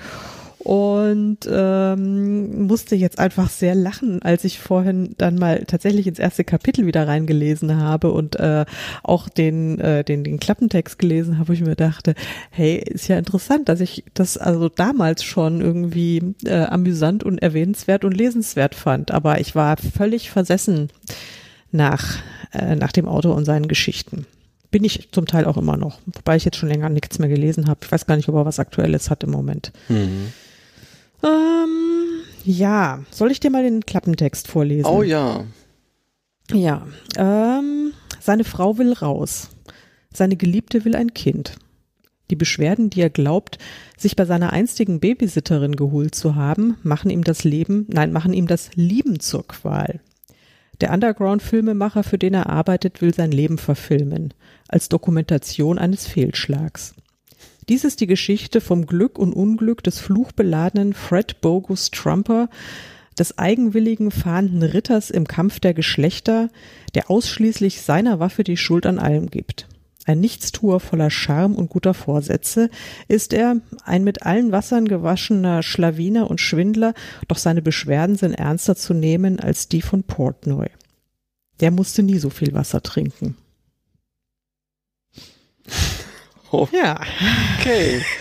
und 0.63 1.39
ähm, 1.51 2.67
musste 2.67 2.95
jetzt 2.95 3.19
einfach 3.19 3.49
sehr 3.49 3.75
lachen, 3.75 4.21
als 4.21 4.45
ich 4.45 4.59
vorhin 4.59 5.13
dann 5.17 5.35
mal 5.35 5.65
tatsächlich 5.65 6.07
ins 6.07 6.19
erste 6.19 6.45
Kapitel 6.45 6.85
wieder 6.85 7.05
reingelesen 7.05 7.77
habe 7.77 8.11
und 8.11 8.37
äh, 8.37 8.65
auch 9.03 9.27
den, 9.27 9.79
äh, 9.79 10.05
den, 10.05 10.23
den 10.23 10.39
Klappentext 10.39 10.97
gelesen 10.97 11.37
habe, 11.37 11.49
wo 11.49 11.53
ich 11.53 11.61
mir 11.61 11.75
dachte, 11.75 12.15
hey, 12.49 12.77
ist 12.77 13.09
ja 13.09 13.17
interessant, 13.17 13.67
dass 13.67 13.81
ich 13.81 14.05
das 14.13 14.37
also 14.37 14.69
damals 14.69 15.23
schon 15.23 15.59
irgendwie 15.59 16.33
äh, 16.45 16.63
amüsant 16.63 17.25
und 17.25 17.39
erwähnenswert 17.39 18.05
und 18.05 18.15
lesenswert 18.15 18.73
fand, 18.73 19.11
aber 19.11 19.41
ich 19.41 19.55
war 19.55 19.75
völlig 19.75 20.31
versessen 20.31 20.89
nach, 21.71 22.19
äh, 22.53 22.75
nach 22.75 22.93
dem 22.93 23.07
Autor 23.07 23.35
und 23.35 23.43
seinen 23.43 23.67
Geschichten 23.67 24.25
bin 24.71 24.83
ich 24.83 25.11
zum 25.11 25.27
Teil 25.27 25.45
auch 25.45 25.57
immer 25.57 25.77
noch, 25.77 25.99
wobei 26.07 26.35
ich 26.35 26.45
jetzt 26.45 26.57
schon 26.57 26.67
länger 26.67 26.89
nichts 26.89 27.19
mehr 27.19 27.29
gelesen 27.29 27.67
habe. 27.67 27.81
Ich 27.83 27.91
weiß 27.91 28.07
gar 28.07 28.15
nicht, 28.15 28.27
ob 28.27 28.33
er 28.33 28.45
was 28.45 28.59
Aktuelles 28.59 29.11
hat 29.11 29.23
im 29.23 29.29
Moment. 29.29 29.71
Mhm. 29.87 30.33
Ähm, 31.23 32.21
ja, 32.43 33.03
soll 33.11 33.31
ich 33.31 33.39
dir 33.39 33.49
mal 33.49 33.63
den 33.63 33.85
Klappentext 33.85 34.47
vorlesen? 34.47 34.87
Oh 34.87 35.03
ja. 35.03 35.45
Ja, 36.51 36.85
ähm, 37.17 37.93
seine 38.19 38.43
Frau 38.43 38.77
will 38.77 38.93
raus. 38.93 39.49
Seine 40.13 40.35
Geliebte 40.35 40.85
will 40.85 40.95
ein 40.95 41.13
Kind. 41.13 41.57
Die 42.29 42.35
Beschwerden, 42.35 42.89
die 42.89 43.01
er 43.01 43.09
glaubt, 43.09 43.57
sich 43.97 44.15
bei 44.15 44.25
seiner 44.25 44.53
einstigen 44.53 44.99
Babysitterin 44.99 45.75
geholt 45.75 46.15
zu 46.15 46.35
haben, 46.35 46.77
machen 46.83 47.09
ihm 47.09 47.23
das 47.23 47.43
Leben, 47.43 47.85
nein, 47.89 48.11
machen 48.11 48.33
ihm 48.33 48.47
das 48.47 48.71
Lieben 48.75 49.19
zur 49.19 49.47
Qual. 49.47 49.99
Der 50.81 50.91
Underground-Filmemacher, 50.91 52.03
für 52.03 52.17
den 52.17 52.33
er 52.33 52.49
arbeitet, 52.49 53.01
will 53.01 53.13
sein 53.13 53.31
Leben 53.31 53.57
verfilmen, 53.57 54.33
als 54.67 54.89
Dokumentation 54.89 55.77
eines 55.77 56.07
Fehlschlags. 56.07 56.95
Dies 57.69 57.83
ist 57.83 58.01
die 58.01 58.07
Geschichte 58.07 58.61
vom 58.61 58.85
Glück 58.85 59.17
und 59.17 59.33
Unglück 59.33 59.83
des 59.83 59.99
fluchbeladenen 59.99 60.93
Fred 60.93 61.39
Bogus 61.41 61.91
Trumper, 61.91 62.49
des 63.17 63.37
eigenwilligen 63.37 64.11
fahrenden 64.11 64.63
Ritters 64.63 65.09
im 65.09 65.27
Kampf 65.27 65.59
der 65.59 65.73
Geschlechter, 65.73 66.49
der 66.95 67.09
ausschließlich 67.09 67.81
seiner 67.81 68.19
Waffe 68.19 68.43
die 68.43 68.57
Schuld 68.57 68.85
an 68.85 68.99
allem 68.99 69.29
gibt. 69.29 69.67
Ein 70.05 70.19
Nichtstuer 70.19 70.81
voller 70.81 71.09
Charme 71.09 71.55
und 71.55 71.69
guter 71.69 71.93
Vorsätze 71.93 72.69
ist 73.07 73.31
er, 73.31 73.57
ein 73.85 74.03
mit 74.03 74.23
allen 74.23 74.51
Wassern 74.51 74.85
gewaschener 74.85 75.63
Schlawiner 75.63 76.29
und 76.29 76.41
Schwindler, 76.41 76.93
doch 77.29 77.37
seine 77.37 77.61
Beschwerden 77.61 78.17
sind 78.17 78.33
ernster 78.33 78.75
zu 78.75 78.93
nehmen 78.93 79.39
als 79.39 79.69
die 79.69 79.81
von 79.81 80.03
Portnoy. 80.03 80.67
Der 81.61 81.71
musste 81.71 82.03
nie 82.03 82.17
so 82.17 82.29
viel 82.29 82.53
Wasser 82.53 82.81
trinken. 82.81 83.37
Oh. 86.53 86.67
Ja. 86.71 87.01
Okay. 87.59 88.01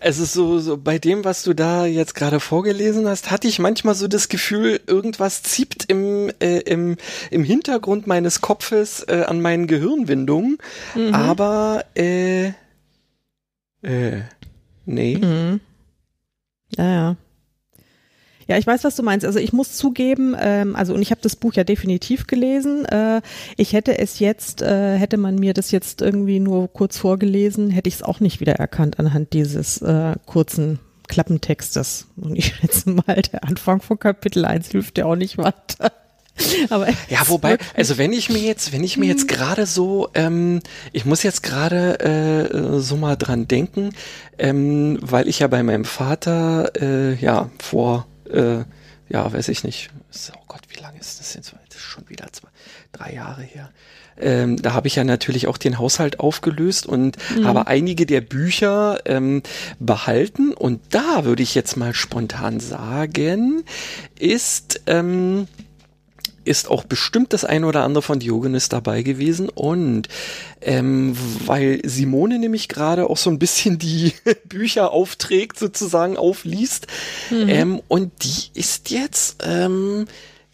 Es 0.00 0.20
ist 0.20 0.32
so, 0.32 0.60
so, 0.60 0.76
bei 0.76 1.00
dem, 1.00 1.24
was 1.24 1.42
du 1.42 1.54
da 1.54 1.84
jetzt 1.84 2.14
gerade 2.14 2.38
vorgelesen 2.38 3.08
hast, 3.08 3.32
hatte 3.32 3.48
ich 3.48 3.58
manchmal 3.58 3.96
so 3.96 4.06
das 4.06 4.28
Gefühl, 4.28 4.80
irgendwas 4.86 5.42
zieht 5.42 5.86
im, 5.88 6.30
äh, 6.38 6.58
im, 6.60 6.96
im 7.32 7.42
Hintergrund 7.42 8.06
meines 8.06 8.40
Kopfes 8.40 9.02
äh, 9.08 9.24
an 9.26 9.40
meinen 9.40 9.66
Gehirnwindungen. 9.66 10.58
Mhm. 10.94 11.12
Aber, 11.12 11.84
äh, 11.96 12.52
äh, 13.82 14.22
nee. 14.86 15.16
Mhm. 15.16 15.58
Ja, 16.76 17.16
ja, 18.48 18.56
ich 18.56 18.66
weiß, 18.66 18.82
was 18.84 18.96
du 18.96 19.02
meinst. 19.02 19.26
Also 19.26 19.38
ich 19.38 19.52
muss 19.52 19.76
zugeben, 19.76 20.34
ähm, 20.40 20.74
also 20.74 20.94
und 20.94 21.02
ich 21.02 21.10
habe 21.10 21.20
das 21.20 21.36
Buch 21.36 21.52
ja 21.52 21.64
definitiv 21.64 22.26
gelesen. 22.26 22.86
Äh, 22.86 23.20
ich 23.58 23.74
hätte 23.74 23.98
es 23.98 24.18
jetzt, 24.18 24.62
äh, 24.62 24.96
hätte 24.96 25.18
man 25.18 25.36
mir 25.36 25.52
das 25.52 25.70
jetzt 25.70 26.00
irgendwie 26.00 26.40
nur 26.40 26.72
kurz 26.72 26.96
vorgelesen, 26.96 27.70
hätte 27.70 27.88
ich 27.88 27.96
es 27.96 28.02
auch 28.02 28.20
nicht 28.20 28.40
wiedererkannt 28.40 28.98
anhand 28.98 29.34
dieses 29.34 29.82
äh, 29.82 30.14
kurzen 30.24 30.78
Klappentextes. 31.08 32.06
Und 32.16 32.36
ich 32.36 32.54
schätze 32.56 32.88
mal, 32.90 33.22
der 33.32 33.44
Anfang 33.44 33.82
von 33.82 33.98
Kapitel 33.98 34.46
1 34.46 34.68
hilft 34.68 34.96
ja 34.96 35.04
auch 35.04 35.16
nicht 35.16 35.36
weiter. 35.36 35.92
Aber 36.70 36.88
ja, 37.08 37.20
wobei, 37.26 37.58
also 37.74 37.98
wenn 37.98 38.12
ich 38.12 38.30
mir 38.30 38.38
jetzt, 38.38 38.72
wenn 38.72 38.84
ich 38.84 38.96
mir 38.96 39.06
jetzt 39.06 39.24
mhm. 39.24 39.34
gerade 39.34 39.66
so, 39.66 40.08
ähm, 40.14 40.60
ich 40.92 41.04
muss 41.04 41.22
jetzt 41.22 41.42
gerade 41.42 42.00
äh, 42.00 42.78
so 42.78 42.96
mal 42.96 43.16
dran 43.16 43.46
denken, 43.48 43.90
ähm, 44.38 44.98
weil 45.02 45.28
ich 45.28 45.40
ja 45.40 45.48
bei 45.48 45.62
meinem 45.62 45.84
Vater 45.84 46.72
äh, 46.80 47.14
ja 47.14 47.50
vor 47.58 48.06
äh, 48.30 48.64
ja, 49.08 49.32
weiß 49.32 49.48
ich 49.48 49.64
nicht. 49.64 49.90
Oh 50.34 50.42
Gott, 50.48 50.62
wie 50.68 50.80
lange 50.80 50.98
ist 50.98 51.18
das 51.18 51.34
jetzt? 51.34 51.54
Das 51.68 51.78
ist 51.78 51.84
schon 51.84 52.08
wieder 52.08 52.26
zwei, 52.32 52.48
drei 52.92 53.14
Jahre 53.14 53.42
her. 53.42 53.70
Ähm, 54.20 54.60
da 54.60 54.72
habe 54.72 54.88
ich 54.88 54.96
ja 54.96 55.04
natürlich 55.04 55.46
auch 55.46 55.56
den 55.56 55.78
Haushalt 55.78 56.20
aufgelöst 56.20 56.86
und 56.86 57.16
mhm. 57.36 57.46
habe 57.46 57.66
einige 57.68 58.04
der 58.04 58.20
Bücher 58.20 59.00
ähm, 59.06 59.42
behalten. 59.78 60.52
Und 60.52 60.80
da 60.90 61.24
würde 61.24 61.42
ich 61.42 61.54
jetzt 61.54 61.76
mal 61.76 61.94
spontan 61.94 62.60
sagen, 62.60 63.64
ist 64.18 64.82
ähm, 64.86 65.46
ist 66.48 66.70
auch 66.70 66.84
bestimmt 66.84 67.32
das 67.32 67.44
eine 67.44 67.66
oder 67.66 67.84
andere 67.84 68.02
von 68.02 68.18
Diogenes 68.18 68.68
dabei 68.68 69.02
gewesen. 69.02 69.48
Und 69.48 70.08
ähm, 70.60 71.16
weil 71.46 71.80
Simone 71.84 72.38
nämlich 72.38 72.68
gerade 72.68 73.08
auch 73.08 73.16
so 73.16 73.30
ein 73.30 73.38
bisschen 73.38 73.78
die 73.78 74.14
Bücher 74.44 74.92
aufträgt, 74.92 75.58
sozusagen 75.58 76.16
aufliest. 76.16 76.86
Mhm. 77.30 77.48
Ähm, 77.48 77.82
und 77.88 78.12
die 78.24 78.58
ist 78.58 78.90
jetzt 78.90 79.44
ähm, 79.44 80.06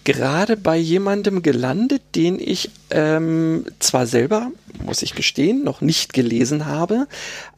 gerade 0.04 0.56
bei 0.56 0.76
jemandem 0.76 1.42
gelandet, 1.42 2.02
den 2.14 2.38
ich 2.38 2.70
ähm, 2.90 3.64
zwar 3.78 4.06
selber, 4.06 4.50
muss 4.84 5.02
ich 5.02 5.14
gestehen, 5.14 5.64
noch 5.64 5.80
nicht 5.80 6.12
gelesen 6.12 6.66
habe, 6.66 7.06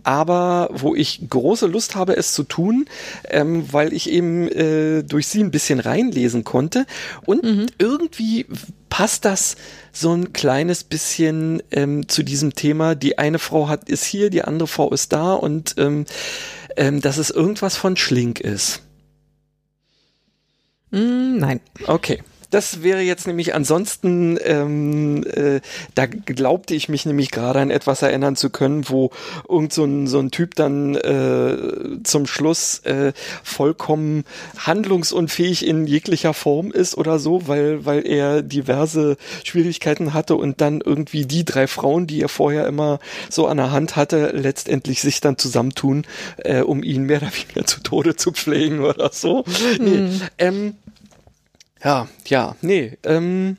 aber 0.04 0.70
wo 0.72 0.94
ich 0.94 1.28
große 1.28 1.66
Lust 1.66 1.96
habe, 1.96 2.16
es 2.16 2.32
zu 2.32 2.44
tun, 2.44 2.86
ähm, 3.28 3.72
weil 3.72 3.92
ich 3.92 4.10
eben 4.10 4.48
äh, 4.48 5.02
durch 5.02 5.26
sie 5.26 5.42
ein 5.42 5.50
bisschen 5.50 5.80
reinlesen 5.80 6.44
konnte. 6.44 6.86
Und 7.24 7.42
mhm. 7.42 7.66
irgendwie 7.78 8.46
passt 8.88 9.24
das 9.24 9.56
so 9.92 10.12
ein 10.12 10.32
kleines 10.32 10.84
bisschen 10.84 11.62
ähm, 11.72 12.08
zu 12.08 12.22
diesem 12.22 12.54
Thema. 12.54 12.94
Die 12.94 13.18
eine 13.18 13.38
Frau 13.38 13.68
hat 13.68 13.88
ist 13.88 14.04
hier, 14.04 14.30
die 14.30 14.42
andere 14.42 14.68
Frau 14.68 14.90
ist 14.90 15.12
da 15.12 15.34
und 15.34 15.74
ähm, 15.78 16.04
ähm, 16.76 17.00
dass 17.00 17.16
es 17.16 17.30
irgendwas 17.30 17.76
von 17.76 17.96
Schlink 17.96 18.40
ist. 18.40 18.82
Mm, 20.90 21.38
nein. 21.38 21.60
Okay. 21.86 22.22
Das 22.50 22.82
wäre 22.82 23.00
jetzt 23.00 23.26
nämlich 23.26 23.54
ansonsten, 23.54 24.38
ähm, 24.42 25.24
äh, 25.24 25.60
da 25.94 26.06
glaubte 26.06 26.74
ich 26.74 26.88
mich 26.88 27.06
nämlich 27.06 27.30
gerade 27.30 27.60
an 27.60 27.70
etwas 27.70 28.02
erinnern 28.02 28.36
zu 28.36 28.50
können, 28.50 28.88
wo 28.88 29.10
irgend 29.48 29.72
so 29.72 29.84
ein, 29.84 30.06
so 30.06 30.18
ein 30.18 30.30
Typ 30.30 30.54
dann 30.54 30.94
äh, 30.94 32.02
zum 32.04 32.26
Schluss 32.26 32.80
äh, 32.80 33.12
vollkommen 33.42 34.24
handlungsunfähig 34.58 35.66
in 35.66 35.86
jeglicher 35.86 36.34
Form 36.34 36.70
ist 36.70 36.96
oder 36.96 37.18
so, 37.18 37.48
weil, 37.48 37.84
weil 37.84 38.06
er 38.06 38.42
diverse 38.42 39.16
Schwierigkeiten 39.44 40.14
hatte 40.14 40.36
und 40.36 40.60
dann 40.60 40.80
irgendwie 40.80 41.26
die 41.26 41.44
drei 41.44 41.66
Frauen, 41.66 42.06
die 42.06 42.22
er 42.22 42.28
vorher 42.28 42.66
immer 42.66 43.00
so 43.28 43.46
an 43.46 43.56
der 43.56 43.72
Hand 43.72 43.96
hatte, 43.96 44.32
letztendlich 44.34 45.00
sich 45.00 45.20
dann 45.20 45.38
zusammentun, 45.38 46.06
äh, 46.38 46.60
um 46.60 46.82
ihn 46.82 47.04
mehr 47.04 47.18
oder 47.18 47.32
weniger 47.32 47.66
zu 47.66 47.80
Tode 47.80 48.16
zu 48.16 48.32
pflegen 48.32 48.80
oder 48.80 49.10
so. 49.12 49.44
Mhm. 49.78 49.84
Nee, 49.84 50.08
ähm, 50.38 50.74
ja, 51.86 52.08
ja, 52.26 52.56
nee. 52.62 52.98
Ähm, 53.04 53.58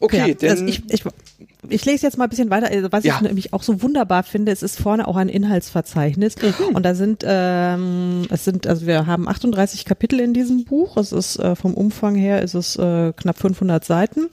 okay, 0.00 0.28
ja, 0.28 0.34
denn 0.34 0.50
also 0.50 0.64
ich, 0.64 0.82
ich, 0.90 1.04
ich 1.68 1.84
lese 1.84 2.06
jetzt 2.06 2.16
mal 2.16 2.24
ein 2.24 2.30
bisschen 2.30 2.48
weiter. 2.48 2.68
Also 2.68 2.90
was 2.90 3.04
ja. 3.04 3.16
ich 3.16 3.20
nämlich 3.20 3.52
auch 3.52 3.62
so 3.62 3.82
wunderbar 3.82 4.22
finde, 4.22 4.50
es 4.50 4.62
ist 4.62 4.80
vorne 4.80 5.06
auch 5.06 5.16
ein 5.16 5.28
Inhaltsverzeichnis 5.28 6.36
mhm. 6.40 6.74
und 6.74 6.82
da 6.82 6.94
sind 6.94 7.24
ähm, 7.26 8.26
es 8.30 8.46
sind 8.46 8.66
also 8.66 8.86
wir 8.86 9.06
haben 9.06 9.28
38 9.28 9.84
Kapitel 9.84 10.18
in 10.20 10.32
diesem 10.32 10.64
Buch. 10.64 10.96
Es 10.96 11.12
ist 11.12 11.38
äh, 11.38 11.54
vom 11.54 11.74
Umfang 11.74 12.14
her 12.14 12.40
ist 12.40 12.54
es 12.54 12.76
äh, 12.76 13.12
knapp 13.12 13.38
500 13.38 13.84
Seiten 13.84 14.30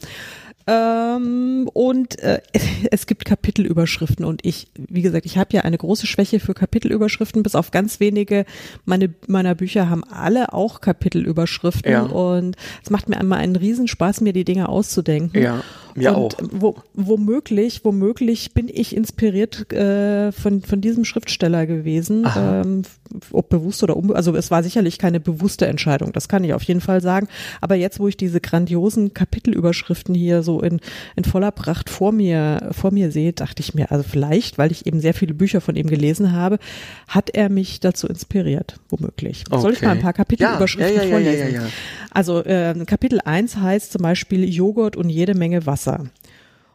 ähm, 0.68 1.70
und 1.74 2.20
äh, 2.20 2.42
es 2.92 3.08
gibt 3.08 3.24
Kapitelüberschriften 3.24 4.26
und 4.26 4.46
ich, 4.46 4.68
wie 4.76 5.02
gesagt, 5.02 5.26
ich 5.26 5.38
habe 5.38 5.56
ja 5.56 5.62
eine 5.62 5.78
große 5.78 6.08
Schwäche 6.08 6.42
für 6.42 6.54
Kapitelüberschriften, 6.54 7.42
bis 7.42 7.56
auf 7.56 7.72
ganz 7.72 8.02
wenige 8.02 8.46
meine, 8.86 9.14
meiner 9.28 9.56
Bücher 9.56 9.90
haben 9.90 10.04
alle 10.04 10.54
auch 10.54 10.82
Kapitelüberschriften 10.82 11.92
ja. 11.92 12.04
und 12.04 12.58
es 12.84 12.90
macht 12.90 13.08
mir 13.08 13.18
einmal 13.18 13.40
einen 13.40 13.56
Riesenspaß, 13.56 14.22
mir 14.22 14.34
die 14.34 14.44
Dinge 14.44 14.68
auszudenken. 14.68 15.42
Ja. 15.42 15.64
Mir 15.98 16.16
und 16.16 16.36
auch. 16.36 16.50
Wo, 16.52 16.76
womöglich, 16.94 17.84
womöglich 17.84 18.54
bin 18.54 18.70
ich 18.72 18.96
inspiriert 18.96 19.74
äh, 19.74 20.32
von, 20.32 20.62
von 20.62 20.80
diesem 20.80 21.06
Schriftsteller 21.06 21.66
gewesen, 21.66 22.28
ähm, 22.38 22.84
ob 23.32 23.50
bewusst 23.50 23.82
oder 23.82 23.98
unbewusst. 23.98 24.18
Also 24.18 24.36
es 24.36 24.52
war 24.52 24.62
sicherlich 24.62 25.00
keine 25.00 25.20
bewusste 25.20 25.66
Entscheidung, 25.66 26.14
das 26.14 26.28
kann 26.28 26.44
ich 26.44 26.54
auf 26.54 26.62
jeden 26.64 26.82
Fall 26.82 27.02
sagen. 27.02 27.28
Aber 27.62 27.74
jetzt, 27.74 28.00
wo 28.00 28.08
ich 28.08 28.16
diese 28.16 28.40
grandiosen 28.40 29.16
Kapitelüberschriften 29.16 30.14
hier 30.14 30.44
so 30.44 30.62
in, 30.62 30.80
in 31.16 31.24
voller 31.24 31.52
Pracht 31.52 31.90
vor 31.90 32.12
mir, 32.12 32.70
vor 32.74 32.92
mir 32.92 33.12
sehe, 33.12 33.34
dachte 33.34 33.64
ich 33.64 33.74
mir, 33.74 33.92
also 33.92 34.04
vielleicht, 34.04 34.60
weil 34.60 34.72
ich 34.72 34.86
eben 34.86 35.00
sehr 35.00 35.16
viele 35.16 35.34
Bücher 35.34 35.62
von 35.62 35.76
ihm 35.76 35.88
gelesen 35.88 36.32
habe, 36.32 36.60
hat 37.08 37.32
er 37.32 37.50
mich 37.50 37.80
dazu 37.80 38.08
inspiriert, 38.08 38.80
womöglich. 38.90 39.46
Okay. 39.50 39.62
Soll 39.62 39.74
ich 39.74 39.82
mal 39.82 39.92
ein 39.92 40.02
paar 40.02 40.14
Kapitelüberschriften 40.14 40.96
ja, 40.96 41.02
ja, 41.02 41.08
ja, 41.08 41.12
vorlesen? 41.12 41.48
Ja, 41.48 41.62
ja, 41.62 41.62
ja, 41.64 41.72
Also 42.12 42.44
äh, 42.44 42.76
Kapitel 42.86 43.20
1 43.24 43.58
heißt 43.58 43.94
zum 43.94 44.04
Beispiel 44.04 44.48
Joghurt 44.48 44.96
und 44.96 45.10
jede 45.10 45.34
Menge 45.34 45.66
Wasser. 45.66 45.87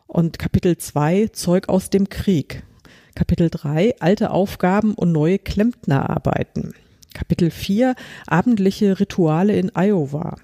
Und 0.07 0.39
Kapitel 0.39 0.77
2 0.77 1.29
Zeug 1.33 1.69
aus 1.69 1.91
dem 1.91 2.09
Krieg. 2.09 2.63
Kapitel 3.15 3.51
3 3.51 3.97
Alte 4.01 4.31
Aufgaben 4.31 4.95
und 4.95 5.13
neue 5.13 5.39
Klempnerarbeiten. 5.39 6.75
Kapitel 7.15 7.51
4 7.51 7.95
Abendliche 8.27 9.01
Rituale 9.01 9.55
in 9.57 9.73
Iowa. 9.75 10.37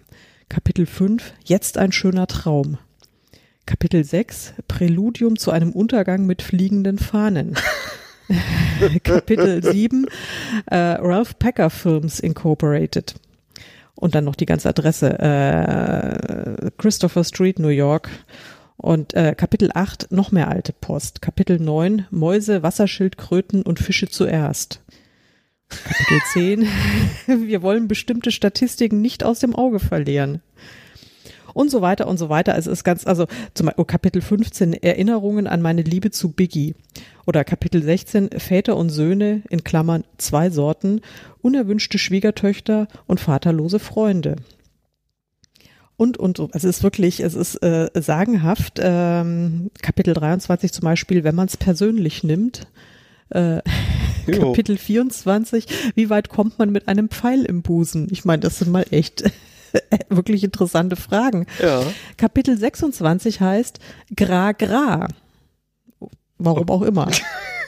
Kapitel 0.49 0.87
5 0.87 1.35
Jetzt 1.45 1.79
ein 1.79 1.93
schöner 1.93 2.27
Traum. 2.27 2.79
Kapitel 3.67 4.05
6 4.05 4.55
Präludium 4.67 5.39
zu 5.39 5.51
einem 5.51 5.73
Untergang 5.73 6.25
mit 6.25 6.43
fliegenden 6.43 6.99
Fahnen. 6.99 7.55
Kapitel 9.05 9.63
7 9.63 10.07
äh, 10.67 10.77
Ralph 10.77 11.39
Packer 11.39 11.71
Films 11.71 12.21
Incorporated. 12.21 13.15
Und 13.95 14.15
dann 14.15 14.25
noch 14.25 14.37
die 14.37 14.47
ganze 14.47 14.69
Adresse. 14.69 15.19
Äh, 15.19 16.71
Christopher 16.79 17.25
Street, 17.25 17.59
New 17.59 17.69
York. 17.69 18.09
Und 18.79 19.13
äh, 19.15 19.35
Kapitel 19.37 19.71
8 19.75 20.13
noch 20.13 20.33
mehr 20.33 20.49
alte 20.49 20.73
Post. 20.73 21.21
Kapitel 21.21 21.59
9 21.59 22.07
Mäuse, 22.11 22.63
Wasserschildkröten 22.63 23.63
und 23.63 23.81
Fische 23.81 24.09
zuerst. 24.09 24.81
Kapitel 25.69 26.21
10 26.33 26.69
Wir 27.49 27.63
wollen 27.63 27.89
bestimmte 27.89 28.31
Statistiken 28.31 29.01
nicht 29.01 29.25
aus 29.25 29.41
dem 29.41 29.55
Auge 29.55 29.81
verlieren 29.81 30.41
und 31.59 31.73
so 31.73 31.81
weiter 31.81 32.07
und 32.07 32.19
so 32.19 32.29
weiter. 32.29 32.57
Es 32.57 32.69
ist 32.69 32.85
ganz, 32.85 33.05
also 33.05 33.27
zum 33.53 33.67
Beispiel 33.67 33.85
Kapitel 33.85 34.23
15 34.23 34.75
Erinnerungen 34.75 35.49
an 35.49 35.61
meine 35.61 35.83
Liebe 35.83 36.13
zu 36.13 36.31
Biggie 36.31 36.77
oder 37.27 37.43
Kapitel 37.43 37.83
16 37.83 38.31
Väter 38.31 38.77
und 38.77 38.91
Söhne 38.91 39.43
in 39.51 39.65
Klammern 39.65 40.05
zwei 40.19 40.51
Sorten, 40.51 41.01
unerwünschte 41.43 41.99
Schwiegertöchter 41.99 42.87
und 43.09 43.19
vaterlose 43.19 43.81
Freunde. 43.81 44.37
Und, 45.99 46.17
und, 46.17 46.39
also 46.39 46.69
es 46.69 46.77
ist 46.77 46.83
wirklich, 46.85 47.19
es 47.19 47.35
ist 47.35 47.57
äh, 47.57 47.91
sagenhaft. 47.93 48.79
Ähm, 48.81 49.73
Kapitel 49.83 50.15
23 50.15 50.73
zum 50.73 50.85
Beispiel, 50.85 51.25
wenn 51.25 51.35
man 51.35 51.49
es 51.49 51.57
persönlich 51.57 52.23
nimmt, 52.23 52.69
äh, 53.31 53.61
Kapitel 54.31 54.79
24, 54.79 55.67
wie 55.97 56.09
weit 56.09 56.29
kommt 56.29 56.57
man 56.61 56.71
mit 56.71 56.87
einem 56.87 57.09
Pfeil 57.09 57.45
im 57.45 57.63
Busen? 57.63 58.07
Ich 58.13 58.25
meine, 58.25 58.41
das 58.41 58.61
sind 58.61 58.71
mal 58.71 58.87
echt 58.93 59.25
wirklich 60.09 60.45
interessante 60.45 60.95
Fragen. 60.95 61.47
Ja. 61.61 61.83
Kapitel 62.17 62.57
26 62.57 63.41
heißt 63.41 63.81
Gra 64.15 64.53
Gra. 64.53 65.09
Warum 66.39 66.71
auch 66.71 66.83
immer. 66.83 67.11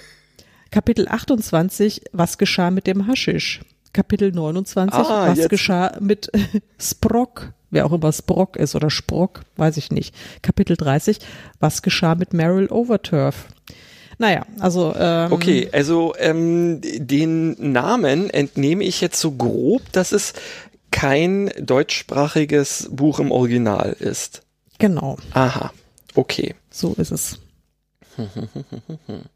Kapitel 0.70 1.08
28, 1.08 2.02
was 2.12 2.38
geschah 2.38 2.70
mit 2.70 2.86
dem 2.86 3.08
Haschisch? 3.08 3.62
Kapitel 3.92 4.30
29, 4.30 4.94
ah, 4.96 5.30
was 5.30 5.38
jetzt. 5.38 5.48
geschah 5.48 5.98
mit 5.98 6.30
Sprock? 6.78 7.54
Wer 7.70 7.86
auch 7.86 7.92
immer 7.92 8.12
Sprock 8.12 8.56
ist 8.56 8.74
oder 8.74 8.90
Sprock, 8.90 9.42
weiß 9.56 9.76
ich 9.76 9.90
nicht. 9.90 10.14
Kapitel 10.42 10.76
30, 10.76 11.18
was 11.60 11.82
geschah 11.82 12.14
mit 12.14 12.32
Meryl 12.32 12.68
Overturf? 12.68 13.46
Naja, 14.18 14.44
also. 14.58 14.94
Ähm, 14.96 15.32
okay, 15.32 15.68
also 15.72 16.14
ähm, 16.18 16.80
den 16.82 17.72
Namen 17.72 18.28
entnehme 18.28 18.84
ich 18.84 19.00
jetzt 19.00 19.20
so 19.20 19.30
grob, 19.32 19.90
dass 19.92 20.12
es 20.12 20.34
kein 20.90 21.50
deutschsprachiges 21.58 22.88
Buch 22.90 23.20
im 23.20 23.30
Original 23.30 23.96
ist. 23.98 24.42
Genau. 24.78 25.16
Aha, 25.32 25.72
okay. 26.14 26.54
So 26.70 26.94
ist 26.94 27.12
es. 27.12 27.38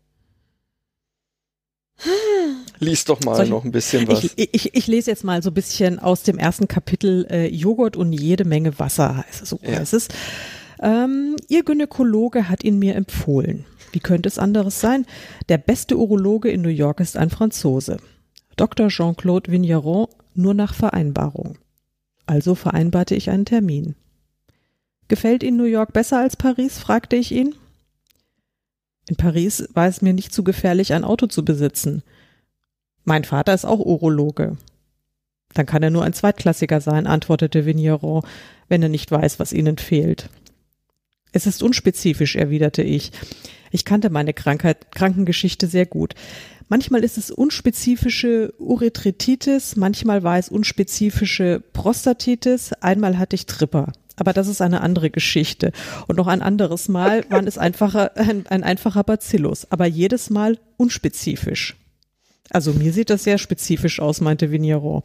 Lies 2.79 3.05
doch 3.05 3.21
mal 3.21 3.45
ich, 3.45 3.51
noch 3.51 3.65
ein 3.65 3.73
bisschen 3.73 4.09
was. 4.09 4.25
Ich, 4.25 4.33
ich, 4.37 4.75
ich, 4.75 4.87
lese 4.87 5.11
jetzt 5.11 5.25
mal 5.25 5.43
so 5.43 5.51
ein 5.51 5.55
bisschen 5.55 5.99
aus 5.99 6.23
dem 6.23 6.39
ersten 6.39 6.69
Kapitel 6.69 7.27
äh, 7.31 7.49
Joghurt 7.49 7.97
und 7.97 8.13
jede 8.13 8.45
Menge 8.45 8.79
Wasser 8.79 9.17
heißt 9.19 9.43
es. 9.43 9.49
So 9.51 9.61
ja. 9.63 9.79
heißt 9.79 9.95
es. 9.95 10.09
Ähm, 10.81 11.37
ihr 11.49 11.63
Gynäkologe 11.63 12.49
hat 12.49 12.65
ihn 12.65 12.79
mir 12.79 12.97
empfohlen. 12.97 13.65
Wie 13.93 14.01
könnte 14.01 14.29
es 14.29 14.39
anderes 14.39 14.81
sein? 14.81 15.07
Der 15.49 15.59
beste 15.59 15.97
Urologe 15.97 16.51
in 16.51 16.63
New 16.63 16.69
York 16.69 17.01
ist 17.01 17.17
ein 17.17 17.31
Franzose. 17.31 17.99
Dr. 18.57 18.89
Jean-Claude 18.89 19.51
Vigneron 19.53 20.09
nur 20.35 20.55
nach 20.55 20.75
Vereinbarung. 20.75 21.59
Also 22.27 22.55
vereinbarte 22.55 23.15
ich 23.15 23.31
einen 23.31 23.45
Termin. 23.45 23.95
Gefällt 25.09 25.43
Ihnen 25.43 25.59
New 25.59 25.65
York 25.65 25.93
besser 25.93 26.19
als 26.19 26.37
Paris? 26.37 26.79
fragte 26.79 27.17
ich 27.17 27.31
ihn. 27.31 27.55
In 29.09 29.17
Paris 29.17 29.69
war 29.75 29.87
es 29.87 30.01
mir 30.01 30.15
nicht 30.15 30.33
zu 30.33 30.45
gefährlich, 30.45 30.95
ein 30.95 31.05
Auto 31.05 31.27
zu 31.27 31.45
besitzen. 31.45 32.03
Mein 33.05 33.25
Vater 33.25 33.55
ist 33.55 33.65
auch 33.65 33.81
Urologe. 33.81 34.57
Dann 35.53 35.67
kann 35.67 35.83
er 35.83 35.91
nur 35.91 36.05
ein 36.05 36.13
Zweitklassiger 36.13 36.81
sein, 36.81 37.07
antwortete 37.07 37.65
Vigneron, 37.65 38.23
wenn 38.69 38.83
er 38.83 38.89
nicht 38.89 39.11
weiß, 39.11 39.39
was 39.39 39.53
ihnen 39.53 39.79
fehlt. 39.79 40.29
Es 41.33 41.47
ist 41.47 41.63
unspezifisch, 41.63 42.37
erwiderte 42.37 42.83
ich. 42.83 43.13
Ich 43.71 43.85
kannte 43.85 44.09
meine 44.09 44.33
Krankheit, 44.33 44.93
Krankengeschichte 44.95 45.67
sehr 45.67 45.87
gut. 45.87 46.15
Manchmal 46.69 47.05
ist 47.05 47.19
es 47.19 47.31
unspezifische 47.31 48.55
Urethritis, 48.59 49.77
manchmal 49.77 50.23
war 50.23 50.39
es 50.39 50.49
unspezifische 50.49 51.63
Prostatitis, 51.73 52.73
einmal 52.75 53.19
hatte 53.19 53.37
ich 53.37 53.47
Tripper. 53.47 53.93
Aber 54.17 54.33
das 54.33 54.47
ist 54.47 54.63
eine 54.63 54.81
andere 54.81 55.11
Geschichte. 55.11 55.73
Und 56.07 56.17
noch 56.17 56.29
ein 56.29 56.41
anderes 56.41 56.89
Mal 56.89 57.25
waren 57.31 57.47
es 57.47 57.59
einfacher, 57.59 58.17
ein, 58.17 58.47
ein 58.47 58.63
einfacher 58.63 59.03
Bacillus, 59.03 59.71
aber 59.71 59.87
jedes 59.87 60.31
Mal 60.31 60.59
unspezifisch. 60.77 61.77
Also 62.51 62.73
mir 62.73 62.93
sieht 62.93 63.11
das 63.11 63.25
sehr 63.25 63.39
spezifisch 63.39 64.01
aus, 64.01 64.21
meinte 64.21 64.51
Vigneron. 64.51 65.03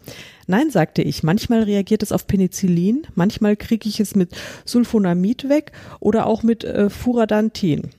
Nein, 0.48 0.72
sagte 0.72 1.02
ich, 1.02 1.24
manchmal 1.24 1.64
reagiert 1.64 2.04
es 2.04 2.12
auf 2.12 2.28
Penicillin, 2.28 3.08
manchmal 3.16 3.56
kriege 3.56 3.88
ich 3.88 4.00
es 4.00 4.16
mit 4.16 4.36
Sulfonamid 4.66 5.48
weg 5.48 5.72
oder 6.00 6.26
auch 6.26 6.44
mit 6.44 6.64
äh, 6.64 6.90
Furadantin. 6.90 7.92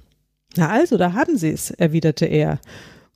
Na 0.57 0.69
also, 0.69 0.99
da 0.99 1.15
haben 1.15 1.37
Sie 1.37 1.51
es, 1.51 1.71
erwiderte 1.71 2.27
er. 2.27 2.61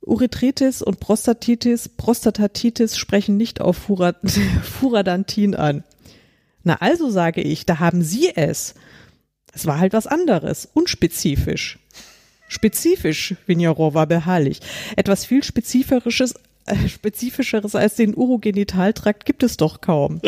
Urethritis 0.01 0.81
und 0.81 0.99
Prostatitis, 0.99 1.89
Prostatitis 1.89 2.97
sprechen 2.97 3.37
nicht 3.37 3.61
auf 3.61 3.77
Furad 3.77 4.17
Furadantin 4.63 5.55
an. 5.55 5.83
Na 6.63 6.77
also, 6.79 7.09
sage 7.09 7.41
ich, 7.41 7.65
da 7.65 7.79
haben 7.79 8.01
Sie 8.01 8.35
es. 8.35 8.75
Es 9.53 9.65
war 9.65 9.79
halt 9.79 9.93
was 9.93 10.07
anderes, 10.07 10.67
unspezifisch. 10.73 11.79
Spezifisch, 12.55 13.35
Vigneron 13.45 13.93
war 13.93 14.07
beharrlich. 14.07 14.61
Etwas 14.95 15.25
viel 15.25 15.43
Spezifisches, 15.43 16.35
äh, 16.65 16.87
Spezifischeres 16.87 17.75
als 17.75 17.95
den 17.95 18.15
Urogenitaltrakt 18.15 19.25
gibt 19.25 19.43
es 19.43 19.57
doch 19.57 19.81
kaum. 19.81 20.21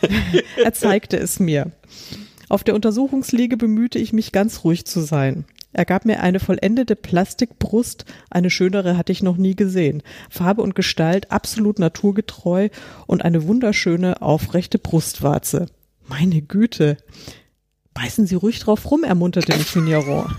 er 0.64 0.74
zeigte 0.74 1.16
es 1.16 1.38
mir. 1.38 1.70
Auf 2.48 2.64
der 2.64 2.74
Untersuchungsliege 2.74 3.56
bemühte 3.56 4.00
ich 4.00 4.12
mich 4.12 4.32
ganz 4.32 4.64
ruhig 4.64 4.84
zu 4.84 5.00
sein. 5.00 5.44
Er 5.72 5.84
gab 5.84 6.04
mir 6.04 6.20
eine 6.20 6.40
vollendete 6.40 6.96
Plastikbrust, 6.96 8.04
eine 8.30 8.50
schönere 8.50 8.96
hatte 8.96 9.12
ich 9.12 9.22
noch 9.22 9.36
nie 9.36 9.54
gesehen. 9.54 10.02
Farbe 10.30 10.60
und 10.60 10.74
Gestalt 10.74 11.30
absolut 11.30 11.78
naturgetreu 11.78 12.68
und 13.06 13.24
eine 13.24 13.46
wunderschöne, 13.46 14.22
aufrechte 14.22 14.80
Brustwarze. 14.80 15.66
Meine 16.08 16.42
Güte. 16.42 16.96
Beißen 17.92 18.26
Sie 18.26 18.34
ruhig 18.34 18.58
drauf 18.58 18.90
rum, 18.90 19.04
ermunterte 19.04 19.56
mich 19.56 19.74
Vigneron. 19.74 20.34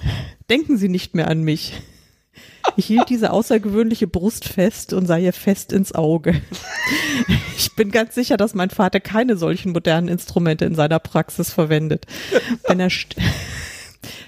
Denken 0.49 0.77
Sie 0.77 0.89
nicht 0.89 1.15
mehr 1.15 1.27
an 1.27 1.41
mich. 1.41 1.73
Ich 2.77 2.85
hielt 2.85 3.09
diese 3.09 3.31
außergewöhnliche 3.31 4.07
Brust 4.07 4.45
fest 4.45 4.93
und 4.93 5.05
sah 5.05 5.17
ihr 5.17 5.33
fest 5.33 5.71
ins 5.71 5.93
Auge. 5.93 6.41
Ich 7.57 7.73
bin 7.75 7.89
ganz 7.89 8.15
sicher, 8.15 8.37
dass 8.37 8.53
mein 8.53 8.69
Vater 8.69 8.99
keine 8.99 9.37
solchen 9.37 9.71
modernen 9.71 10.07
Instrumente 10.07 10.65
in 10.65 10.75
seiner 10.75 10.99
Praxis 10.99 11.51
verwendet. 11.51 12.05
Wenn 12.67 12.79
er, 12.79 12.89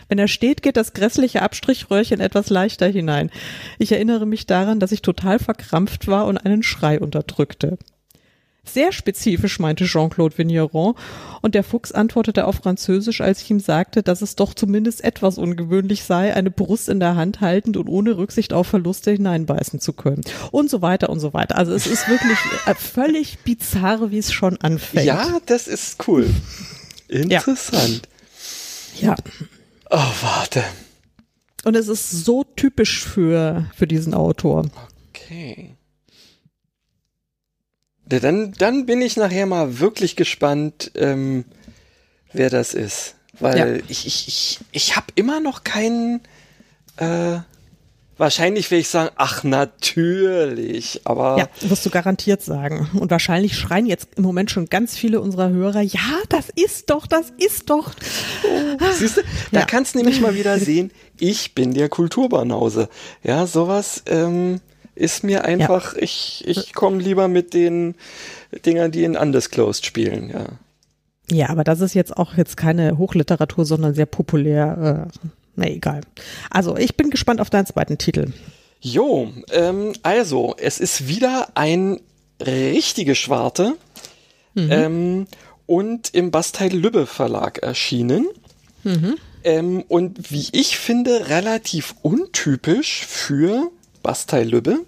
wenn 0.07 0.17
er 0.17 0.27
steht, 0.27 0.63
geht 0.63 0.77
das 0.77 0.93
grässliche 0.93 1.41
Abstrichröhrchen 1.41 2.19
etwas 2.19 2.49
leichter 2.49 2.87
hinein. 2.87 3.29
Ich 3.77 3.91
erinnere 3.91 4.25
mich 4.25 4.47
daran, 4.47 4.79
dass 4.79 4.93
ich 4.93 5.01
total 5.01 5.39
verkrampft 5.39 6.07
war 6.07 6.25
und 6.25 6.37
einen 6.37 6.63
Schrei 6.63 6.99
unterdrückte. 6.99 7.77
Sehr 8.71 8.91
spezifisch, 8.91 9.59
meinte 9.59 9.85
Jean-Claude 9.85 10.37
Vigneron, 10.37 10.95
und 11.41 11.55
der 11.55 11.63
Fuchs 11.63 11.91
antwortete 11.91 12.45
auf 12.45 12.55
Französisch, 12.55 13.21
als 13.21 13.41
ich 13.41 13.49
ihm 13.49 13.59
sagte, 13.59 14.03
dass 14.03 14.21
es 14.21 14.35
doch 14.35 14.53
zumindest 14.53 15.03
etwas 15.03 15.37
ungewöhnlich 15.37 16.03
sei, 16.03 16.33
eine 16.33 16.51
Brust 16.51 16.89
in 16.89 16.99
der 16.99 17.15
Hand 17.15 17.41
haltend 17.41 17.77
und 17.77 17.87
ohne 17.87 18.17
Rücksicht 18.17 18.53
auf 18.53 18.67
Verluste 18.67 19.11
hineinbeißen 19.11 19.79
zu 19.79 19.93
können. 19.93 20.21
Und 20.51 20.69
so 20.69 20.81
weiter 20.81 21.09
und 21.09 21.19
so 21.19 21.33
weiter. 21.33 21.57
Also 21.57 21.73
es 21.73 21.87
ist 21.87 22.09
wirklich 22.09 22.37
äh, 22.65 22.75
völlig 22.75 23.39
bizarr, 23.39 24.11
wie 24.11 24.17
es 24.17 24.33
schon 24.33 24.57
anfängt. 24.57 25.05
Ja, 25.05 25.39
das 25.45 25.67
ist 25.67 26.07
cool. 26.07 26.29
Interessant. 27.07 28.01
Ja. 28.99 29.15
Oh, 29.89 30.11
warte. 30.21 30.63
Und 31.63 31.75
es 31.75 31.87
ist 31.87 32.11
so 32.11 32.43
typisch 32.55 33.03
für, 33.05 33.65
für 33.75 33.87
diesen 33.87 34.13
Autor. 34.13 34.65
Okay. 35.09 35.76
Dann, 38.09 38.53
dann 38.53 38.85
bin 38.85 39.01
ich 39.01 39.17
nachher 39.17 39.45
mal 39.45 39.79
wirklich 39.79 40.15
gespannt, 40.15 40.91
ähm, 40.95 41.45
wer 42.31 42.49
das 42.49 42.73
ist. 42.73 43.15
Weil 43.39 43.57
ja. 43.57 43.83
ich, 43.87 44.07
ich, 44.07 44.27
ich, 44.27 44.59
ich 44.71 44.95
habe 44.95 45.07
immer 45.15 45.39
noch 45.39 45.63
keinen. 45.63 46.21
Äh, 46.97 47.39
wahrscheinlich 48.17 48.71
will 48.71 48.79
ich 48.79 48.87
sagen, 48.87 49.11
ach 49.15 49.43
natürlich, 49.43 51.01
aber. 51.03 51.37
Ja, 51.37 51.69
wirst 51.69 51.85
du 51.85 51.89
garantiert 51.89 52.41
sagen. 52.41 52.89
Und 52.93 53.11
wahrscheinlich 53.11 53.57
schreien 53.57 53.85
jetzt 53.85 54.09
im 54.15 54.23
Moment 54.23 54.51
schon 54.51 54.67
ganz 54.67 54.97
viele 54.97 55.21
unserer 55.21 55.49
Hörer, 55.49 55.81
ja, 55.81 56.19
das 56.29 56.49
ist 56.55 56.89
doch, 56.89 57.07
das 57.07 57.31
ist 57.37 57.69
doch. 57.69 57.93
Oh, 58.43 58.85
siehst 58.95 59.17
du, 59.17 59.21
da 59.51 59.59
ja. 59.59 59.65
kannst 59.65 59.93
du 59.93 59.99
nämlich 59.99 60.21
mal 60.21 60.33
wieder 60.33 60.57
sehen, 60.59 60.91
ich 61.19 61.53
bin 61.53 61.73
der 61.73 61.89
Kulturbanause. 61.89 62.89
Ja, 63.23 63.45
sowas, 63.45 64.03
ähm, 64.07 64.61
ist 64.97 65.23
mir 65.23 65.45
einfach, 65.45 65.95
ja. 65.95 66.01
ich, 66.01 66.43
ich 66.47 66.73
komme 66.73 66.97
lieber 67.01 67.27
mit 67.27 67.53
den 67.53 67.95
Dingern, 68.65 68.91
die 68.91 69.03
in 69.03 69.15
Undisclosed 69.15 69.85
spielen, 69.85 70.29
ja. 70.29 70.45
Ja, 71.29 71.49
aber 71.49 71.63
das 71.63 71.81
ist 71.81 71.93
jetzt 71.93 72.15
auch 72.15 72.37
jetzt 72.37 72.55
keine 72.55 72.97
Hochliteratur, 72.97 73.65
sondern 73.65 73.93
sehr 73.93 74.05
populär. 74.05 75.09
Äh, 75.11 75.27
na 75.55 75.67
egal. 75.67 76.01
Also, 76.49 76.77
ich 76.77 76.95
bin 76.95 77.09
gespannt 77.09 77.41
auf 77.41 77.49
deinen 77.49 77.65
zweiten 77.65 77.97
Titel. 77.97 78.31
Jo, 78.79 79.29
ähm, 79.51 79.93
also, 80.03 80.55
es 80.57 80.79
ist 80.79 81.07
wieder 81.07 81.49
ein 81.55 81.99
richtige 82.41 83.15
Schwarte 83.15 83.73
mhm. 84.53 84.71
ähm, 84.71 85.27
und 85.65 86.13
im 86.13 86.31
Bastei 86.31 86.69
Lübbe 86.69 87.05
Verlag 87.07 87.57
erschienen. 87.57 88.27
Mhm. 88.83 89.15
Ähm, 89.43 89.83
und 89.87 90.31
wie 90.31 90.47
ich 90.51 90.77
finde, 90.77 91.29
relativ 91.29 91.95
untypisch 92.03 93.05
für 93.05 93.71
Bastei 94.07 94.43
Lübbe, 94.45 94.85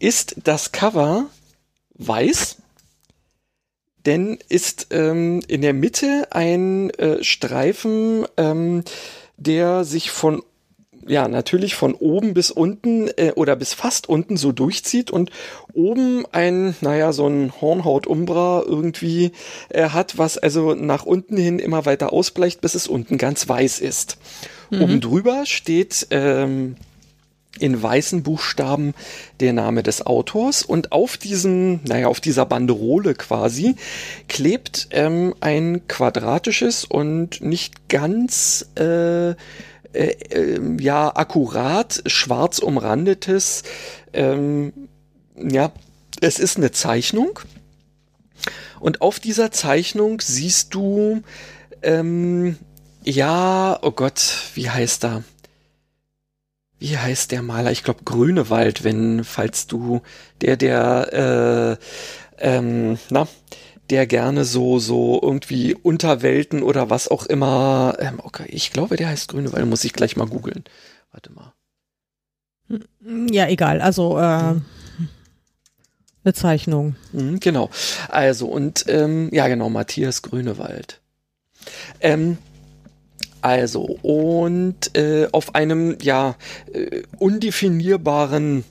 ist 0.00 0.34
das 0.42 0.72
Cover 0.72 1.26
weiß, 1.94 2.56
denn 4.04 4.36
ist 4.48 4.88
ähm, 4.90 5.42
in 5.46 5.62
der 5.62 5.74
Mitte 5.74 6.26
ein 6.30 6.90
äh, 6.90 7.22
Streifen, 7.22 8.26
ähm, 8.36 8.82
der 9.36 9.84
sich 9.84 10.10
von 10.10 10.42
ja, 11.06 11.28
natürlich 11.28 11.76
von 11.76 11.94
oben 11.94 12.34
bis 12.34 12.50
unten 12.50 13.06
äh, 13.16 13.32
oder 13.36 13.54
bis 13.54 13.74
fast 13.74 14.08
unten 14.08 14.36
so 14.36 14.50
durchzieht 14.50 15.12
und 15.12 15.30
oben 15.72 16.26
ein, 16.32 16.74
naja, 16.80 17.12
so 17.12 17.28
ein 17.28 17.52
Hornhaut-Umbra 17.60 18.64
irgendwie 18.66 19.30
äh, 19.68 19.90
hat, 19.90 20.18
was 20.18 20.36
also 20.36 20.74
nach 20.74 21.06
unten 21.06 21.36
hin 21.36 21.60
immer 21.60 21.86
weiter 21.86 22.12
ausbleicht, 22.12 22.60
bis 22.60 22.74
es 22.74 22.88
unten 22.88 23.18
ganz 23.18 23.48
weiß 23.48 23.78
ist. 23.78 24.18
Mhm. 24.70 24.82
Oben 24.82 25.00
drüber 25.00 25.46
steht 25.46 26.08
ähm, 26.10 26.74
in 27.58 27.82
weißen 27.82 28.22
Buchstaben 28.22 28.94
der 29.40 29.52
Name 29.52 29.82
des 29.82 30.04
Autors. 30.04 30.62
Und 30.62 30.92
auf 30.92 31.16
diesem, 31.16 31.80
naja, 31.84 32.08
auf 32.08 32.20
dieser 32.20 32.46
Banderole 32.46 33.14
quasi 33.14 33.76
klebt 34.28 34.88
ähm, 34.90 35.34
ein 35.40 35.86
quadratisches 35.88 36.84
und 36.84 37.40
nicht 37.40 37.88
ganz 37.88 38.66
äh, 38.78 39.34
äh, 39.92 40.10
äh, 40.30 40.60
ja 40.80 41.16
akkurat 41.16 42.02
schwarz 42.06 42.58
umrandetes 42.58 43.62
ähm, 44.12 44.72
ja 45.34 45.72
es 46.20 46.38
ist 46.38 46.56
eine 46.56 46.72
Zeichnung. 46.72 47.40
Und 48.80 49.00
auf 49.00 49.18
dieser 49.18 49.50
Zeichnung 49.50 50.20
siehst 50.20 50.74
du 50.74 51.22
ähm, 51.82 52.58
ja 53.02 53.78
oh 53.80 53.92
Gott 53.92 54.20
wie 54.54 54.68
heißt 54.68 55.04
er 55.04 55.24
wie 56.78 56.96
heißt 56.96 57.32
der 57.32 57.42
Maler? 57.42 57.72
Ich 57.72 57.84
glaube 57.84 58.04
Grünewald, 58.04 58.84
wenn, 58.84 59.24
falls 59.24 59.66
du, 59.66 60.02
der, 60.40 60.56
der, 60.56 61.78
äh, 62.40 62.46
ähm, 62.56 62.98
na, 63.10 63.26
der 63.90 64.06
gerne 64.06 64.44
so, 64.44 64.78
so 64.78 65.18
irgendwie 65.22 65.74
Unterwelten 65.74 66.62
oder 66.62 66.90
was 66.90 67.08
auch 67.08 67.26
immer, 67.26 67.96
ähm, 67.98 68.20
okay, 68.22 68.46
ich 68.48 68.72
glaube, 68.72 68.96
der 68.96 69.08
heißt 69.08 69.28
Grünewald, 69.28 69.66
muss 69.66 69.84
ich 69.84 69.92
gleich 69.92 70.16
mal 70.16 70.26
googeln. 70.26 70.64
Warte 71.10 71.32
mal. 71.32 71.52
Ja, 73.30 73.48
egal, 73.48 73.80
also, 73.80 74.18
äh, 74.18 74.20
eine 76.24 76.34
Zeichnung. 76.34 76.96
Mhm, 77.12 77.40
genau. 77.40 77.70
Also, 78.08 78.46
und, 78.46 78.84
ähm, 78.88 79.30
ja, 79.32 79.48
genau, 79.48 79.70
Matthias 79.70 80.20
Grünewald. 80.22 81.00
Ähm, 82.00 82.36
also, 83.40 83.82
und 84.02 84.96
äh, 84.96 85.28
auf 85.32 85.54
einem 85.54 85.96
ja 86.00 86.36
äh, 86.72 87.02
undefinierbaren 87.18 88.64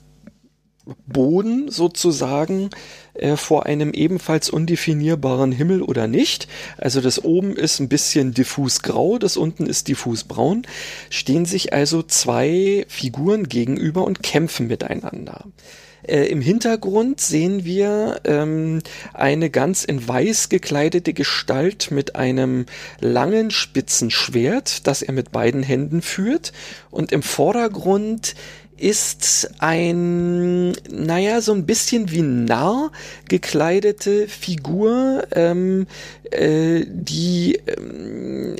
Boden 1.06 1.70
sozusagen 1.70 2.70
äh, 3.14 3.36
vor 3.36 3.66
einem 3.66 3.92
ebenfalls 3.92 4.50
undefinierbaren 4.50 5.52
Himmel 5.52 5.82
oder 5.82 6.06
nicht. 6.06 6.48
Also 6.76 7.00
das 7.00 7.22
oben 7.22 7.56
ist 7.56 7.80
ein 7.80 7.88
bisschen 7.88 8.32
diffus 8.32 8.82
grau, 8.82 9.18
das 9.18 9.36
unten 9.36 9.66
ist 9.66 9.88
diffus 9.88 10.24
braun. 10.24 10.66
Stehen 11.10 11.44
sich 11.44 11.72
also 11.72 12.02
zwei 12.02 12.86
Figuren 12.88 13.48
gegenüber 13.48 14.04
und 14.04 14.22
kämpfen 14.22 14.68
miteinander. 14.68 15.44
Äh, 16.02 16.26
Im 16.26 16.40
Hintergrund 16.40 17.20
sehen 17.20 17.64
wir 17.64 18.20
ähm, 18.24 18.82
eine 19.14 19.50
ganz 19.50 19.84
in 19.84 20.06
weiß 20.06 20.48
gekleidete 20.48 21.12
Gestalt 21.12 21.90
mit 21.90 22.16
einem 22.16 22.66
langen 23.00 23.50
spitzen 23.50 24.10
Schwert, 24.10 24.86
das 24.86 25.02
er 25.02 25.12
mit 25.12 25.32
beiden 25.32 25.62
Händen 25.62 26.02
führt. 26.02 26.52
Und 26.90 27.12
im 27.12 27.22
Vordergrund 27.22 28.34
ist 28.78 29.50
ein, 29.58 30.70
naja, 30.88 31.40
so 31.40 31.52
ein 31.52 31.66
bisschen 31.66 32.10
wie 32.12 32.22
Narr 32.22 32.92
gekleidete 33.28 34.28
Figur, 34.28 35.26
ähm, 35.32 35.86
äh, 36.30 36.84
die 36.86 37.60
ähm, 37.66 38.56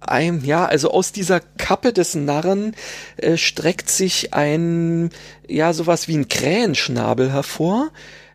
ein, 0.00 0.44
ja, 0.44 0.66
also 0.66 0.90
aus 0.90 1.12
dieser 1.12 1.40
Kappe 1.40 1.92
des 1.92 2.14
Narren 2.14 2.74
äh, 3.16 3.36
streckt 3.36 3.90
sich 3.90 4.34
ein, 4.34 5.10
ja, 5.48 5.72
sowas 5.72 6.08
wie 6.08 6.16
ein 6.16 6.28
Krähenschnabel 6.28 7.32
hervor. 7.32 7.90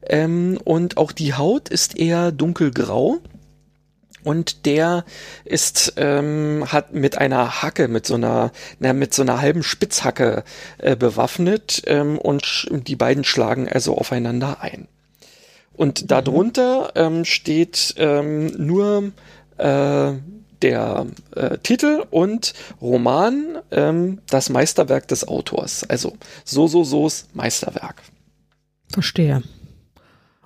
Ähm, 0.08 0.60
und 0.64 0.98
auch 0.98 1.12
die 1.12 1.34
Haut 1.34 1.70
ist 1.70 1.98
eher 1.98 2.32
dunkelgrau. 2.32 3.20
Und 4.24 4.66
der 4.66 5.04
ist, 5.46 5.94
ähm, 5.98 6.66
hat 6.68 6.94
mit 6.94 7.18
einer 7.18 7.64
Hacke, 7.64 7.88
mit 7.88 8.06
so 8.06 8.16
einer, 8.16 8.52
na, 8.80 8.94
mit 8.94 9.14
so 9.14 9.24
einer 9.24 9.42
halben 9.42 9.64
Spitzhacke 9.64 10.44
äh, 10.78 10.96
bewaffnet 10.96 11.82
ähm, 11.88 12.20
und 12.20 12.70
die 12.72 12.96
beiden 12.96 13.24
schlagen 13.24 13.68
also 13.68 13.98
aufeinander 13.98 14.62
ein. 14.62 14.88
Und 15.74 16.04
mhm. 16.04 16.08
darunter 16.08 16.92
ähm, 16.96 17.26
steht 17.26 17.96
ähm, 17.98 18.48
nur 18.58 19.12
äh, 19.58 20.14
der 20.62 21.08
äh, 21.36 21.58
Titel 21.60 22.06
und 22.10 22.54
Roman 22.82 23.60
ähm, 23.72 24.20
das 24.30 24.50
Meisterwerk 24.50 25.08
des 25.08 25.28
Autors. 25.28 25.84
Also 25.90 26.18
so, 26.46 26.68
so, 26.68 26.84
so's 26.84 27.28
Meisterwerk. 27.34 28.02
Verstehe. 28.90 29.44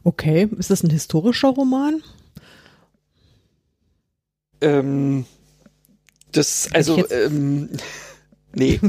Okay, 0.04 0.48
ist 0.58 0.70
das 0.70 0.84
ein 0.84 0.92
historischer 0.92 1.50
Roman? 1.50 2.02
Ähm, 4.62 5.26
das, 6.32 6.70
also, 6.74 7.10
ähm, 7.10 7.70
nee. 8.54 8.80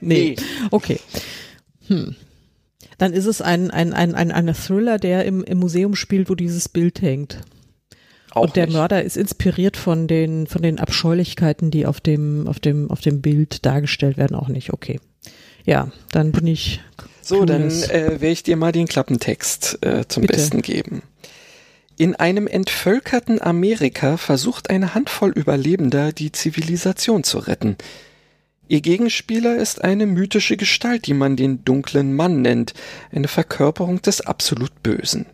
nee. 0.00 0.36
Okay. 0.70 1.00
Hm. 1.88 2.16
Dann 2.98 3.12
ist 3.12 3.26
es 3.26 3.42
ein, 3.42 3.70
ein, 3.70 3.92
ein, 3.92 4.14
ein, 4.14 4.30
ein 4.30 4.54
Thriller, 4.54 4.98
der 4.98 5.24
im, 5.24 5.42
im 5.42 5.58
Museum 5.58 5.96
spielt, 5.96 6.30
wo 6.30 6.34
dieses 6.34 6.68
Bild 6.68 7.02
hängt. 7.02 7.40
Auch 8.34 8.44
und 8.44 8.56
der 8.56 8.66
nicht. 8.66 8.74
Mörder 8.74 9.02
ist 9.02 9.16
inspiriert 9.16 9.76
von 9.76 10.06
den, 10.06 10.46
von 10.46 10.62
den 10.62 10.78
Abscheulichkeiten, 10.78 11.70
die 11.70 11.86
auf 11.86 12.00
dem, 12.00 12.48
auf 12.48 12.60
dem, 12.60 12.90
auf 12.90 13.00
dem 13.00 13.22
Bild 13.22 13.64
dargestellt 13.64 14.16
werden, 14.16 14.36
auch 14.36 14.48
nicht. 14.48 14.72
Okay. 14.72 15.00
Ja, 15.64 15.90
dann 16.10 16.32
bin 16.32 16.46
ich. 16.46 16.80
So, 17.22 17.44
dann 17.44 17.70
äh, 17.70 18.20
werde 18.20 18.28
ich 18.28 18.42
dir 18.42 18.56
mal 18.56 18.72
den 18.72 18.86
Klappentext 18.86 19.78
äh, 19.82 20.06
zum 20.08 20.22
Bitte. 20.22 20.34
Besten 20.34 20.62
geben. 20.62 21.02
In 21.96 22.16
einem 22.16 22.48
entvölkerten 22.48 23.40
Amerika 23.40 24.16
versucht 24.16 24.68
eine 24.68 24.94
Handvoll 24.94 25.30
Überlebender, 25.30 26.12
die 26.12 26.32
Zivilisation 26.32 27.22
zu 27.22 27.38
retten. 27.38 27.76
Ihr 28.66 28.80
Gegenspieler 28.80 29.56
ist 29.56 29.84
eine 29.84 30.06
mythische 30.06 30.56
Gestalt, 30.56 31.06
die 31.06 31.14
man 31.14 31.36
den 31.36 31.64
dunklen 31.64 32.14
Mann 32.14 32.42
nennt, 32.42 32.74
eine 33.12 33.28
Verkörperung 33.28 34.02
des 34.02 34.22
absolut 34.22 34.82
Bösen. 34.82 35.26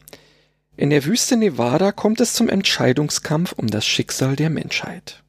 In 0.81 0.89
der 0.89 1.05
Wüste 1.05 1.37
Nevada 1.37 1.93
kommt 1.93 2.23
es 2.23 2.33
zum 2.33 2.49
Entscheidungskampf 2.49 3.53
um 3.53 3.67
das 3.67 3.85
Schicksal 3.85 4.35
der 4.35 4.49
Menschheit. 4.49 5.23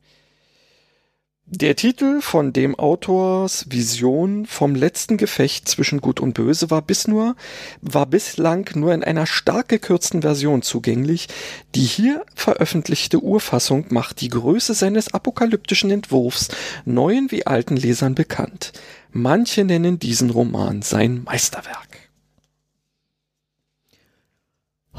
Der 1.46 1.76
Titel 1.76 2.22
von 2.22 2.54
dem 2.54 2.74
Autors 2.80 3.66
Vision 3.70 4.46
vom 4.46 4.76
letzten 4.76 5.18
Gefecht 5.18 5.68
zwischen 5.68 6.00
Gut 6.00 6.22
und 6.22 6.36
Böse 6.36 6.70
war 6.70 6.82
bis 6.82 7.06
nur, 7.06 7.36
war 7.82 8.06
bislang 8.06 8.70
nur 8.76 8.94
in 8.94 9.04
einer 9.04 9.26
stark 9.26 9.68
gekürzten 9.68 10.22
Version 10.22 10.62
zugänglich. 10.62 11.28
Die 11.76 11.84
hier 11.84 12.24
veröffentlichte 12.34 13.22
Urfassung 13.22 13.88
macht 13.90 14.22
die 14.22 14.30
Größe 14.30 14.74
seines 14.74 15.14
apokalyptischen 15.14 15.92
Entwurfs 15.92 16.48
neuen 16.86 17.30
wie 17.30 17.46
alten 17.46 17.76
Lesern 17.76 18.16
bekannt. 18.16 18.72
Manche 19.12 19.66
nennen 19.66 20.00
diesen 20.00 20.30
Roman 20.30 20.82
sein 20.82 21.26
Meisterwerk. 21.26 22.01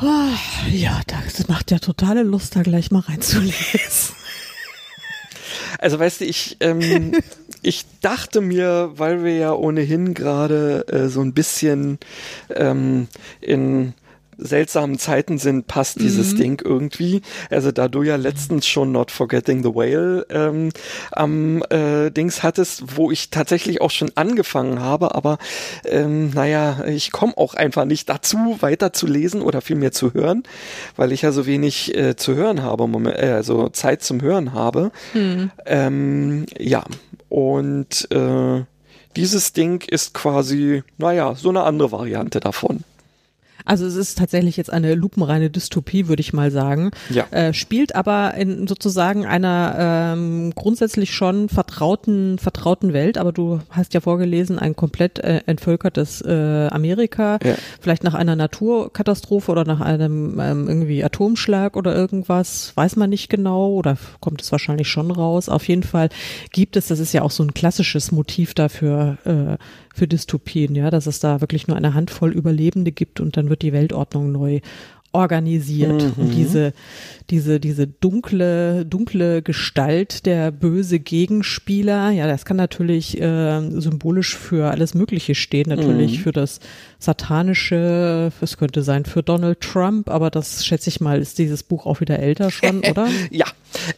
Oh, 0.00 0.32
ja, 0.70 1.00
das 1.06 1.48
macht 1.48 1.70
ja 1.70 1.78
totale 1.78 2.22
Lust, 2.22 2.56
da 2.56 2.62
gleich 2.62 2.90
mal 2.90 3.00
reinzulesen. 3.00 4.16
Also 5.78 5.98
weißt 5.98 6.20
du, 6.20 6.24
ich, 6.24 6.56
ähm, 6.60 7.12
ich 7.62 7.84
dachte 8.00 8.40
mir, 8.40 8.92
weil 8.94 9.24
wir 9.24 9.36
ja 9.36 9.52
ohnehin 9.52 10.14
gerade 10.14 10.86
äh, 10.88 11.08
so 11.08 11.20
ein 11.20 11.34
bisschen 11.34 11.98
ähm, 12.54 13.08
in 13.40 13.94
seltsamen 14.42 14.98
Zeiten 14.98 15.38
sind, 15.38 15.66
passt 15.66 16.00
dieses 16.00 16.32
mhm. 16.34 16.36
Ding 16.36 16.62
irgendwie. 16.64 17.22
Also 17.50 17.72
da 17.72 17.88
du 17.88 18.02
ja 18.02 18.16
letztens 18.16 18.66
schon 18.66 18.92
Not 18.92 19.10
Forgetting 19.10 19.62
the 19.62 19.74
Whale 19.74 20.26
ähm, 20.30 20.70
am 21.12 21.62
äh, 21.70 22.10
Dings 22.10 22.42
hattest, 22.42 22.96
wo 22.96 23.10
ich 23.10 23.30
tatsächlich 23.30 23.80
auch 23.80 23.90
schon 23.90 24.12
angefangen 24.14 24.80
habe, 24.80 25.14
aber 25.14 25.38
ähm, 25.84 26.30
naja, 26.30 26.84
ich 26.86 27.12
komme 27.12 27.36
auch 27.36 27.54
einfach 27.54 27.84
nicht 27.84 28.08
dazu, 28.08 28.58
weiter 28.60 28.92
zu 28.92 29.06
lesen 29.06 29.42
oder 29.42 29.60
vielmehr 29.60 29.92
zu 29.92 30.14
hören, 30.14 30.42
weil 30.96 31.12
ich 31.12 31.22
ja 31.22 31.32
so 31.32 31.46
wenig 31.46 31.96
äh, 31.96 32.16
zu 32.16 32.34
hören 32.34 32.62
habe, 32.62 32.84
äh, 33.16 33.32
also 33.32 33.68
Zeit 33.68 34.02
zum 34.02 34.20
Hören 34.20 34.52
habe. 34.52 34.90
Mhm. 35.14 35.50
Ähm, 35.66 36.46
ja, 36.58 36.84
und 37.28 38.10
äh, 38.10 38.64
dieses 39.16 39.52
Ding 39.52 39.82
ist 39.86 40.14
quasi, 40.14 40.82
naja, 40.98 41.34
so 41.34 41.50
eine 41.50 41.64
andere 41.64 41.92
Variante 41.92 42.40
davon. 42.40 42.84
Also 43.64 43.86
es 43.86 43.96
ist 43.96 44.18
tatsächlich 44.18 44.56
jetzt 44.56 44.72
eine 44.72 44.94
lupenreine 44.94 45.50
Dystopie, 45.50 46.08
würde 46.08 46.20
ich 46.20 46.32
mal 46.32 46.50
sagen. 46.50 46.90
Ja. 47.10 47.26
Äh, 47.30 47.54
spielt 47.54 47.94
aber 47.94 48.34
in 48.34 48.66
sozusagen 48.66 49.26
einer 49.26 50.12
ähm, 50.14 50.52
grundsätzlich 50.54 51.14
schon 51.14 51.48
vertrauten, 51.48 52.38
vertrauten 52.38 52.92
Welt, 52.92 53.18
aber 53.18 53.32
du 53.32 53.60
hast 53.70 53.94
ja 53.94 54.00
vorgelesen, 54.00 54.58
ein 54.58 54.76
komplett 54.76 55.18
äh, 55.18 55.42
entvölkertes 55.46 56.22
äh, 56.22 56.68
Amerika, 56.70 57.38
ja. 57.42 57.54
vielleicht 57.80 58.04
nach 58.04 58.14
einer 58.14 58.36
Naturkatastrophe 58.36 59.50
oder 59.50 59.64
nach 59.64 59.80
einem 59.80 60.38
ähm, 60.40 60.68
irgendwie 60.68 61.04
Atomschlag 61.04 61.76
oder 61.76 61.94
irgendwas, 61.94 62.72
weiß 62.76 62.96
man 62.96 63.10
nicht 63.10 63.28
genau 63.28 63.72
oder 63.72 63.96
kommt 64.20 64.42
es 64.42 64.52
wahrscheinlich 64.52 64.88
schon 64.88 65.10
raus. 65.10 65.48
Auf 65.48 65.68
jeden 65.68 65.82
Fall 65.82 66.08
gibt 66.50 66.76
es, 66.76 66.88
das 66.88 66.98
ist 66.98 67.12
ja 67.12 67.22
auch 67.22 67.30
so 67.30 67.42
ein 67.42 67.54
klassisches 67.54 68.12
Motiv 68.12 68.54
dafür, 68.54 69.18
äh, 69.24 69.56
für 69.94 70.08
Dystopien, 70.08 70.74
ja, 70.74 70.90
dass 70.90 71.06
es 71.06 71.20
da 71.20 71.40
wirklich 71.40 71.68
nur 71.68 71.76
eine 71.76 71.94
Handvoll 71.94 72.32
Überlebende 72.32 72.92
gibt 72.92 73.20
und 73.20 73.36
dann 73.36 73.48
wird 73.50 73.62
die 73.62 73.72
Weltordnung 73.72 74.32
neu 74.32 74.60
organisiert 75.12 76.02
mhm. 76.02 76.12
und 76.16 76.34
diese 76.34 76.72
diese 77.28 77.60
diese 77.60 77.86
dunkle 77.86 78.86
dunkle 78.86 79.42
Gestalt 79.42 80.24
der 80.24 80.50
böse 80.50 81.00
Gegenspieler 81.00 82.10
ja 82.10 82.26
das 82.26 82.46
kann 82.46 82.56
natürlich 82.56 83.20
äh, 83.20 83.60
symbolisch 83.78 84.36
für 84.36 84.70
alles 84.70 84.94
Mögliche 84.94 85.34
stehen 85.34 85.68
natürlich 85.68 86.18
mhm. 86.18 86.22
für 86.22 86.32
das 86.32 86.60
satanische 87.02 88.32
es 88.40 88.56
könnte 88.56 88.82
sein 88.82 89.04
für 89.04 89.22
Donald 89.22 89.60
Trump 89.60 90.08
aber 90.08 90.30
das 90.30 90.64
schätze 90.64 90.88
ich 90.88 91.00
mal 91.00 91.20
ist 91.20 91.38
dieses 91.38 91.62
Buch 91.62 91.86
auch 91.86 92.00
wieder 92.00 92.18
älter 92.18 92.50
schon 92.50 92.80
oder 92.90 93.08
ja 93.30 93.46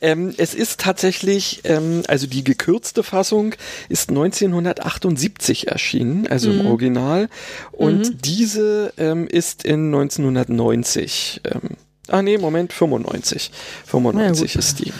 ähm, 0.01 0.33
es 0.39 0.55
ist 0.55 0.81
tatsächlich 0.81 1.61
ähm, 1.65 2.03
also 2.09 2.27
die 2.27 2.45
gekürzte 2.45 3.03
Fassung 3.03 3.55
ist 3.89 4.11
1978 4.11 5.69
erschienen 5.69 6.27
also 6.27 6.51
mhm. 6.51 6.61
im 6.61 6.67
Original 6.67 7.29
und 7.73 8.09
mhm. 8.09 8.19
diese 8.23 8.93
ähm, 8.97 9.27
ist 9.27 9.65
in 9.65 9.87
1990 9.87 10.85
95. 10.95 11.41
Ähm, 11.45 11.77
ah 12.09 12.23
nee, 12.23 12.39
Moment, 12.39 12.73
95. 12.73 13.51
95 13.87 14.55
ja, 14.55 14.59
ist 14.59 14.79
die. 14.81 14.93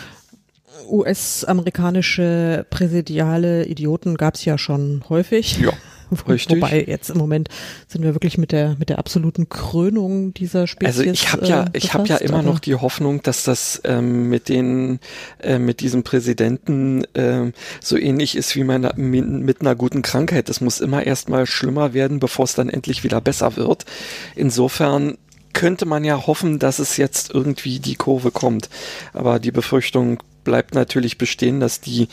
US-amerikanische 0.87 2.67
präsidiale 2.69 3.65
Idioten 3.65 4.17
gab 4.17 4.35
es 4.35 4.45
ja 4.45 4.59
schon 4.59 5.03
häufig. 5.09 5.59
Ja. 5.59 5.73
Richtig. 6.29 6.57
Wobei 6.57 6.85
jetzt 6.87 7.11
im 7.11 7.19
Moment 7.19 7.49
sind 7.89 8.03
wir 8.03 8.15
wirklich 8.15 8.39
mit 8.39 8.53
der 8.53 8.77
mit 8.79 8.89
der 8.89 8.99
absoluten 8.99 9.49
Krönung 9.49 10.35
dieser 10.35 10.67
Spezies. 10.67 10.99
Also 10.99 11.11
ich 11.11 11.33
habe 11.33 11.47
ja 11.47 11.65
äh, 11.65 11.71
ich 11.75 11.95
habe 11.95 12.07
ja 12.09 12.17
immer 12.17 12.43
noch 12.43 12.59
die 12.59 12.75
Hoffnung, 12.75 13.23
dass 13.23 13.45
das 13.45 13.81
ähm, 13.85 14.29
mit 14.29 14.49
den 14.49 15.01
äh, 15.41 15.59
mit 15.59 15.81
diesem 15.81 16.03
Präsidenten 16.03 17.05
äh, 17.15 17.53
so 17.81 17.97
ähnlich 17.97 18.37
ist 18.37 18.55
wie 18.57 18.65
meine, 18.65 18.93
mit 18.97 19.61
einer 19.61 19.75
guten 19.75 20.03
Krankheit. 20.03 20.49
Das 20.49 20.61
muss 20.61 20.81
immer 20.81 21.05
erstmal 21.05 21.47
schlimmer 21.47 21.95
werden, 21.95 22.21
bevor 22.21 22.45
es 22.45 22.55
dann 22.55 22.69
endlich 22.69 23.05
wieder 23.05 23.21
besser 23.21 23.57
wird. 23.57 23.85
Insofern 24.35 25.17
könnte 25.55 25.87
man 25.87 26.05
ja 26.05 26.27
hoffen, 26.27 26.59
dass 26.59 26.79
es 26.79 26.97
jetzt 26.99 27.33
irgendwie 27.33 27.79
die 27.79 27.95
Kurve 27.95 28.31
kommt. 28.31 28.69
Aber 29.13 29.39
die 29.39 29.53
Befürchtung 29.53 30.23
bleibt 30.43 30.75
natürlich 30.75 31.17
bestehen, 31.17 31.61
dass 31.61 31.81
die, 31.81 32.09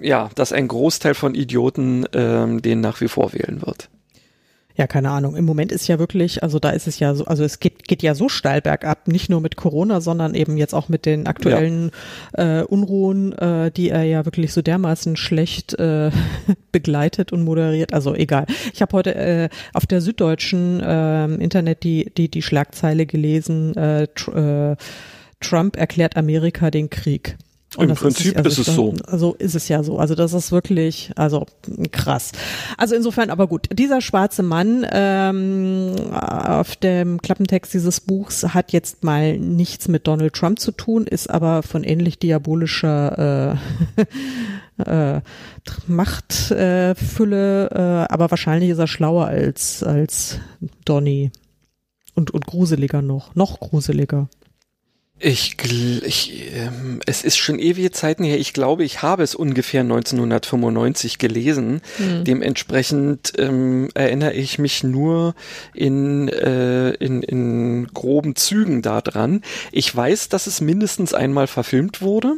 ja, 0.00 0.30
dass 0.34 0.52
ein 0.52 0.68
Großteil 0.68 1.14
von 1.14 1.34
Idioten 1.34 2.06
ähm, 2.12 2.62
den 2.62 2.80
nach 2.80 3.00
wie 3.00 3.08
vor 3.08 3.32
wählen 3.32 3.62
wird. 3.64 3.88
Ja, 4.76 4.88
keine 4.88 5.10
Ahnung. 5.10 5.36
Im 5.36 5.44
Moment 5.44 5.70
ist 5.70 5.86
ja 5.86 6.00
wirklich, 6.00 6.42
also 6.42 6.58
da 6.58 6.70
ist 6.70 6.88
es 6.88 6.98
ja 6.98 7.14
so, 7.14 7.26
also 7.26 7.44
es 7.44 7.60
geht, 7.60 7.86
geht 7.86 8.02
ja 8.02 8.16
so 8.16 8.28
steil 8.28 8.60
bergab, 8.60 9.06
nicht 9.06 9.30
nur 9.30 9.40
mit 9.40 9.54
Corona, 9.54 10.00
sondern 10.00 10.34
eben 10.34 10.56
jetzt 10.56 10.74
auch 10.74 10.88
mit 10.88 11.06
den 11.06 11.28
aktuellen 11.28 11.92
ja. 12.36 12.62
äh, 12.62 12.64
Unruhen, 12.64 13.32
äh, 13.34 13.70
die 13.70 13.90
er 13.90 14.02
ja 14.02 14.24
wirklich 14.24 14.52
so 14.52 14.62
dermaßen 14.62 15.14
schlecht 15.14 15.78
äh, 15.78 16.10
begleitet 16.72 17.32
und 17.32 17.44
moderiert. 17.44 17.94
Also 17.94 18.16
egal. 18.16 18.46
Ich 18.72 18.82
habe 18.82 18.96
heute 18.96 19.14
äh, 19.14 19.48
auf 19.74 19.86
der 19.86 20.00
süddeutschen 20.00 20.80
äh, 20.80 21.26
Internet 21.26 21.84
die, 21.84 22.10
die, 22.16 22.28
die 22.28 22.42
Schlagzeile 22.42 23.06
gelesen, 23.06 23.76
äh, 23.76 24.08
tr 24.12 24.72
äh, 24.72 24.76
Trump 25.40 25.76
erklärt 25.76 26.16
Amerika 26.16 26.70
den 26.70 26.90
Krieg. 26.90 27.36
Und 27.76 27.90
Im 27.90 27.96
Prinzip 27.96 28.36
ist, 28.36 28.36
also 28.36 28.48
ist 28.48 28.68
es 28.68 28.74
so. 28.74 28.94
Also 29.06 29.34
ist 29.34 29.54
es 29.54 29.68
ja 29.68 29.82
so. 29.82 29.98
Also 29.98 30.14
das 30.14 30.32
ist 30.32 30.52
wirklich, 30.52 31.10
also 31.16 31.46
krass. 31.90 32.32
Also 32.78 32.94
insofern, 32.94 33.30
aber 33.30 33.48
gut. 33.48 33.68
Dieser 33.72 34.00
schwarze 34.00 34.42
Mann 34.42 34.86
ähm, 34.90 35.94
auf 36.12 36.76
dem 36.76 37.20
Klappentext 37.20 37.74
dieses 37.74 38.00
Buchs 38.00 38.54
hat 38.54 38.72
jetzt 38.72 39.02
mal 39.02 39.36
nichts 39.38 39.88
mit 39.88 40.06
Donald 40.06 40.34
Trump 40.34 40.60
zu 40.60 40.70
tun, 40.72 41.06
ist 41.06 41.28
aber 41.30 41.62
von 41.62 41.82
ähnlich 41.84 42.18
diabolischer 42.18 43.58
äh, 44.76 44.82
äh, 45.16 45.20
Machtfülle, 45.86 47.70
äh, 47.70 48.12
aber 48.12 48.30
wahrscheinlich 48.30 48.70
ist 48.70 48.78
er 48.78 48.86
schlauer 48.86 49.26
als 49.26 49.82
als 49.82 50.38
Donny 50.84 51.32
und 52.14 52.30
und 52.30 52.46
gruseliger 52.46 53.02
noch, 53.02 53.34
noch 53.34 53.58
gruseliger. 53.60 54.28
Ich, 55.20 55.56
ich 55.62 56.52
ähm, 56.54 57.00
es 57.06 57.22
ist 57.22 57.36
schon 57.36 57.60
ewige 57.60 57.92
Zeiten 57.92 58.24
her. 58.24 58.38
Ich 58.38 58.52
glaube, 58.52 58.84
ich 58.84 59.00
habe 59.00 59.22
es 59.22 59.36
ungefähr 59.36 59.82
1995 59.82 61.18
gelesen. 61.18 61.82
Mhm. 61.98 62.24
Dementsprechend 62.24 63.32
ähm, 63.38 63.90
erinnere 63.94 64.32
ich 64.32 64.58
mich 64.58 64.82
nur 64.82 65.34
in, 65.72 66.28
äh, 66.28 66.90
in, 66.94 67.22
in 67.22 67.86
groben 67.94 68.34
Zügen 68.34 68.82
daran. 68.82 69.42
Ich 69.70 69.94
weiß, 69.94 70.30
dass 70.30 70.48
es 70.48 70.60
mindestens 70.60 71.14
einmal 71.14 71.46
verfilmt 71.46 72.02
wurde. 72.02 72.34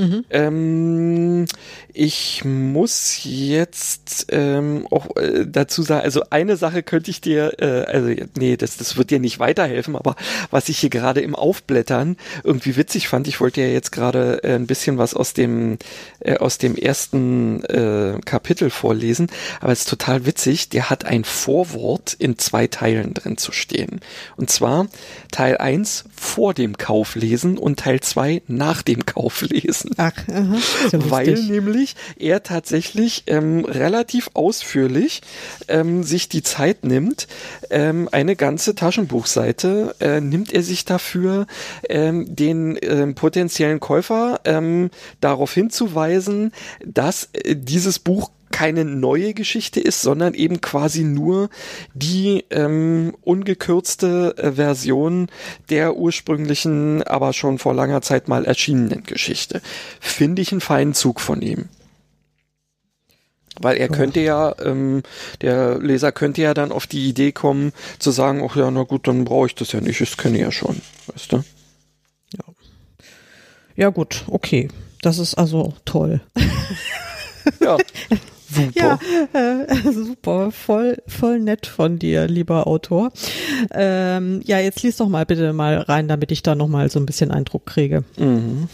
Mhm. 0.00 0.24
Ähm, 0.30 1.46
ich 1.92 2.44
muss 2.44 3.20
jetzt 3.24 4.26
ähm, 4.30 4.86
auch 4.90 5.14
äh, 5.16 5.46
dazu 5.46 5.82
sagen, 5.82 6.04
also 6.04 6.22
eine 6.30 6.56
Sache 6.56 6.82
könnte 6.82 7.10
ich 7.10 7.20
dir, 7.20 7.52
äh, 7.58 7.84
also 7.84 8.08
nee, 8.38 8.56
das, 8.56 8.78
das 8.78 8.96
wird 8.96 9.10
dir 9.10 9.20
nicht 9.20 9.38
weiterhelfen, 9.38 9.96
aber 9.96 10.16
was 10.50 10.68
ich 10.70 10.78
hier 10.78 10.88
gerade 10.88 11.20
im 11.20 11.34
Aufblättern 11.34 12.16
irgendwie 12.44 12.76
witzig 12.76 13.08
fand, 13.08 13.28
ich 13.28 13.40
wollte 13.40 13.60
ja 13.60 13.66
jetzt 13.66 13.92
gerade 13.92 14.42
äh, 14.42 14.54
ein 14.54 14.66
bisschen 14.66 14.96
was 14.96 15.14
aus 15.14 15.34
dem 15.34 15.78
äh, 16.20 16.38
aus 16.38 16.56
dem 16.56 16.76
ersten 16.76 17.62
äh, 17.64 18.18
Kapitel 18.24 18.70
vorlesen, 18.70 19.28
aber 19.60 19.72
es 19.72 19.80
ist 19.80 19.90
total 19.90 20.24
witzig, 20.24 20.70
der 20.70 20.88
hat 20.88 21.04
ein 21.04 21.24
Vorwort 21.24 22.14
in 22.14 22.38
zwei 22.38 22.66
Teilen 22.66 23.12
drin 23.12 23.36
zu 23.36 23.52
stehen. 23.52 24.00
Und 24.36 24.50
zwar 24.50 24.88
Teil 25.30 25.58
1 25.58 26.04
vor 26.14 26.54
dem 26.54 26.78
Kauf 26.78 27.14
lesen 27.14 27.58
und 27.58 27.80
Teil 27.80 28.00
2 28.00 28.42
nach 28.46 28.82
dem 28.82 29.04
Kauf 29.04 29.42
lesen. 29.42 29.89
Ach, 29.96 30.12
aha, 30.28 30.56
weil 30.92 31.34
nämlich 31.34 31.96
er 32.18 32.42
tatsächlich 32.42 33.24
ähm, 33.26 33.64
relativ 33.64 34.30
ausführlich 34.34 35.22
ähm, 35.68 36.02
sich 36.02 36.28
die 36.28 36.42
Zeit 36.42 36.84
nimmt, 36.84 37.26
ähm, 37.70 38.08
eine 38.12 38.36
ganze 38.36 38.74
Taschenbuchseite 38.74 39.94
äh, 40.00 40.20
nimmt 40.20 40.52
er 40.52 40.62
sich 40.62 40.84
dafür, 40.84 41.46
ähm, 41.88 42.34
den 42.34 42.78
ähm, 42.82 43.14
potenziellen 43.14 43.80
Käufer 43.80 44.40
ähm, 44.44 44.90
darauf 45.20 45.52
hinzuweisen, 45.54 46.52
dass 46.84 47.28
äh, 47.32 47.56
dieses 47.56 47.98
Buch 47.98 48.30
keine 48.50 48.84
neue 48.84 49.34
Geschichte 49.34 49.80
ist, 49.80 50.02
sondern 50.02 50.34
eben 50.34 50.60
quasi 50.60 51.04
nur 51.04 51.50
die 51.94 52.44
ähm, 52.50 53.16
ungekürzte 53.22 54.34
äh, 54.36 54.52
Version 54.52 55.28
der 55.70 55.96
ursprünglichen, 55.96 57.02
aber 57.02 57.32
schon 57.32 57.58
vor 57.58 57.74
langer 57.74 58.02
Zeit 58.02 58.28
mal 58.28 58.44
erschienenen 58.44 59.04
Geschichte. 59.04 59.62
Finde 60.00 60.42
ich 60.42 60.52
einen 60.52 60.60
feinen 60.60 60.94
Zug 60.94 61.20
von 61.20 61.42
ihm. 61.42 61.68
Weil 63.60 63.76
er 63.76 63.88
könnte 63.88 64.20
ja, 64.20 64.54
ähm, 64.64 65.02
der 65.42 65.78
Leser 65.78 66.12
könnte 66.12 66.40
ja 66.40 66.54
dann 66.54 66.72
auf 66.72 66.86
die 66.86 67.08
Idee 67.08 67.32
kommen, 67.32 67.72
zu 67.98 68.10
sagen, 68.10 68.42
ach 68.48 68.56
ja, 68.56 68.70
na 68.70 68.84
gut, 68.84 69.06
dann 69.06 69.24
brauche 69.24 69.46
ich 69.46 69.54
das 69.54 69.72
ja 69.72 69.80
nicht, 69.80 70.00
das 70.00 70.16
kenne 70.16 70.38
ich 70.38 70.42
ja 70.42 70.52
schon, 70.52 70.80
weißt 71.12 71.32
du? 71.32 71.36
Ja. 72.36 72.44
Ja, 73.76 73.88
gut, 73.90 74.24
okay. 74.28 74.68
Das 75.02 75.18
ist 75.18 75.34
also 75.34 75.74
toll. 75.84 76.20
ja. 77.60 77.76
Super. 78.52 78.98
Ja, 79.32 79.64
äh, 79.64 79.92
super, 79.92 80.50
voll, 80.50 81.02
voll 81.06 81.38
nett 81.38 81.66
von 81.66 81.98
dir, 81.98 82.26
lieber 82.26 82.66
Autor. 82.66 83.12
Ähm, 83.70 84.42
ja, 84.44 84.58
jetzt 84.58 84.82
lies 84.82 84.96
doch 84.96 85.08
mal 85.08 85.24
bitte 85.24 85.52
mal 85.52 85.78
rein, 85.78 86.08
damit 86.08 86.32
ich 86.32 86.42
da 86.42 86.54
noch 86.54 86.68
mal 86.68 86.90
so 86.90 86.98
ein 86.98 87.06
bisschen 87.06 87.30
Eindruck 87.30 87.66
kriege. 87.66 88.04
Mhm. 88.16 88.68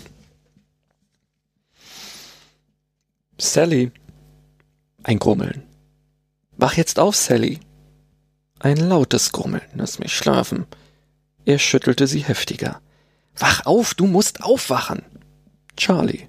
Sally. 3.39 3.93
Ein 5.03 5.19
Grummeln. 5.19 5.63
Wach 6.57 6.75
jetzt 6.75 6.99
auf, 6.99 7.15
Sally. 7.15 7.61
Ein 8.59 8.79
lautes 8.79 9.33
Grummeln, 9.33 9.63
lass 9.75 9.99
mich 9.99 10.15
schlafen. 10.17 10.65
Er 11.45 11.59
schüttelte 11.59 12.07
sie 12.07 12.25
heftiger. 12.25 12.81
Wach 13.39 13.67
auf, 13.67 13.93
du 13.93 14.07
musst 14.07 14.43
aufwachen. 14.43 15.03
Charlie. 15.77 16.29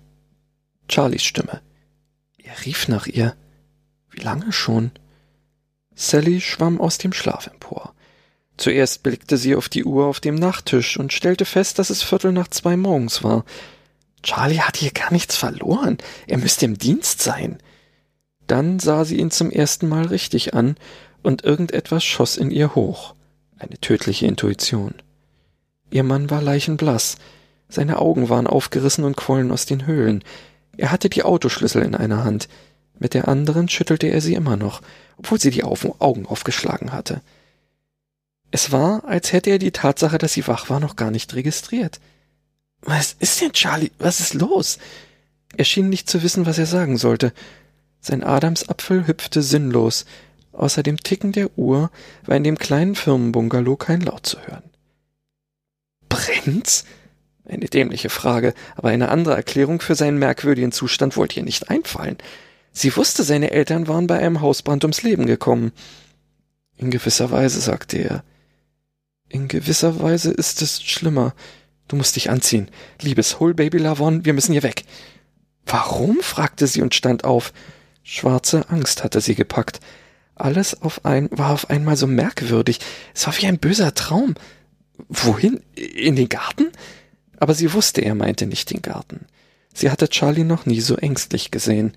Charlies 0.90 1.24
Stimme. 1.24 1.62
Er 2.48 2.66
rief 2.66 2.88
nach 2.88 3.08
ihr. 3.08 3.36
Wie 4.10 4.22
lange 4.22 4.54
schon? 4.54 4.92
Sally 5.96 6.40
schwamm 6.40 6.80
aus 6.80 6.98
dem 6.98 7.12
Schlaf 7.12 7.48
empor. 7.48 7.94
Zuerst 8.56 9.04
blickte 9.04 9.38
sie 9.38 9.56
auf 9.56 9.68
die 9.68 9.84
Uhr 9.84 10.06
auf 10.06 10.22
dem 10.22 10.36
Nachttisch 10.36 10.98
und 10.98 11.12
stellte 11.12 11.44
fest, 11.44 11.78
dass 11.78 11.90
es 11.90 12.04
Viertel 12.04 12.32
nach 12.32 12.48
zwei 12.48 12.78
morgens 12.78 13.22
war. 13.22 13.44
Charlie 14.24 14.62
hat 14.62 14.78
hier 14.78 14.92
gar 14.92 15.12
nichts 15.12 15.36
verloren. 15.36 15.98
Er 16.26 16.38
müsste 16.38 16.66
im 16.66 16.78
Dienst 16.78 17.22
sein. 17.22 17.58
Dann 18.48 18.80
sah 18.80 19.04
sie 19.04 19.18
ihn 19.18 19.30
zum 19.30 19.52
ersten 19.52 19.90
Mal 19.90 20.08
richtig 20.08 20.54
an, 20.54 20.78
und 21.24 21.44
irgendetwas 21.44 22.06
schoss 22.06 22.38
in 22.38 22.52
ihr 22.52 22.76
hoch. 22.76 23.14
Eine 23.60 23.78
tödliche 23.80 24.26
Intuition. 24.26 24.94
Ihr 25.92 26.04
Mann 26.04 26.30
war 26.30 26.42
leichenblass. 26.42 27.18
Seine 27.68 28.00
Augen 28.00 28.30
waren 28.30 28.48
aufgerissen 28.48 29.04
und 29.04 29.18
quollen 29.18 29.52
aus 29.52 29.66
den 29.66 29.86
Höhlen. 29.86 30.24
Er 30.78 30.92
hatte 30.92 31.10
die 31.10 31.24
Autoschlüssel 31.24 31.82
in 31.82 31.96
einer 31.96 32.24
Hand, 32.24 32.48
mit 33.00 33.14
der 33.14 33.28
anderen 33.28 33.70
schüttelte 33.70 34.08
er 34.08 34.22
sie 34.22 34.34
immer 34.34 34.58
noch, 34.58 34.82
obwohl 35.18 35.40
sie 35.40 35.52
die 35.52 35.64
Augen 35.64 36.26
aufgeschlagen 36.26 36.94
hatte. 36.94 37.22
Es 38.50 38.72
war, 38.72 39.04
als 39.06 39.34
hätte 39.34 39.50
er 39.50 39.60
die 39.60 39.72
Tatsache, 39.72 40.18
dass 40.18 40.34
sie 40.34 40.48
wach 40.48 40.70
war, 40.70 40.80
noch 40.80 40.96
gar 40.96 41.12
nicht 41.12 41.34
registriert. 41.36 42.00
Was 42.82 43.16
ist 43.20 43.42
denn, 43.42 43.52
Charlie? 43.52 43.92
Was 44.00 44.20
ist 44.20 44.34
los? 44.34 44.78
Er 45.56 45.66
schien 45.66 45.90
nicht 45.90 46.10
zu 46.10 46.24
wissen, 46.24 46.46
was 46.46 46.58
er 46.58 46.66
sagen 46.66 46.98
sollte. 46.98 47.34
Sein 48.00 48.24
Adamsapfel 48.24 49.08
hüpfte 49.08 49.42
sinnlos. 49.42 50.06
Außer 50.54 50.82
dem 50.82 50.98
Ticken 50.98 51.34
der 51.34 51.58
Uhr 51.58 51.92
war 52.26 52.36
in 52.36 52.44
dem 52.44 52.58
kleinen 52.58 52.96
Firmenbungalow 52.96 53.76
kein 53.76 54.02
Laut 54.02 54.26
zu 54.26 54.40
hören. 54.42 54.64
Brennt's? 56.10 56.86
Eine 57.48 57.68
dämliche 57.68 58.10
Frage, 58.10 58.54
aber 58.76 58.90
eine 58.90 59.10
andere 59.10 59.36
Erklärung 59.36 59.80
für 59.80 59.96
seinen 59.96 60.20
merkwürdigen 60.20 60.74
Zustand 60.74 61.16
wollte 61.16 61.40
ihr 61.40 61.46
nicht 61.46 61.70
einfallen. 61.70 62.18
Sie 62.74 62.96
wusste, 62.96 63.24
seine 63.24 63.52
Eltern 63.52 63.88
waren 63.88 64.06
bei 64.06 64.20
einem 64.20 64.42
Hausbrand 64.42 64.84
ums 64.84 65.02
Leben 65.02 65.26
gekommen. 65.26 65.72
In 66.76 66.92
gewisser 66.92 67.32
Weise, 67.32 67.62
sagte 67.62 67.98
er. 67.98 68.24
In 69.30 69.48
gewisser 69.48 70.00
Weise 70.02 70.32
ist 70.32 70.62
es 70.62 70.84
schlimmer. 70.84 71.34
Du 71.88 71.96
musst 71.96 72.18
dich 72.18 72.30
anziehen. 72.30 72.70
Liebes, 73.02 73.40
hol 73.40 73.54
Baby 73.54 73.78
Lavon, 73.78 74.26
wir 74.26 74.34
müssen 74.34 74.52
hier 74.52 74.64
weg. 74.64 74.84
Warum? 75.66 76.20
fragte 76.22 76.68
sie 76.68 76.82
und 76.82 76.96
stand 76.96 77.24
auf. 77.24 77.54
Schwarze 78.04 78.70
Angst 78.70 79.04
hatte 79.04 79.22
sie 79.22 79.36
gepackt. 79.36 79.80
Alles 80.36 80.82
auf 80.82 81.06
ein, 81.06 81.30
war 81.32 81.52
auf 81.52 81.70
einmal 81.70 81.96
so 81.96 82.08
merkwürdig. 82.08 82.80
Es 83.16 83.26
war 83.26 83.36
wie 83.38 83.48
ein 83.48 83.58
böser 83.58 83.96
Traum. 83.96 84.36
Wohin? 85.08 85.62
In 85.76 86.16
den 86.16 86.30
Garten? 86.30 86.72
Aber 87.38 87.54
sie 87.54 87.74
wusste, 87.74 88.02
er 88.02 88.16
meinte 88.16 88.48
nicht 88.48 88.72
den 88.72 88.82
Garten. 88.82 89.26
Sie 89.74 89.92
hatte 89.92 90.10
Charlie 90.10 90.44
noch 90.44 90.66
nie 90.66 90.82
so 90.82 90.96
ängstlich 90.96 91.52
gesehen. 91.52 91.94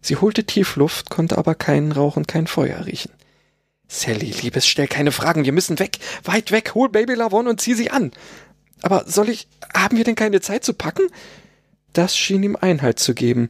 Sie 0.00 0.16
holte 0.16 0.44
tief 0.44 0.76
Luft, 0.76 1.08
konnte 1.08 1.38
aber 1.38 1.54
keinen 1.54 1.92
Rauch 1.92 2.16
und 2.16 2.28
kein 2.28 2.46
Feuer 2.46 2.84
riechen. 2.84 3.12
Sally, 3.88 4.34
Liebes, 4.42 4.66
stell 4.66 4.88
keine 4.88 5.12
Fragen, 5.12 5.44
wir 5.44 5.52
müssen 5.52 5.78
weg, 5.78 5.98
weit 6.24 6.50
weg, 6.50 6.74
hol 6.74 6.88
Baby 6.88 7.14
Lavon 7.14 7.48
und 7.48 7.60
zieh 7.60 7.74
sie 7.74 7.90
an. 7.90 8.12
Aber 8.82 9.04
soll 9.06 9.30
ich, 9.30 9.48
haben 9.74 9.96
wir 9.96 10.04
denn 10.04 10.14
keine 10.14 10.40
Zeit 10.40 10.64
zu 10.64 10.74
packen? 10.74 11.06
Das 11.92 12.16
schien 12.16 12.42
ihm 12.42 12.56
Einhalt 12.56 12.98
zu 12.98 13.14
geben, 13.14 13.48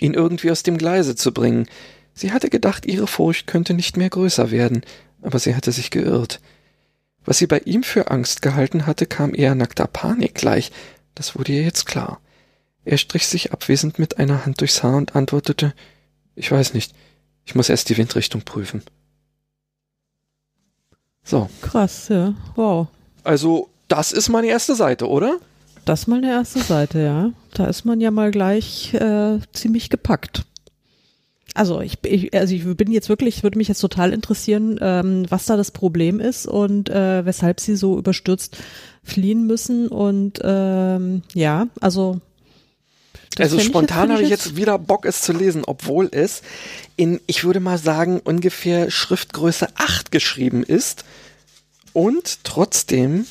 ihn 0.00 0.14
irgendwie 0.14 0.50
aus 0.50 0.62
dem 0.62 0.78
Gleise 0.78 1.16
zu 1.16 1.32
bringen. 1.32 1.66
Sie 2.14 2.32
hatte 2.32 2.48
gedacht, 2.48 2.86
ihre 2.86 3.06
Furcht 3.06 3.46
könnte 3.46 3.74
nicht 3.74 3.96
mehr 3.96 4.08
größer 4.08 4.50
werden, 4.50 4.82
aber 5.20 5.38
sie 5.38 5.54
hatte 5.54 5.72
sich 5.72 5.90
geirrt. 5.90 6.40
Was 7.26 7.38
sie 7.38 7.46
bei 7.46 7.58
ihm 7.58 7.82
für 7.82 8.10
Angst 8.10 8.40
gehalten 8.40 8.86
hatte, 8.86 9.04
kam 9.04 9.34
eher 9.34 9.54
nackter 9.54 9.86
Panik 9.86 10.34
gleich. 10.34 10.70
Das 11.14 11.36
wurde 11.36 11.52
ihr 11.52 11.62
jetzt 11.62 11.84
klar. 11.84 12.20
Er 12.84 12.98
strich 12.98 13.26
sich 13.26 13.52
abwesend 13.52 13.98
mit 13.98 14.18
einer 14.18 14.46
Hand 14.46 14.60
durchs 14.60 14.82
Haar 14.82 14.96
und 14.96 15.16
antwortete 15.16 15.74
Ich 16.36 16.50
weiß 16.50 16.72
nicht. 16.72 16.94
Ich 17.44 17.54
muss 17.54 17.68
erst 17.68 17.88
die 17.88 17.96
Windrichtung 17.96 18.42
prüfen. 18.42 18.82
So. 21.24 21.50
Krass, 21.60 22.08
ja. 22.08 22.34
Wow. 22.54 22.86
Also, 23.24 23.68
das 23.88 24.12
ist 24.12 24.28
meine 24.28 24.46
erste 24.46 24.76
Seite, 24.76 25.08
oder? 25.08 25.38
Das 25.84 26.02
ist 26.02 26.06
mal 26.06 26.18
eine 26.18 26.30
erste 26.30 26.60
Seite, 26.60 27.00
ja. 27.00 27.30
Da 27.54 27.66
ist 27.66 27.84
man 27.84 28.00
ja 28.00 28.12
mal 28.12 28.30
gleich 28.30 28.94
äh, 28.94 29.40
ziemlich 29.52 29.90
gepackt. 29.90 30.44
Also 31.56 31.80
ich, 31.80 31.98
ich, 32.04 32.34
also 32.34 32.54
ich 32.54 32.64
bin 32.64 32.92
jetzt 32.92 33.08
wirklich, 33.08 33.42
würde 33.42 33.58
mich 33.58 33.68
jetzt 33.68 33.80
total 33.80 34.12
interessieren, 34.12 34.78
ähm, 34.80 35.26
was 35.28 35.46
da 35.46 35.56
das 35.56 35.70
Problem 35.70 36.20
ist 36.20 36.46
und 36.46 36.90
äh, 36.90 37.24
weshalb 37.24 37.60
sie 37.60 37.76
so 37.76 37.98
überstürzt 37.98 38.58
fliehen 39.02 39.46
müssen. 39.46 39.88
Und 39.88 40.40
ähm, 40.42 41.22
ja, 41.34 41.68
also 41.80 42.20
also 43.38 43.60
spontan 43.60 44.12
habe 44.12 44.22
ich 44.22 44.30
jetzt 44.30 44.56
wieder 44.56 44.78
Bock, 44.78 45.04
es 45.04 45.20
zu 45.20 45.32
lesen, 45.32 45.62
obwohl 45.66 46.08
es 46.10 46.42
in, 46.96 47.20
ich 47.26 47.44
würde 47.44 47.60
mal 47.60 47.78
sagen, 47.78 48.20
ungefähr 48.20 48.90
Schriftgröße 48.90 49.68
8 49.74 50.10
geschrieben 50.10 50.62
ist. 50.62 51.04
Und 51.92 52.44
trotzdem, 52.44 53.26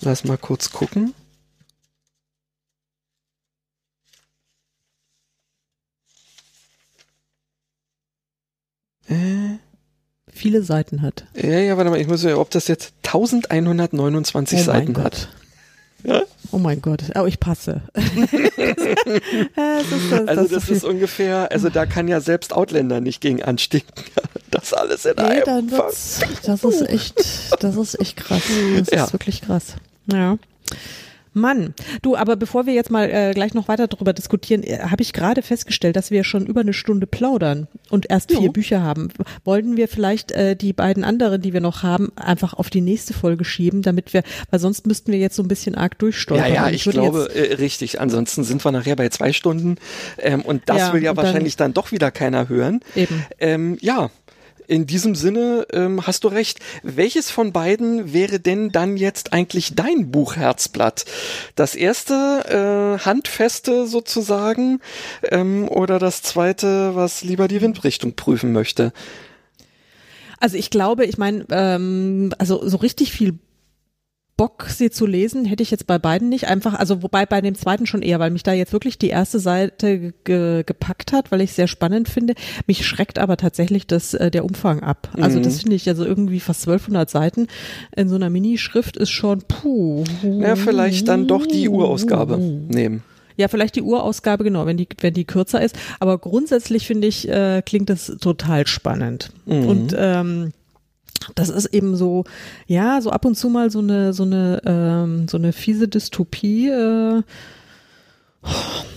lass 0.00 0.24
mal 0.24 0.38
kurz 0.38 0.72
gucken. 0.72 1.14
Äh, 9.12 9.58
Viele 10.34 10.62
Seiten 10.62 11.02
hat. 11.02 11.24
Ja, 11.34 11.58
ja, 11.58 11.76
warte 11.76 11.90
mal, 11.90 12.00
ich 12.00 12.08
muss 12.08 12.22
ja, 12.22 12.36
ob 12.36 12.50
das 12.50 12.66
jetzt 12.66 12.94
1129 13.02 14.60
oh 14.60 14.62
Seiten 14.62 14.96
hat. 14.96 15.28
Ja? 16.04 16.22
Oh 16.50 16.58
mein 16.58 16.80
Gott, 16.82 17.02
oh, 17.14 17.26
ich 17.26 17.38
passe. 17.38 17.82
das 17.94 18.04
ist, 19.92 20.10
das, 20.10 20.28
also 20.28 20.54
das, 20.54 20.68
ist 20.68 20.84
ungefähr, 20.84 21.50
also 21.52 21.68
da 21.68 21.86
kann 21.86 22.08
ja 22.08 22.20
selbst 22.20 22.52
Outlander 22.52 23.00
nicht 23.00 23.20
gegen 23.20 23.42
anstinken. 23.42 23.92
Das 24.50 24.74
alles 24.74 25.06
in 25.06 25.14
nee, 25.16 25.22
einem. 25.22 25.70
das 25.70 26.20
ist 26.62 26.82
echt, 26.82 27.14
das 27.58 27.74
ist 27.74 27.98
echt 27.98 28.18
krass. 28.18 28.42
Das 28.76 28.90
ja. 28.90 29.04
ist 29.04 29.14
wirklich 29.14 29.40
krass. 29.40 29.76
Ja. 30.12 30.36
Mann, 31.34 31.74
du, 32.02 32.16
aber 32.16 32.36
bevor 32.36 32.66
wir 32.66 32.74
jetzt 32.74 32.90
mal 32.90 33.08
äh, 33.10 33.32
gleich 33.34 33.54
noch 33.54 33.68
weiter 33.68 33.88
darüber 33.88 34.12
diskutieren, 34.12 34.62
äh, 34.62 34.80
habe 34.90 35.02
ich 35.02 35.12
gerade 35.12 35.42
festgestellt, 35.42 35.96
dass 35.96 36.10
wir 36.10 36.24
schon 36.24 36.46
über 36.46 36.60
eine 36.60 36.72
Stunde 36.72 37.06
plaudern 37.06 37.68
und 37.90 38.10
erst 38.10 38.30
jo. 38.30 38.40
vier 38.40 38.52
Bücher 38.52 38.82
haben. 38.82 39.08
Wollten 39.44 39.76
wir 39.76 39.88
vielleicht 39.88 40.32
äh, 40.32 40.56
die 40.56 40.72
beiden 40.72 41.04
anderen, 41.04 41.40
die 41.42 41.52
wir 41.52 41.60
noch 41.60 41.82
haben, 41.82 42.12
einfach 42.16 42.54
auf 42.54 42.70
die 42.70 42.80
nächste 42.80 43.14
Folge 43.14 43.44
schieben, 43.44 43.82
damit 43.82 44.12
wir, 44.12 44.22
weil 44.50 44.60
sonst 44.60 44.86
müssten 44.86 45.12
wir 45.12 45.18
jetzt 45.18 45.36
so 45.36 45.42
ein 45.42 45.48
bisschen 45.48 45.74
arg 45.74 45.98
durchsteuern. 45.98 46.40
Ja, 46.40 46.66
ja, 46.66 46.70
ich, 46.70 46.86
ich 46.86 46.92
glaube, 46.92 47.30
äh, 47.34 47.54
richtig. 47.54 48.00
Ansonsten 48.00 48.44
sind 48.44 48.64
wir 48.64 48.72
nachher 48.72 48.96
bei 48.96 49.08
zwei 49.08 49.32
Stunden 49.32 49.76
ähm, 50.18 50.42
und 50.42 50.62
das 50.66 50.78
ja, 50.78 50.92
will 50.92 51.02
ja 51.02 51.16
wahrscheinlich 51.16 51.56
dann, 51.56 51.72
dann, 51.72 51.74
doch 51.74 51.92
wieder 51.92 52.10
keiner 52.10 52.48
hören. 52.48 52.80
Eben. 52.94 53.24
Ähm, 53.38 53.78
ja, 53.80 54.10
in 54.72 54.86
diesem 54.86 55.14
Sinne 55.14 55.66
ähm, 55.70 56.06
hast 56.06 56.24
du 56.24 56.28
recht. 56.28 56.58
Welches 56.82 57.30
von 57.30 57.52
beiden 57.52 58.14
wäre 58.14 58.40
denn 58.40 58.72
dann 58.72 58.96
jetzt 58.96 59.34
eigentlich 59.34 59.74
dein 59.74 60.10
Buchherzblatt? 60.10 61.04
Das 61.56 61.74
erste, 61.74 62.98
äh, 62.98 63.04
handfeste 63.04 63.86
sozusagen, 63.86 64.80
ähm, 65.30 65.68
oder 65.68 65.98
das 65.98 66.22
zweite, 66.22 66.96
was 66.96 67.22
lieber 67.22 67.48
die 67.48 67.60
Windrichtung 67.60 68.14
prüfen 68.16 68.52
möchte? 68.52 68.94
Also 70.40 70.56
ich 70.56 70.70
glaube, 70.70 71.04
ich 71.04 71.18
meine, 71.18 71.44
ähm, 71.50 72.32
also 72.38 72.66
so 72.66 72.78
richtig 72.78 73.12
viel 73.12 73.38
Bock, 74.36 74.66
sie 74.68 74.90
zu 74.90 75.06
lesen, 75.06 75.44
hätte 75.44 75.62
ich 75.62 75.70
jetzt 75.70 75.86
bei 75.86 75.98
beiden 75.98 76.28
nicht. 76.28 76.48
Einfach, 76.48 76.74
also 76.74 77.02
wobei 77.02 77.26
bei 77.26 77.40
dem 77.40 77.54
zweiten 77.54 77.86
schon 77.86 78.02
eher, 78.02 78.18
weil 78.18 78.30
mich 78.30 78.42
da 78.42 78.52
jetzt 78.52 78.72
wirklich 78.72 78.98
die 78.98 79.08
erste 79.08 79.38
Seite 79.38 80.14
ge 80.24 80.64
gepackt 80.64 81.12
hat, 81.12 81.30
weil 81.30 81.42
ich 81.42 81.50
es 81.50 81.56
sehr 81.56 81.68
spannend 81.68 82.08
finde. 82.08 82.34
Mich 82.66 82.86
schreckt 82.86 83.18
aber 83.18 83.36
tatsächlich 83.36 83.86
das, 83.86 84.14
äh, 84.14 84.30
der 84.30 84.44
Umfang 84.44 84.80
ab. 84.82 85.10
Also 85.20 85.38
mhm. 85.38 85.42
das 85.42 85.60
finde 85.60 85.76
ich, 85.76 85.88
also 85.88 86.04
irgendwie 86.04 86.40
fast 86.40 86.62
1200 86.62 87.08
Seiten 87.10 87.46
in 87.94 88.08
so 88.08 88.16
einer 88.16 88.30
Minischrift 88.30 88.96
ist 88.96 89.10
schon 89.10 89.42
puh. 89.42 90.04
Ja, 90.22 90.56
vielleicht 90.56 91.08
dann 91.08 91.26
doch 91.26 91.46
die 91.46 91.68
Urausgabe 91.68 92.38
nehmen. 92.38 93.02
Ja, 93.36 93.48
vielleicht 93.48 93.76
die 93.76 93.82
Urausgabe, 93.82 94.44
genau, 94.44 94.66
wenn 94.66 94.76
die, 94.76 94.88
wenn 95.00 95.14
die 95.14 95.24
kürzer 95.24 95.62
ist. 95.62 95.78
Aber 96.00 96.18
grundsätzlich 96.18 96.86
finde 96.86 97.08
ich, 97.08 97.28
äh, 97.28 97.62
klingt 97.64 97.90
das 97.90 98.06
total 98.20 98.66
spannend. 98.66 99.30
Mhm. 99.46 99.66
Und 99.66 99.96
ähm, 99.96 100.52
das 101.34 101.48
ist 101.48 101.66
eben 101.66 101.96
so, 101.96 102.24
ja, 102.66 103.00
so 103.00 103.10
ab 103.10 103.24
und 103.24 103.36
zu 103.36 103.48
mal 103.48 103.70
so 103.70 103.78
eine, 103.78 104.12
so 104.12 104.24
eine, 104.24 104.60
ähm, 104.64 105.28
so 105.28 105.36
eine 105.36 105.52
fiese 105.52 105.88
Dystopie. 105.88 106.68
Äh, 106.68 107.22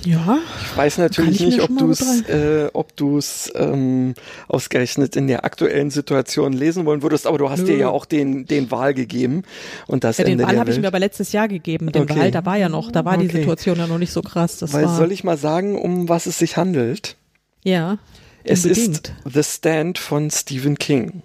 ja. 0.06 0.40
Ich 0.62 0.78
weiß 0.78 0.98
natürlich 0.98 1.42
ich 1.42 1.48
nicht, 1.48 1.62
ob 1.62 1.78
du 1.78 1.92
es, 1.92 2.22
äh, 2.28 2.70
ob 2.74 2.96
du 2.96 3.18
es 3.18 3.52
ähm, 3.56 4.16
ausgerechnet 4.48 5.16
in 5.16 5.28
der 5.28 5.46
aktuellen 5.46 5.92
Situation 5.92 6.54
lesen 6.54 6.86
wollen 6.86 7.04
würdest, 7.04 7.28
aber 7.28 7.38
du 7.38 7.50
hast 7.50 7.62
Nö. 7.62 7.68
dir 7.68 7.78
ja 7.78 7.90
auch 7.90 8.06
den 8.06 8.46
den 8.46 8.72
Wahl 8.72 8.94
gegeben 8.96 9.44
und 9.88 10.04
das 10.04 10.18
ja, 10.18 10.26
Ende 10.26 10.44
den 10.44 10.48
Wahl 10.48 10.60
habe 10.60 10.72
ich 10.72 10.80
mir 10.80 10.88
aber 10.88 11.00
letztes 11.00 11.32
Jahr 11.32 11.48
gegeben. 11.48 11.92
Den 11.92 12.04
okay. 12.04 12.20
Wahl, 12.20 12.32
da 12.32 12.46
war 12.46 12.58
ja 12.58 12.70
noch, 12.70 12.92
da 12.92 13.06
war 13.06 13.18
okay. 13.18 13.28
die 13.28 13.38
Situation 13.38 13.78
ja 13.78 13.88
noch 13.88 14.00
nicht 14.00 14.12
so 14.12 14.22
krass. 14.22 14.58
Das 14.58 14.74
Weil 14.74 14.86
war, 14.86 14.98
soll 14.98 15.12
ich 15.12 15.24
mal 15.24 15.38
sagen, 15.38 15.80
um 15.80 16.10
was 16.10 16.26
es 16.26 16.40
sich 16.40 16.58
handelt? 16.58 17.16
Ja. 17.64 17.98
Es 18.44 18.64
unbedingt. 18.64 19.10
ist 19.10 19.14
The 19.32 19.44
Stand 19.44 19.98
von 19.98 20.30
Stephen 20.30 20.78
King. 20.78 21.24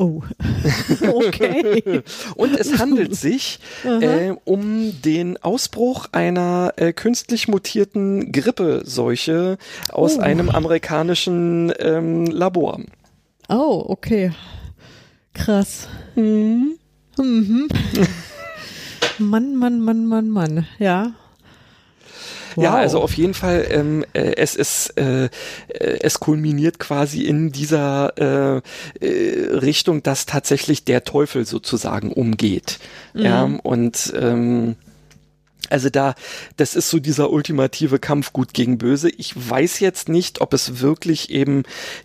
Oh, 0.00 0.22
okay. 1.12 2.02
und 2.34 2.58
es 2.58 2.78
handelt 2.78 3.14
sich 3.26 3.60
äh, 3.84 4.32
um 4.44 5.02
den 5.02 5.36
Ausbruch 5.36 6.06
einer 6.12 6.72
äh, 6.76 6.94
künstlich 6.94 7.48
mutierten 7.48 8.32
Grippeseuche 8.32 9.58
aus 9.90 10.16
oh. 10.16 10.22
einem 10.22 10.48
amerikanischen 10.48 11.70
ähm, 11.78 12.24
Labor. 12.24 12.80
Oh, 13.50 13.84
okay. 13.88 14.32
Krass. 15.34 15.86
Mhm. 16.14 16.78
Mhm. 17.18 17.68
Mann, 19.18 19.54
Mann, 19.54 19.80
Mann, 19.80 20.06
Mann, 20.06 20.30
Mann. 20.30 20.66
Ja. 20.78 21.12
Wow. 22.56 22.64
Ja, 22.64 22.74
also 22.74 23.00
auf 23.00 23.14
jeden 23.14 23.34
Fall, 23.34 23.66
ähm, 23.70 24.04
äh, 24.12 24.34
es 24.36 24.54
ist, 24.56 24.98
äh, 24.98 25.24
äh, 25.24 25.28
es 25.68 26.20
kulminiert 26.20 26.78
quasi 26.78 27.22
in 27.22 27.52
dieser 27.52 28.62
äh, 29.00 29.06
äh, 29.06 29.56
Richtung, 29.56 30.02
dass 30.02 30.26
tatsächlich 30.26 30.84
der 30.84 31.04
Teufel 31.04 31.46
sozusagen 31.46 32.12
umgeht. 32.12 32.78
Mhm. 33.14 33.22
Ja, 33.22 33.50
und 33.62 34.12
ähm, 34.16 34.76
also 35.70 35.88
da, 35.88 36.14
das 36.56 36.74
ist 36.74 36.90
so 36.90 36.98
dieser 36.98 37.30
ultimative 37.30 37.98
Kampf 37.98 38.32
gut 38.32 38.52
gegen 38.52 38.76
böse. 38.78 39.08
Ich 39.08 39.34
weiß 39.36 39.80
jetzt 39.80 40.08
nicht, 40.08 40.40
ob 40.40 40.52
es 40.52 40.80
wirklich 40.80 41.30
eben 41.30 41.62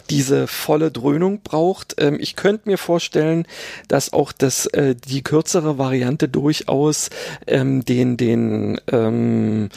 diese 0.09 0.47
volle 0.47 0.91
Dröhnung 0.91 1.41
braucht. 1.41 1.95
Ähm, 1.97 2.17
ich 2.19 2.35
könnte 2.35 2.69
mir 2.69 2.77
vorstellen, 2.77 3.47
dass 3.87 4.13
auch 4.13 4.31
das, 4.31 4.67
äh, 4.67 4.95
die 4.95 5.23
kürzere 5.23 5.77
Variante 5.77 6.29
durchaus 6.29 7.09
ähm, 7.47 7.83
den, 7.83 8.17
den, 8.17 8.79
ähm, 8.91 9.69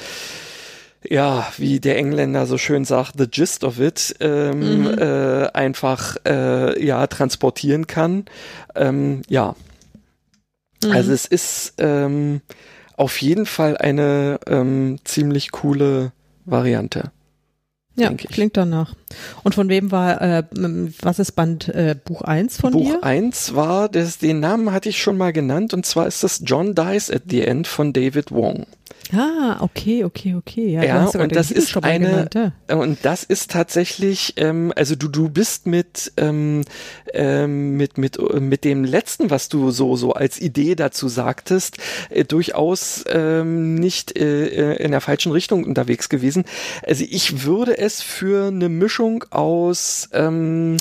ja, 1.05 1.47
wie 1.57 1.81
der 1.81 1.97
Engländer 1.97 2.47
so 2.47 2.59
schön 2.59 2.85
sagt, 2.85 3.15
the 3.19 3.27
gist 3.29 3.65
of 3.65 3.79
it, 3.79 4.17
ähm, 4.21 4.83
mhm. 4.83 4.99
äh, 4.99 5.47
einfach 5.53 6.17
äh, 6.27 6.85
ja 6.85 7.07
transportieren 7.07 7.87
kann. 7.87 8.27
Ähm, 8.75 9.23
ja, 9.29 9.55
mhm. 10.85 10.93
also 10.93 11.13
es 11.13 11.27
ist 11.27 11.75
ähm, 11.79 12.41
auf 12.97 13.21
jeden 13.23 13.47
Fall 13.47 13.77
eine 13.77 14.41
ähm, 14.47 14.99
ziemlich 15.05 15.53
coole 15.53 16.13
Variante. 16.45 17.13
Ja, 17.99 18.13
klingt 18.13 18.57
danach. 18.57 18.95
Und 19.43 19.57
von 19.57 19.69
wem 19.69 19.91
war, 19.91 20.23
äh, 20.23 20.45
was 21.03 21.19
ist 21.19 21.33
Band 21.33 21.69
äh, 21.69 21.97
Buch 22.03 22.23
1 22.23 22.61
von 22.61 22.73
Buch 22.73 22.87
dir? 22.87 22.95
Buch 22.99 23.03
1 23.03 23.55
war, 23.57 23.89
das, 23.89 24.19
den 24.19 24.39
Namen 24.39 24.71
hatte 24.71 24.89
ich 24.89 25.03
schon 25.03 25.17
mal 25.17 25.33
genannt, 25.33 25.75
und 25.75 25.85
zwar 25.85 26.07
ist 26.07 26.23
das 26.23 26.43
John 26.45 26.77
Dies 26.77 27.11
at 27.11 27.23
the 27.29 27.43
End 27.43 27.67
von 27.67 27.93
David 27.93 28.31
Wong. 28.31 28.67
Ah, 29.13 29.59
okay, 29.61 30.05
okay, 30.05 30.35
okay. 30.35 30.71
Ja, 30.71 30.85
ja 30.85 31.07
und 31.07 31.35
das 31.35 31.51
ist 31.51 31.77
eine, 31.83 32.29
genannt, 32.29 32.35
ja. 32.69 32.77
und 32.77 32.99
das 33.03 33.25
ist 33.25 33.51
tatsächlich, 33.51 34.35
ähm, 34.37 34.73
also 34.77 34.97
du 34.97 35.09
du 35.09 35.31
bist 35.31 35.67
mit 35.67 36.13
ähm, 36.17 36.65
ähm, 37.15 37.77
mit 37.77 37.97
mit 37.97 38.19
mit 38.41 38.65
dem 38.65 38.85
letzten, 38.85 39.31
was 39.31 39.49
du 39.49 39.71
so 39.71 39.97
so 39.97 40.13
als 40.13 40.41
Idee 40.41 40.75
dazu 40.75 41.09
sagtest, 41.09 41.79
äh, 42.11 42.25
durchaus 42.25 43.05
ähm, 43.11 43.77
nicht 43.77 44.19
äh, 44.19 44.75
in 44.77 44.91
der 44.91 45.01
falschen 45.01 45.33
Richtung 45.33 45.65
unterwegs 45.65 46.09
gewesen. 46.09 46.45
Also 46.87 47.05
ich 47.09 47.45
würde 47.45 47.79
es 47.79 48.03
für 48.03 48.49
eine 48.49 48.69
Mischung 48.69 49.25
aus 49.31 50.09
ähm, 50.13 50.77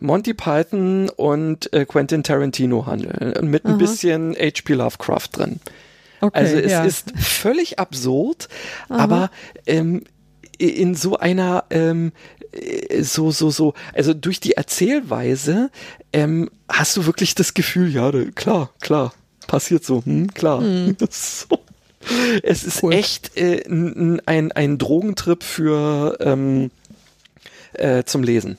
Monty 0.00 0.34
Python 0.34 1.08
und 1.08 1.72
äh, 1.72 1.84
Quentin 1.84 2.22
Tarantino 2.22 2.86
handeln, 2.86 3.50
mit 3.50 3.64
ein 3.64 3.72
Aha. 3.72 3.76
bisschen 3.78 4.34
H.P. 4.34 4.74
Lovecraft 4.74 5.28
drin. 5.32 5.60
Okay, 6.22 6.38
also 6.38 6.56
es 6.56 6.70
ja. 6.70 6.84
ist 6.84 7.12
völlig 7.18 7.80
absurd, 7.80 8.48
Aha. 8.88 9.02
aber 9.02 9.30
ähm, 9.66 10.04
in 10.56 10.94
so 10.94 11.16
einer 11.16 11.64
ähm, 11.70 12.12
äh, 12.52 13.02
so 13.02 13.32
so 13.32 13.50
so 13.50 13.74
also 13.92 14.14
durch 14.14 14.38
die 14.38 14.52
Erzählweise 14.52 15.70
ähm, 16.12 16.48
hast 16.68 16.96
du 16.96 17.06
wirklich 17.06 17.34
das 17.34 17.54
Gefühl 17.54 17.92
ja 17.92 18.12
klar 18.36 18.70
klar 18.80 19.12
passiert 19.48 19.84
so 19.84 20.04
hm, 20.04 20.32
klar 20.32 20.60
hm. 20.60 20.96
so. 21.10 21.58
es 22.44 22.62
ist 22.62 22.84
cool. 22.84 22.92
echt 22.92 23.36
äh, 23.36 23.64
ein 23.66 24.52
ein 24.52 24.78
Drogentrip 24.78 25.42
für 25.42 26.18
ähm, 26.20 26.70
äh, 27.72 28.04
zum 28.04 28.22
Lesen 28.22 28.58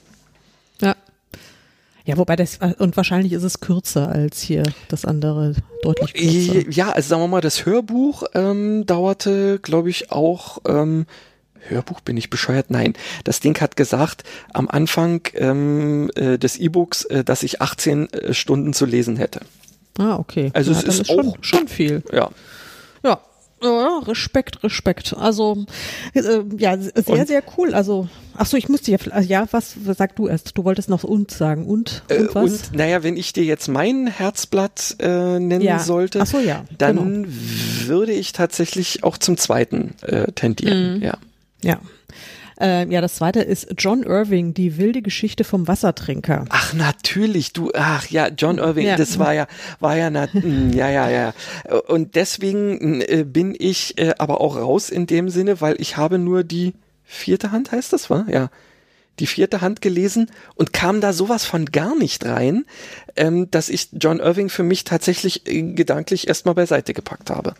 Ja, 2.05 2.17
wobei 2.17 2.35
das, 2.35 2.59
und 2.79 2.97
wahrscheinlich 2.97 3.31
ist 3.31 3.43
es 3.43 3.61
kürzer 3.61 4.09
als 4.09 4.41
hier 4.41 4.63
das 4.89 5.05
andere, 5.05 5.53
deutlich 5.83 6.13
kürzer. 6.13 6.69
Ja, 6.69 6.89
also 6.91 7.07
sagen 7.09 7.21
wir 7.21 7.27
mal, 7.29 7.39
das 7.41 7.65
Hörbuch 7.65 8.23
ähm, 8.33 8.85
dauerte, 8.85 9.59
glaube 9.59 9.89
ich, 9.89 10.11
auch, 10.11 10.57
ähm, 10.67 11.05
Hörbuch 11.69 12.01
bin 12.01 12.17
ich 12.17 12.29
bescheuert? 12.29 12.69
Nein, 12.71 12.93
das 13.23 13.39
Ding 13.39 13.57
hat 13.61 13.77
gesagt 13.77 14.23
am 14.53 14.67
Anfang 14.67 15.21
ähm, 15.35 16.11
äh, 16.15 16.37
des 16.37 16.57
E-Books, 16.57 17.05
äh, 17.05 17.23
dass 17.23 17.41
ich 17.41 17.61
18 17.61 18.11
äh, 18.11 18.33
Stunden 18.33 18.73
zu 18.73 18.85
lesen 18.85 19.15
hätte. 19.15 19.39
Ah, 19.97 20.17
okay. 20.17 20.51
Also 20.53 20.71
ja, 20.73 20.79
es 20.79 20.83
dann 20.83 20.95
ist 20.95 21.07
schon, 21.07 21.29
auch- 21.29 21.37
schon 21.39 21.67
viel. 21.69 22.03
Ja. 22.11 22.29
Ja. 23.05 23.21
Ja, 23.63 23.99
Respekt, 24.05 24.63
Respekt. 24.63 25.15
Also 25.17 25.65
äh, 26.13 26.21
ja, 26.57 26.77
sehr, 26.77 27.07
Und- 27.09 27.27
sehr 27.27 27.43
cool. 27.57 27.73
Also, 27.73 28.07
ach 28.35 28.45
so, 28.45 28.57
ich 28.57 28.67
musste 28.69 28.91
ja, 28.91 28.97
also, 29.11 29.29
ja, 29.29 29.45
was, 29.51 29.75
sag 29.97 30.15
du 30.17 30.27
erst? 30.27 30.57
Du 30.57 30.63
wolltest 30.65 30.89
noch 30.89 31.03
und 31.03 31.31
sagen 31.31 31.65
und 31.65 32.03
Äh, 32.09 32.19
und 32.19 32.35
was? 32.35 32.43
und 32.51 32.73
naja, 32.75 33.03
wenn 33.03 33.15
ich 33.17 33.31
dir 33.33 33.43
jetzt 33.45 33.67
mein 33.69 34.07
Herzblatt 34.07 34.95
äh, 34.99 35.39
nennen 35.39 35.61
ja. 35.63 35.79
sollte, 35.79 36.19
Ach 36.21 36.25
so, 36.27 36.39
ja. 36.39 36.65
dann 36.77 36.97
Genau. 37.23 37.27
würde 37.87 38.11
ich 38.11 38.33
tatsächlich 38.33 39.03
auch 39.03 39.17
zum 39.17 39.37
zweiten 39.37 39.95
äh, 40.01 40.31
tendieren. 40.33 40.97
Mhm. 40.97 41.01
Ja. 41.03 41.17
Ja. 41.63 41.79
Äh, 42.63 42.87
ja, 42.89 43.01
das 43.01 43.15
zweite 43.15 43.41
ist 43.41 43.67
John 43.77 44.03
Irving, 44.03 44.53
die 44.53 44.77
wilde 44.77 45.01
Geschichte 45.01 45.43
vom 45.43 45.67
Wassertrinker. 45.67 46.45
Ach 46.49 46.73
natürlich, 46.73 47.51
du, 47.51 47.71
ach 47.73 48.07
ja, 48.09 48.29
John 48.29 48.57
Irving, 48.57 48.85
Ja. 48.87 48.95
das 48.95 49.19
war 49.19 49.33
ja, 49.33 49.47
war 49.81 49.97
ja, 49.97 50.09
na, 50.09 50.27
mm, 50.31 50.71
ja, 50.73 50.89
ja, 50.89 51.09
ja. 51.09 51.33
Und 51.87 52.15
deswegen 52.15 53.01
äh, 53.01 53.25
bin 53.27 53.53
ich 53.57 53.97
äh, 53.97 54.13
aber 54.17 54.39
auch 54.39 54.55
raus 54.55 54.89
in 54.89 55.07
dem 55.07 55.29
Sinne, 55.29 55.59
weil 55.59 55.75
ich 55.79 55.97
habe 55.97 56.17
nur 56.17 56.43
die 56.45 56.73
vierte 57.03 57.51
Hand, 57.51 57.73
heißt 57.73 57.91
das, 57.91 58.09
war? 58.09 58.25
Ja. 58.29 58.49
Die 59.19 59.27
vierte 59.27 59.61
Hand 59.61 59.81
gelesen 59.81 60.31
und 60.55 60.73
kam 60.73 61.01
da 61.01 61.13
sowas 61.13 61.45
von 61.45 61.65
gar 61.65 61.95
nicht 61.95 62.25
rein, 62.25 62.65
ähm, 63.15 63.51
dass 63.51 63.69
ich 63.69 63.89
John 63.91 64.19
Irving 64.19 64.49
für 64.49 64.63
mich 64.63 64.85
tatsächlich 64.85 65.45
äh, 65.47 65.61
gedanklich 65.73 66.27
erstmal 66.29 66.55
beiseite 66.55 66.93
gepackt 66.93 67.29
habe. 67.29 67.53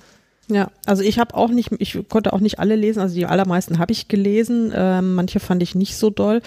Ja, 0.49 0.71
also 0.85 1.03
ich 1.03 1.19
habe 1.19 1.35
auch 1.35 1.49
nicht, 1.49 1.69
ich 1.79 1.97
konnte 2.09 2.33
auch 2.33 2.41
nicht 2.41 2.59
alle 2.59 2.75
lesen, 2.75 2.99
also 2.99 3.15
die 3.15 3.25
allermeisten 3.25 3.79
habe 3.79 3.93
ich 3.93 4.09
gelesen, 4.09 4.73
ähm, 4.75 5.15
manche 5.15 5.39
fand 5.39 5.63
ich 5.63 5.73
nicht 5.73 5.95
so 5.95 6.09
doll, 6.09 6.41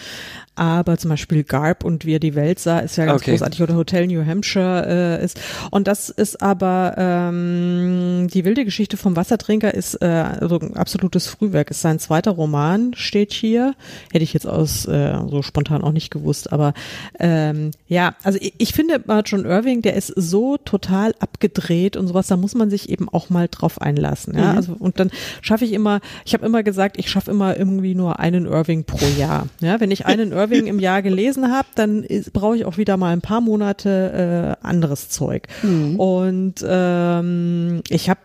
aber 0.55 0.98
zum 0.98 1.10
Beispiel 1.10 1.44
Garb 1.44 1.82
und 1.82 2.05
wie 2.05 2.14
er 2.14 2.18
die 2.18 2.35
Welt 2.35 2.59
sah, 2.59 2.81
ist 2.81 2.97
ja 2.97 3.06
ganz 3.06 3.23
Okay. 3.23 3.31
großartig 3.32 3.62
oder 3.62 3.74
Hotel 3.74 4.06
New 4.06 4.24
Hampshire 4.24 5.18
äh, 5.20 5.24
ist. 5.24 5.40
Und 5.70 5.89
das 5.89 6.10
ist 6.10 6.43
aber 6.43 6.94
ähm, 6.98 8.28
die 8.32 8.44
wilde 8.44 8.64
Geschichte 8.66 8.97
vom 8.98 9.16
Wassertrinker 9.16 9.73
ist 9.73 9.94
äh, 10.02 10.06
also 10.06 10.59
ein 10.60 10.77
absolutes 10.77 11.27
Frühwerk, 11.27 11.70
ist 11.70 11.81
sein 11.81 11.98
zweiter 11.98 12.32
Roman, 12.32 12.93
steht 12.94 13.32
hier, 13.32 13.74
hätte 14.12 14.24
ich 14.24 14.32
jetzt 14.35 14.47
aus 14.47 14.86
äh, 14.86 15.16
so 15.28 15.43
spontan 15.43 15.82
auch 15.82 15.93
nicht 15.93 16.10
gewusst, 16.10 16.52
aber 16.52 16.74
ähm, 17.18 17.70
ja, 17.89 18.14
also 18.23 18.39
ich, 18.40 18.55
ich 18.59 18.73
finde 18.74 19.02
John 19.24 19.44
Irving, 19.47 19.81
der 19.82 19.94
ist 19.94 20.09
so 20.16 20.59
total 20.59 21.14
abgedreht 21.20 21.97
und 21.97 22.09
sowas, 22.09 22.27
da 22.27 22.36
muss 22.36 22.55
man 22.55 22.68
sich 22.70 22.90
eben 22.90 23.09
auch 23.09 23.31
mal 23.31 23.48
drauf 23.51 23.81
einlassen. 23.87 24.37
Ja? 24.37 24.53
Mhm. 24.53 24.57
Also 24.57 24.77
und 24.79 24.99
dann 25.01 25.11
schaffe 25.41 25.65
ich 25.65 25.73
immer, 25.73 26.01
ich 26.25 26.35
habe 26.35 26.45
immer 26.45 26.63
gesagt, 26.63 26.99
ich 26.99 27.09
schaffe 27.09 27.31
immer 27.31 27.57
irgendwie 27.57 27.95
nur 27.95 28.19
einen 28.19 28.47
Irving 28.47 28.85
pro 28.85 29.07
Jahr. 29.19 29.49
Ja, 29.61 29.81
wenn 29.81 29.91
ich 29.91 30.07
einen 30.07 30.33
Irving 30.33 30.67
im 30.67 30.81
Jahr 30.81 31.03
gelesen 31.03 31.53
habe, 31.53 31.69
dann 31.75 32.05
brauche 32.33 32.57
ich 32.57 32.65
auch 32.65 32.77
wieder 32.77 32.97
mal 32.97 33.13
ein 33.13 33.21
paar 33.21 33.41
Monate 33.41 34.57
äh, 34.63 34.67
anderes 34.67 35.09
Zeug. 35.09 35.47
Mhm. 35.63 35.97
Und 35.97 36.65
ähm, 36.67 37.83
ich 37.89 38.11
habe 38.11 38.21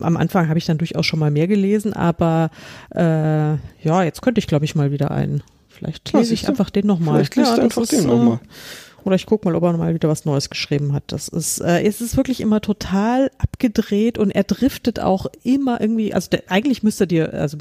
am 0.00 0.16
Anfang 0.16 0.48
habe 0.48 0.58
ich 0.58 0.66
dann 0.66 0.78
durchaus 0.78 1.06
schon 1.06 1.18
mal 1.18 1.30
mehr 1.30 1.46
gelesen, 1.46 1.92
aber 1.92 2.50
äh, 2.94 3.00
ja, 3.00 4.02
jetzt 4.02 4.22
könnte 4.22 4.38
ich 4.38 4.46
glaube 4.46 4.64
ich 4.64 4.74
mal 4.74 4.90
wieder 4.90 5.10
einen. 5.10 5.42
Vielleicht 5.68 6.12
lese 6.12 6.34
ich 6.34 6.48
einfach 6.48 6.70
den 6.70 6.86
nochmal. 6.86 7.16
Vielleicht 7.16 7.36
liest 7.36 7.50
ja, 7.50 7.56
du 7.56 7.62
einfach 7.62 7.82
ist, 7.82 7.92
den 7.92 8.04
äh, 8.04 8.06
nochmal. 8.06 8.40
Oder 9.04 9.16
ich 9.16 9.26
guck 9.26 9.44
mal, 9.44 9.54
ob 9.54 9.62
er 9.62 9.72
mal 9.76 9.94
wieder 9.94 10.08
was 10.08 10.24
Neues 10.24 10.50
geschrieben 10.50 10.92
hat. 10.92 11.04
Das 11.08 11.28
ist, 11.28 11.60
äh, 11.60 11.82
es 11.82 12.00
ist 12.00 12.16
wirklich 12.16 12.40
immer 12.40 12.60
total 12.60 13.30
abgedreht 13.38 14.18
und 14.18 14.30
er 14.30 14.44
driftet 14.44 15.00
auch 15.00 15.26
immer 15.42 15.80
irgendwie, 15.80 16.14
also 16.14 16.30
der, 16.30 16.44
eigentlich 16.48 16.82
müsste 16.82 17.06
dir, 17.06 17.32
also 17.32 17.58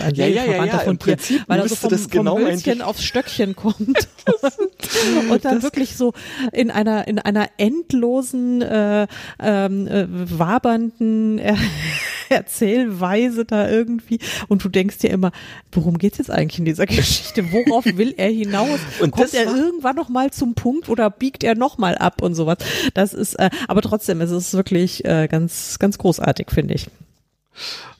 ein 0.00 0.14
Ja, 0.14 0.26
ja, 0.26 0.44
ja, 0.44 0.64
ja, 0.64 0.78
von 0.78 0.98
dir, 0.98 1.16
Prinzip 1.16 1.42
weil 1.46 1.60
er 1.60 1.68
so 1.68 1.76
vom, 1.76 1.90
das 1.90 2.08
genau 2.08 2.36
vom 2.36 2.46
eigentlich- 2.46 2.82
aufs 2.82 3.02
Stöckchen 3.04 3.54
kommt 3.56 3.78
und, 5.30 5.44
dann 5.44 5.62
wirklich 5.62 5.96
so 5.96 6.12
in 6.52 6.70
einer 6.70 7.06
in 7.08 7.18
einer 7.18 7.48
endlosen 7.58 8.62
äh, 8.62 9.06
ähm, 9.40 9.86
äh, 9.86 10.06
wabernden 10.08 11.38
äh, 11.38 11.56
Erzählweise 12.28 13.44
da 13.44 13.68
irgendwie 13.68 14.18
und 14.48 14.64
du 14.64 14.68
denkst 14.68 14.98
dir 14.98 15.10
immer, 15.10 15.30
worum 15.72 15.98
geht's 15.98 16.18
jetzt 16.18 16.30
eigentlich 16.30 16.58
in 16.58 16.64
dieser 16.64 16.86
Geschichte? 16.86 17.44
Worauf 17.52 17.84
will 17.84 18.14
er 18.16 18.30
hinaus? 18.30 18.80
Und 19.00 19.10
Kommt 19.12 19.24
das 19.26 19.34
er 19.34 19.44
irgendwann 19.54 19.96
noch 19.96 20.08
mal 20.08 20.30
zum 20.30 20.54
Punkt 20.54 20.88
oder 20.88 21.10
biegt 21.10 21.44
er 21.44 21.54
noch 21.54 21.78
mal 21.78 21.96
ab 21.96 22.22
und 22.22 22.34
sowas? 22.34 22.58
Das 22.94 23.12
ist, 23.14 23.34
äh, 23.34 23.50
aber 23.68 23.82
trotzdem, 23.82 24.20
es 24.20 24.30
ist 24.30 24.54
wirklich 24.54 25.04
äh, 25.04 25.28
ganz 25.28 25.78
ganz 25.78 25.98
großartig, 25.98 26.48
finde 26.50 26.74
ich. 26.74 26.88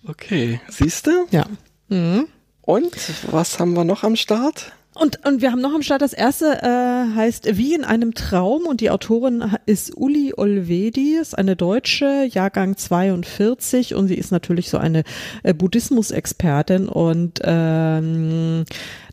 Okay, 0.07 0.61
siehst 0.69 1.07
du? 1.07 1.11
Ja. 1.31 1.47
Mhm. 1.89 2.29
Und 2.63 2.97
was 3.31 3.59
haben 3.59 3.75
wir 3.75 3.85
noch 3.85 4.05
am 4.05 4.17
Start? 4.17 4.73
Und, 4.95 5.27
und 5.27 5.43
wir 5.43 5.51
haben 5.51 5.61
noch 5.61 5.75
am 5.75 5.83
Start, 5.83 6.03
das 6.03 6.13
erste 6.13 6.63
äh, 6.63 7.17
heißt 7.17 7.57
Wie 7.57 7.75
in 7.75 7.85
einem 7.85 8.15
Traum. 8.15 8.67
Und 8.67 8.81
die 8.81 8.91
Autorin 8.91 9.57
ist 9.67 9.97
Uli 9.97 10.33
Olvedi, 10.37 11.17
ist 11.21 11.37
eine 11.37 11.57
Deutsche, 11.57 12.29
Jahrgang 12.31 12.77
42 12.77 13.95
und 13.95 14.07
sie 14.07 14.15
ist 14.15 14.31
natürlich 14.31 14.71
so 14.71 14.79
eine 14.79 15.03
äh, 15.43 15.53
Buddhismus-Expertin. 15.53 16.89
Und 16.89 17.41
ähm, 17.43 18.65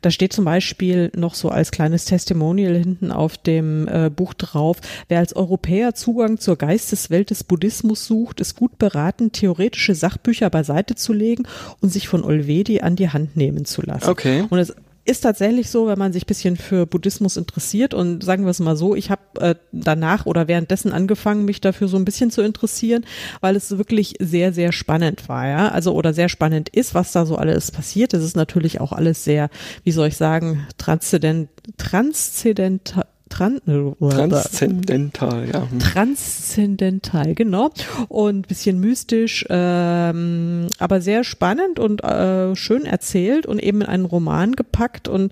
da 0.02 0.12
steht 0.12 0.34
zum 0.34 0.46
Beispiel 0.46 1.12
noch 1.16 1.34
so 1.34 1.50
als 1.50 1.72
kleines 1.72 2.06
Testimonial 2.06 2.76
hinten 2.76 3.12
auf 3.12 3.40
dem 3.40 3.88
äh, 3.88 4.12
Buch 4.12 4.36
drauf, 4.36 4.78
wer 5.08 5.18
als 5.18 5.36
Europäer 5.36 5.96
Zugang 5.96 6.38
zur 6.38 6.58
Geisteswelt 6.58 7.32
des 7.32 7.44
Buddhismus 7.44 8.06
sucht, 8.06 8.40
ist 8.40 8.56
gut 8.56 8.78
beraten, 8.78 9.32
theoretische 9.32 9.96
Sachbücher 9.96 10.52
beiseite 10.52 10.94
zu 10.94 11.12
legen 11.12 11.48
und 11.80 11.90
sich 11.90 12.08
von 12.08 12.24
Olvedi 12.24 12.82
an 12.82 12.96
die 12.96 13.10
Hand 13.10 13.36
nehmen 13.36 13.66
zu 13.66 13.82
lassen. 13.82 14.10
Okay. 14.10 14.46
Und 14.48 14.60
es 14.60 14.76
ist 15.04 15.22
tatsächlich 15.22 15.70
so, 15.70 15.88
wenn 15.88 15.98
man 15.98 16.14
sich 16.14 16.26
bisschen 16.26 16.58
für 16.58 16.86
Buddhismus 16.86 17.38
interessiert 17.38 17.94
und 17.94 18.24
sagen 18.24 18.44
wir 18.44 18.52
es 18.52 18.60
mal 18.60 18.76
so, 18.76 18.96
ich 18.96 19.10
habe 19.10 19.22
äh, 19.40 19.56
danach 19.72 20.26
oder 20.26 20.48
währenddessen 20.48 20.92
angefangen, 20.94 21.46
mich 21.46 21.60
dafür 21.60 21.88
so 21.88 21.98
ein 21.98 22.06
bisschen 22.06 22.30
zu 22.30 22.42
interessieren, 22.42 23.06
weil 23.40 23.56
es 23.56 23.78
wirklich 23.78 24.16
sehr, 24.20 24.54
sehr 24.54 24.72
spannend 24.72 25.28
war, 25.28 25.48
ja. 25.48 25.70
Also 25.70 25.94
oder 25.94 26.14
sehr 26.14 26.30
spannend 26.30 26.70
ist, 26.70 26.94
was 26.94 27.12
da 27.12 27.26
so 27.26 27.36
alles 27.36 27.72
passiert. 27.72 28.14
Es 28.14 28.24
ist 28.24 28.36
natürlich 28.36 28.80
auch 28.80 28.92
alles 28.92 29.24
sehr, 29.24 29.50
wie 29.84 29.92
soll 29.92 30.08
ich 30.08 30.18
sagen, 30.18 30.68
transzendent, 30.78 31.50
transzendental. 31.78 33.06
Tran 33.32 33.62
Transzendental, 34.00 35.48
ja. 35.52 35.70
Hm. 35.70 35.80
Transzendental, 35.80 37.34
genau. 37.34 37.72
Und 38.10 38.48
bisschen 38.48 38.80
mystisch, 38.80 39.46
ähm, 39.50 40.68
aber 40.78 41.02
sehr 41.02 41.24
spannend 41.24 41.80
und 41.80 42.04
äh, 42.04 42.56
schön 42.56 42.86
erzählt 42.86 43.46
und 43.46 43.58
eben 43.60 43.82
in 43.82 43.88
einen 43.88 44.06
Roman 44.06 44.52
gepackt. 44.52 45.08
Und 45.08 45.32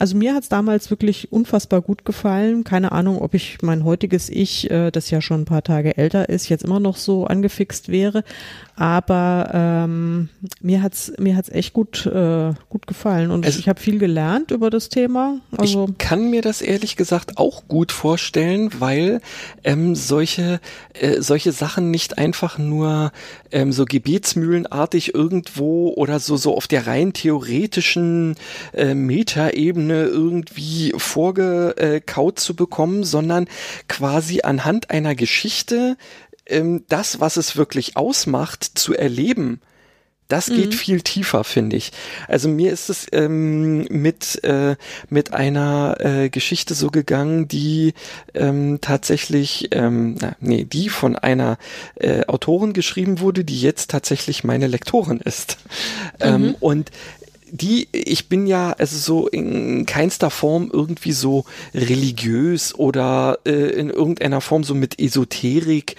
also 0.00 0.16
mir 0.16 0.34
hat's 0.34 0.48
damals 0.48 0.90
wirklich 0.90 1.30
unfassbar 1.30 1.82
gut 1.82 2.04
gefallen. 2.04 2.64
Keine 2.64 2.90
Ahnung, 2.92 3.20
ob 3.20 3.34
ich 3.34 3.58
mein 3.62 3.84
heutiges 3.84 4.28
Ich, 4.30 4.70
äh, 4.70 4.90
das 4.90 5.10
ja 5.10 5.20
schon 5.20 5.42
ein 5.42 5.44
paar 5.44 5.62
Tage 5.62 5.96
älter 5.98 6.28
ist, 6.28 6.48
jetzt 6.48 6.64
immer 6.64 6.80
noch 6.80 6.96
so 6.96 7.26
angefixt 7.26 7.88
wäre. 7.90 8.24
Aber 8.76 9.50
ähm, 9.52 10.30
mir 10.62 10.82
hat's 10.82 11.12
mir 11.18 11.36
hat's 11.36 11.50
echt 11.50 11.74
gut 11.74 12.06
äh, 12.06 12.54
gut 12.70 12.86
gefallen 12.86 13.30
und 13.30 13.44
Also- 13.44 13.58
ich 13.58 13.68
habe 13.68 13.78
viel 13.78 13.98
gelernt 13.98 14.50
über 14.52 14.70
das 14.70 14.88
Thema. 14.88 15.38
Also 15.56 15.88
ich 15.90 15.98
kann 15.98 16.30
mir 16.30 16.40
das 16.40 16.62
ehrlich 16.62 16.96
gesagt 16.96 17.36
auch 17.36 17.68
gut 17.68 17.92
vorstellen, 17.92 18.70
weil 18.78 19.20
ähm, 19.64 19.94
solche 19.94 20.60
äh, 20.94 21.20
solche 21.20 21.52
Sachen 21.52 21.90
nicht 21.90 22.16
einfach 22.16 22.56
nur 22.56 23.12
ähm, 23.52 23.72
so 23.72 23.84
gebetsmühlenartig 23.84 25.14
irgendwo 25.14 25.92
oder 25.94 26.18
so 26.20 26.36
so 26.36 26.56
auf 26.56 26.68
der 26.68 26.86
rein 26.86 27.12
theoretischen 27.12 28.36
äh, 28.72 28.94
Metaebene 28.94 30.04
irgendwie 30.04 30.92
vorgekaut 30.96 32.38
zu 32.38 32.54
bekommen, 32.54 33.04
sondern 33.04 33.48
quasi 33.88 34.40
anhand 34.42 34.90
einer 34.90 35.14
Geschichte 35.14 35.96
ähm, 36.46 36.84
das, 36.88 37.20
was 37.20 37.36
es 37.36 37.56
wirklich 37.56 37.96
ausmacht, 37.96 38.64
zu 38.64 38.94
erleben. 38.94 39.60
Das 40.30 40.46
geht 40.46 40.74
viel 40.74 41.00
tiefer, 41.02 41.44
finde 41.44 41.76
ich. 41.76 41.90
Also 42.28 42.48
mir 42.48 42.72
ist 42.72 42.88
es 42.88 43.06
ähm, 43.12 43.82
mit 43.90 44.42
äh, 44.44 44.76
mit 45.08 45.34
einer 45.34 45.96
äh, 45.98 46.30
Geschichte 46.30 46.74
so 46.74 46.90
gegangen, 46.90 47.48
die 47.48 47.94
ähm, 48.34 48.78
tatsächlich, 48.80 49.68
ähm, 49.72 50.14
na, 50.20 50.36
nee, 50.40 50.64
die 50.64 50.88
von 50.88 51.16
einer 51.16 51.58
äh, 51.96 52.24
Autorin 52.26 52.72
geschrieben 52.72 53.18
wurde, 53.18 53.44
die 53.44 53.60
jetzt 53.60 53.90
tatsächlich 53.90 54.44
meine 54.44 54.66
Lektorin 54.66 55.18
ist. 55.18 55.58
Ähm, 56.22 56.54
und 56.60 56.90
die, 57.50 57.88
ich 57.92 58.28
bin 58.28 58.46
ja 58.46 58.72
also 58.72 58.96
so 58.96 59.28
in 59.28 59.86
keinster 59.86 60.30
Form 60.30 60.70
irgendwie 60.72 61.12
so 61.12 61.44
religiös 61.74 62.74
oder 62.74 63.38
äh, 63.44 63.50
in 63.50 63.90
irgendeiner 63.90 64.40
Form 64.40 64.64
so 64.64 64.74
mit 64.74 65.00
Esoterik 65.00 65.96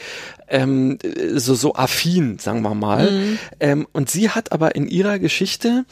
ähm, 0.52 0.98
so 1.36 1.56
so 1.56 1.76
affin, 1.76 2.38
sagen 2.40 2.62
wir 2.62 2.76
mal. 2.76 3.38
Ähm, 3.60 3.88
und 3.94 4.10
sie 4.10 4.30
hat 4.30 4.52
aber 4.52 4.76
in 4.76 4.88
ihrer 4.88 5.18
Geschichte 5.20 5.86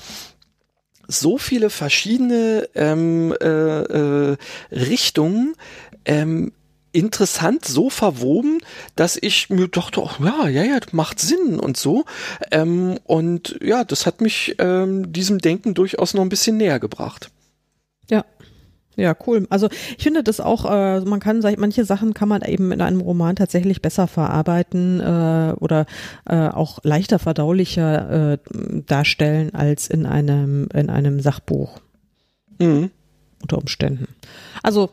so 1.07 1.37
viele 1.37 1.69
verschiedene 1.69 2.69
ähm, 2.75 3.33
äh, 3.41 3.45
äh, 3.47 4.37
Richtungen 4.71 5.55
ähm, 6.05 6.51
interessant 6.91 7.65
so 7.65 7.89
verwoben, 7.89 8.59
dass 8.95 9.17
ich 9.19 9.49
mir 9.49 9.67
dachte, 9.67 10.01
oh, 10.01 10.11
ja, 10.19 10.47
ja, 10.47 10.63
ja, 10.63 10.79
macht 10.91 11.19
Sinn 11.19 11.59
und 11.59 11.77
so. 11.77 12.05
Ähm, 12.51 12.99
und 13.03 13.59
ja, 13.61 13.83
das 13.83 14.05
hat 14.05 14.21
mich 14.21 14.55
ähm, 14.59 15.11
diesem 15.11 15.39
Denken 15.39 15.73
durchaus 15.73 16.13
noch 16.13 16.21
ein 16.21 16.29
bisschen 16.29 16.57
näher 16.57 16.79
gebracht. 16.79 17.31
Ja. 18.09 18.25
Ja, 18.99 19.15
cool. 19.25 19.47
Also 19.49 19.69
ich 19.97 20.03
finde 20.03 20.23
das 20.23 20.39
auch, 20.39 20.69
äh, 20.69 20.99
man 21.01 21.19
kann 21.19 21.41
manche 21.57 21.85
Sachen 21.85 22.13
kann 22.13 22.27
man 22.29 22.41
eben 22.41 22.71
in 22.71 22.81
einem 22.81 23.01
Roman 23.01 23.35
tatsächlich 23.35 23.81
besser 23.81 24.07
verarbeiten 24.07 24.99
äh, 24.99 25.53
oder 25.59 25.85
äh, 26.25 26.49
auch 26.49 26.79
leichter 26.83 27.17
verdaulicher 27.19 28.33
äh, 28.33 28.37
darstellen 28.85 29.55
als 29.55 29.87
in 29.87 30.05
einem 30.05 30.67
in 30.73 30.89
einem 30.89 31.19
Sachbuch. 31.19 31.79
Mhm 32.59 32.91
unter 33.41 33.57
Umständen. 33.57 34.07
Also 34.63 34.89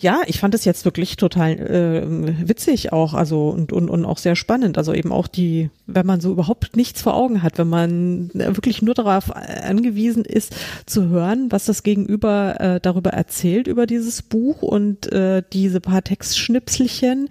ja, 0.00 0.20
ich 0.26 0.40
fand 0.40 0.54
es 0.54 0.64
jetzt 0.64 0.84
wirklich 0.84 1.16
total 1.16 1.52
äh, 1.52 2.48
witzig 2.48 2.92
auch, 2.92 3.14
also 3.14 3.48
und, 3.50 3.72
und, 3.72 3.88
und 3.88 4.04
auch 4.04 4.18
sehr 4.18 4.36
spannend. 4.36 4.78
Also 4.78 4.92
eben 4.92 5.12
auch 5.12 5.26
die, 5.26 5.70
wenn 5.86 6.06
man 6.06 6.20
so 6.20 6.30
überhaupt 6.30 6.76
nichts 6.76 7.02
vor 7.02 7.14
Augen 7.14 7.42
hat, 7.42 7.58
wenn 7.58 7.68
man 7.68 8.30
wirklich 8.32 8.82
nur 8.82 8.94
darauf 8.94 9.34
angewiesen 9.34 10.24
ist 10.24 10.54
zu 10.86 11.08
hören, 11.08 11.50
was 11.50 11.64
das 11.64 11.82
Gegenüber 11.82 12.60
äh, 12.60 12.80
darüber 12.80 13.10
erzählt 13.10 13.66
über 13.66 13.86
dieses 13.86 14.22
Buch 14.22 14.62
und 14.62 15.10
äh, 15.12 15.42
diese 15.52 15.80
paar 15.80 16.02
Textschnipselchen. 16.02 17.28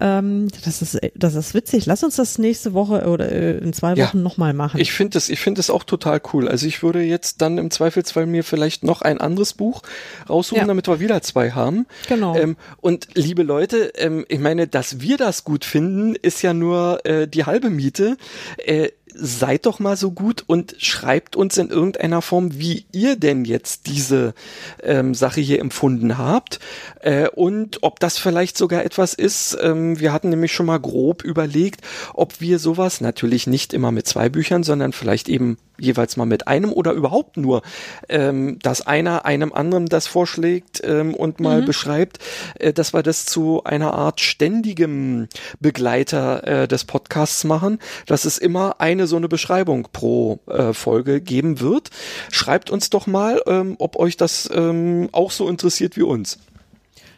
Ähm, 0.00 0.48
das 0.64 0.82
ist 0.82 0.98
das 1.14 1.34
ist 1.34 1.54
witzig. 1.54 1.86
Lass 1.86 2.02
uns 2.02 2.16
das 2.16 2.38
nächste 2.38 2.72
Woche 2.74 3.06
oder 3.06 3.30
äh, 3.30 3.58
in 3.58 3.72
zwei 3.72 3.92
Wochen 3.92 3.98
ja, 4.18 4.22
nochmal 4.22 4.54
machen. 4.54 4.80
Ich 4.80 4.92
finde 4.92 5.14
das, 5.14 5.28
ich 5.28 5.40
finde 5.40 5.58
das 5.58 5.70
auch 5.70 5.84
total 5.84 6.20
cool. 6.32 6.48
Also 6.48 6.66
ich 6.66 6.82
würde 6.82 7.02
jetzt 7.02 7.40
dann 7.42 7.58
im 7.58 7.70
Zweifelsfall 7.70 8.26
mir 8.26 8.44
vielleicht 8.44 8.84
noch 8.84 9.02
ein 9.02 9.18
anderes 9.18 9.54
Buch 9.54 9.82
raussuchen, 10.28 10.62
ja. 10.62 10.66
damit 10.66 10.88
wir 10.88 11.00
wieder 11.00 11.22
zwei 11.26 11.50
haben. 11.50 11.86
Genau. 12.08 12.36
Ähm, 12.36 12.56
und 12.80 13.08
liebe 13.14 13.42
Leute, 13.42 13.92
ähm, 13.96 14.24
ich 14.28 14.38
meine, 14.38 14.66
dass 14.66 15.00
wir 15.00 15.16
das 15.16 15.44
gut 15.44 15.64
finden, 15.64 16.14
ist 16.14 16.42
ja 16.42 16.54
nur 16.54 17.04
äh, 17.04 17.28
die 17.28 17.44
halbe 17.44 17.70
Miete. 17.70 18.16
Äh, 18.58 18.90
seid 19.18 19.66
doch 19.66 19.78
mal 19.78 19.96
so 19.96 20.10
gut 20.10 20.44
und 20.46 20.76
schreibt 20.78 21.36
uns 21.36 21.56
in 21.56 21.70
irgendeiner 21.70 22.22
Form, 22.22 22.58
wie 22.58 22.86
ihr 22.92 23.16
denn 23.16 23.44
jetzt 23.44 23.86
diese 23.86 24.34
ähm, 24.82 25.14
Sache 25.14 25.40
hier 25.40 25.60
empfunden 25.60 26.18
habt 26.18 26.60
äh, 27.00 27.28
und 27.28 27.82
ob 27.82 27.98
das 28.00 28.18
vielleicht 28.18 28.58
sogar 28.58 28.84
etwas 28.84 29.14
ist. 29.14 29.56
Ähm, 29.60 29.98
wir 29.98 30.12
hatten 30.12 30.28
nämlich 30.28 30.52
schon 30.52 30.66
mal 30.66 30.80
grob 30.80 31.24
überlegt, 31.24 31.80
ob 32.14 32.40
wir 32.40 32.58
sowas 32.58 33.00
natürlich 33.00 33.46
nicht 33.46 33.72
immer 33.72 33.90
mit 33.90 34.06
zwei 34.06 34.28
Büchern, 34.28 34.62
sondern 34.62 34.92
vielleicht 34.92 35.28
eben 35.28 35.56
jeweils 35.78 36.16
mal 36.16 36.26
mit 36.26 36.48
einem 36.48 36.72
oder 36.72 36.92
überhaupt 36.92 37.36
nur, 37.36 37.62
ähm, 38.08 38.58
dass 38.60 38.86
einer 38.86 39.24
einem 39.24 39.52
anderen 39.52 39.86
das 39.86 40.06
vorschlägt 40.06 40.82
ähm, 40.84 41.14
und 41.14 41.40
mal 41.40 41.62
mhm. 41.62 41.66
beschreibt, 41.66 42.18
äh, 42.58 42.72
dass 42.72 42.94
wir 42.94 43.02
das 43.02 43.26
zu 43.26 43.64
einer 43.64 43.94
Art 43.94 44.20
ständigem 44.20 45.28
Begleiter 45.60 46.46
äh, 46.46 46.68
des 46.68 46.84
Podcasts 46.84 47.44
machen, 47.44 47.78
dass 48.06 48.24
es 48.24 48.38
immer 48.38 48.80
eine 48.80 49.06
so 49.06 49.16
eine 49.16 49.28
Beschreibung 49.28 49.88
pro 49.92 50.40
äh, 50.46 50.72
Folge 50.72 51.20
geben 51.20 51.60
wird. 51.60 51.90
Schreibt 52.30 52.70
uns 52.70 52.90
doch 52.90 53.06
mal, 53.06 53.42
ähm, 53.46 53.76
ob 53.78 53.96
euch 53.96 54.16
das 54.16 54.48
ähm, 54.52 55.08
auch 55.12 55.30
so 55.30 55.48
interessiert 55.48 55.96
wie 55.96 56.02
uns. 56.02 56.38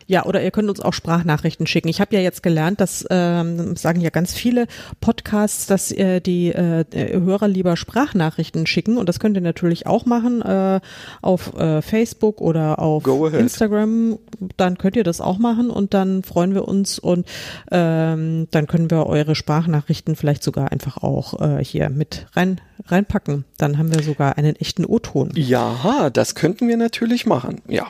Ja, 0.09 0.25
oder 0.25 0.43
ihr 0.43 0.51
könnt 0.51 0.71
uns 0.71 0.81
auch 0.81 0.95
Sprachnachrichten 0.95 1.67
schicken. 1.67 1.89
Ich 1.89 2.01
habe 2.01 2.17
ja 2.17 2.23
jetzt 2.23 2.43
gelernt, 2.43 2.81
dass 2.81 3.05
ähm, 3.11 3.77
sagen 3.77 4.01
ja 4.01 4.09
ganz 4.09 4.33
viele 4.33 4.67
Podcasts, 5.03 5.67
dass 5.67 5.93
äh, 5.93 6.21
die 6.21 6.49
äh, 6.49 6.85
Hörer 6.95 7.47
lieber 7.47 7.77
Sprachnachrichten 7.77 8.67
schicken 8.67 8.97
und 8.97 9.07
das 9.07 9.21
könnt 9.21 9.37
ihr 9.37 9.43
natürlich 9.43 9.87
auch 9.87 10.07
machen 10.07 10.41
äh, 10.41 10.81
auf 11.21 11.55
äh, 11.59 11.83
Facebook 11.83 12.41
oder 12.41 12.79
auf 12.79 13.07
Instagram. 13.07 14.19
Dann 14.57 14.79
könnt 14.79 14.97
ihr 14.97 15.05
das 15.05 15.21
auch 15.21 15.37
machen 15.37 15.69
und 15.69 15.93
dann 15.93 16.23
freuen 16.23 16.55
wir 16.55 16.67
uns 16.67 16.99
und 16.99 17.29
ähm, 17.71 18.49
dann 18.51 18.67
können 18.67 18.91
wir 18.91 19.07
eure 19.07 19.35
Sprachnachrichten 19.35 20.17
vielleicht 20.17 20.43
sogar 20.43 20.73
einfach 20.73 20.97
auch 20.97 21.39
äh, 21.39 21.63
hier 21.63 21.91
mit 21.91 22.27
rein 22.33 22.63
reinpacken. 22.87 23.45
Dann 23.59 23.77
haben 23.77 23.95
wir 23.95 24.03
sogar 24.03 24.39
einen 24.39 24.57
echten 24.57 24.87
O-Ton. 24.87 25.33
Ja, 25.35 26.09
das 26.09 26.35
könnten 26.35 26.67
wir 26.67 26.79
natürlich 26.79 27.27
machen. 27.27 27.61
Ja. 27.69 27.89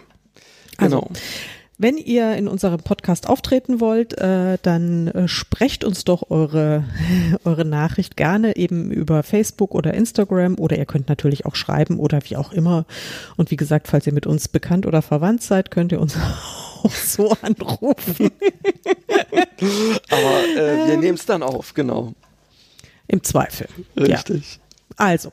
Also, 0.79 1.01
genau. 1.01 1.09
Also, 1.11 1.21
wenn 1.79 1.97
ihr 1.97 2.37
in 2.37 2.49
unserem 2.49 2.81
Podcast 2.81 3.29
auftreten 3.29 3.81
wollt, 3.81 4.19
äh, 4.19 4.59
dann 4.63 5.09
äh, 5.09 5.29
sprecht 5.29 5.85
uns 5.85 6.05
doch 6.05 6.29
eure, 6.31 6.85
eure 7.45 7.65
Nachricht 7.65 8.17
gerne 8.17 8.57
eben 8.57 8.91
über 8.91 9.23
Facebook 9.23 9.75
oder 9.75 9.95
Instagram 9.95 10.57
oder 10.59 10.77
ihr 10.77 10.87
könnt 10.87 11.09
natürlich 11.09 11.47
auch 11.47 11.55
schreiben 11.55 12.01
oder 12.01 12.21
wie 12.25 12.37
auch 12.37 12.53
immer. 12.53 12.85
Und 13.37 13.53
wie 13.53 13.57
gesagt, 13.57 13.87
falls 13.87 14.07
ihr 14.09 14.13
mit 14.13 14.27
uns 14.27 14.49
bekannt 14.49 14.87
oder 14.87 15.03
verwandt 15.03 15.43
seid, 15.43 15.71
könnt 15.71 15.93
ihr 15.93 16.01
uns 16.01 16.17
auch 16.83 16.91
so 16.91 17.31
anrufen. 17.43 18.31
Aber 20.11 20.45
äh, 20.57 20.89
wir 20.89 20.97
nehmen 20.97 21.17
es 21.17 21.27
dann 21.27 21.45
auf, 21.45 21.75
genau. 21.75 22.13
Im 23.07 23.23
Zweifel. 23.23 23.69
Richtig. 23.97 24.55
Ja. 24.57 24.68
Also, 24.99 25.33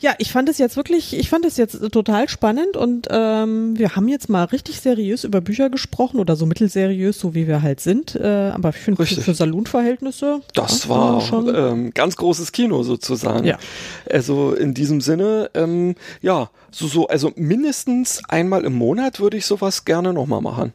ja, 0.00 0.14
ich 0.18 0.32
fand 0.32 0.48
es 0.48 0.58
jetzt 0.58 0.76
wirklich, 0.76 1.16
ich 1.16 1.28
fand 1.28 1.44
es 1.44 1.56
jetzt 1.56 1.80
total 1.92 2.28
spannend 2.28 2.76
und 2.76 3.06
ähm, 3.10 3.78
wir 3.78 3.94
haben 3.94 4.08
jetzt 4.08 4.28
mal 4.28 4.42
richtig 4.44 4.80
seriös 4.80 5.22
über 5.22 5.40
Bücher 5.40 5.70
gesprochen 5.70 6.18
oder 6.18 6.34
so 6.34 6.46
mittelseriös, 6.46 7.18
so 7.18 7.32
wie 7.32 7.46
wir 7.46 7.62
halt 7.62 7.78
sind. 7.78 8.16
Äh, 8.16 8.50
aber 8.52 8.70
ich 8.70 8.76
finde 8.76 9.06
für, 9.06 9.34
Salonverhältnisse. 9.34 10.40
Das 10.52 10.84
ja, 10.84 10.90
war 10.90 11.20
schon 11.20 11.54
ähm, 11.54 11.94
ganz 11.94 12.16
großes 12.16 12.50
Kino 12.50 12.82
sozusagen. 12.82 13.46
Ja. 13.46 13.58
Also 14.10 14.52
in 14.52 14.74
diesem 14.74 15.00
Sinne, 15.00 15.50
ähm, 15.54 15.94
ja, 16.20 16.50
so, 16.72 16.88
so, 16.88 17.06
also 17.06 17.32
mindestens 17.36 18.20
einmal 18.28 18.64
im 18.64 18.74
Monat 18.74 19.20
würde 19.20 19.36
ich 19.36 19.46
sowas 19.46 19.84
gerne 19.84 20.12
nochmal 20.12 20.40
machen. 20.40 20.72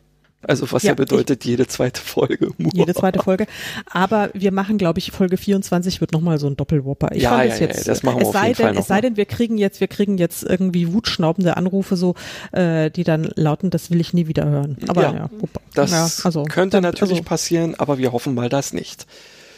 Also 0.48 0.72
was 0.72 0.84
ja, 0.84 0.90
ja 0.90 0.96
bedeutet 0.96 1.44
ich, 1.44 1.52
jede 1.52 1.68
zweite 1.68 2.02
Folge. 2.02 2.52
Jede 2.74 2.94
zweite 2.94 3.20
Folge. 3.20 3.48
Aber 3.90 4.30
wir 4.34 4.52
machen, 4.52 4.78
glaube 4.78 5.00
ich, 5.00 5.12
Folge 5.12 5.38
24 5.38 6.02
wird 6.02 6.12
nochmal 6.12 6.40
so 6.40 6.48
ein 6.48 6.58
Doppelwopper. 6.58 7.10
Ich 7.14 7.24
ja, 7.24 7.44
ja, 7.44 7.56
jetzt, 7.56 7.78
ja, 7.78 7.84
das 7.86 8.04
machen 8.04 8.18
wir 8.18 8.22
es 8.24 8.28
auf 8.30 8.34
sei 8.34 8.48
jeden 8.48 8.58
denn, 8.58 8.66
Fall 8.68 8.78
Es 8.78 8.88
sei 8.88 9.02
denn, 9.02 9.18
wir 9.18 9.26
kriegen 9.26 9.58
jetzt, 9.58 9.80
wir 9.80 9.88
kriegen 9.88 10.18
jetzt 10.18 10.44
irgendwie 10.44 10.94
wutschnaubende 10.94 11.58
Anrufe 11.58 11.96
so, 11.96 12.16
äh, 12.52 12.90
die 12.92 13.04
dann 13.04 13.32
lauten, 13.36 13.70
das 13.70 13.92
will 13.92 14.02
ich 14.02 14.14
nie 14.14 14.28
wieder 14.28 14.46
hören. 14.46 14.78
Aber 14.88 15.02
ja, 15.04 15.14
ja 15.14 15.30
das 15.74 15.92
ja, 15.92 16.10
also, 16.24 16.44
könnte 16.44 16.78
dann, 16.78 16.84
natürlich 16.84 17.20
also, 17.20 17.24
passieren, 17.24 17.76
aber 17.78 17.98
wir 17.98 18.12
hoffen 18.12 18.34
mal 18.34 18.50
das 18.50 18.74
nicht. 18.74 19.08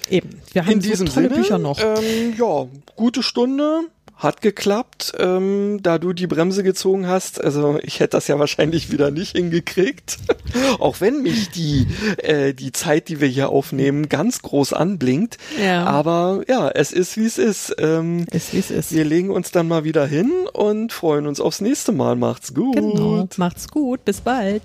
Eben. 0.10 0.30
Wir 0.54 0.66
haben 0.66 0.74
In 0.74 0.80
diesem 0.80 1.08
so 1.08 1.14
tolle 1.14 1.30
Sinne, 1.30 1.42
Bücher 1.42 1.58
noch. 1.58 1.80
Ähm, 1.80 2.36
ja, 2.38 2.68
gute 2.96 3.24
Stunde 3.24 3.82
hat 4.18 4.42
geklappt, 4.42 5.14
ähm, 5.20 5.80
da 5.82 5.98
du 5.98 6.14
die 6.14 6.28
Bremse 6.28 6.64
gezogen 6.64 7.08
hast. 7.08 7.44
Also 7.44 7.80
ich 7.84 8.00
hätte 8.00 8.12
das 8.12 8.28
ja 8.28 8.40
wahrscheinlich 8.40 8.92
wieder 8.92 9.12
nicht 9.12 9.36
hingekriegt, 9.36 10.18
auch 10.80 11.02
wenn 11.02 11.22
mich 11.22 11.50
die 11.50 11.88
äh, 12.18 12.54
die 12.54 12.72
Zeit, 12.72 13.10
die 13.10 13.20
wir 13.20 13.28
hier 13.28 13.50
aufnehmen, 13.50 14.08
ganz 14.08 14.42
groß 14.42 14.74
anblinkt. 14.74 15.38
Ja. 15.62 15.86
Aber 15.86 16.44
ja, 16.48 16.70
es 16.70 16.92
ist 16.92 17.18
wie 17.18 17.26
es 17.26 17.38
ist. 17.38 17.76
Ähm, 17.78 18.26
ist 18.32 18.54
wie 18.54 18.60
es 18.60 18.72
ist. 18.72 18.94
Wir 18.94 19.06
legen 19.06 19.32
uns 19.32 19.52
dann 19.52 19.68
mal 19.68 19.84
wieder 19.84 20.06
hin 20.06 20.32
und 20.54 20.94
freuen 20.94 21.28
uns 21.28 21.42
aufs 21.42 21.62
nächste 21.62 21.92
Mal. 21.92 22.16
Macht's 22.16 22.54
gut. 22.54 22.76
Genau. 22.76 23.28
Macht's 23.38 23.68
gut. 23.68 24.06
Bis 24.06 24.22
bald. 24.22 24.64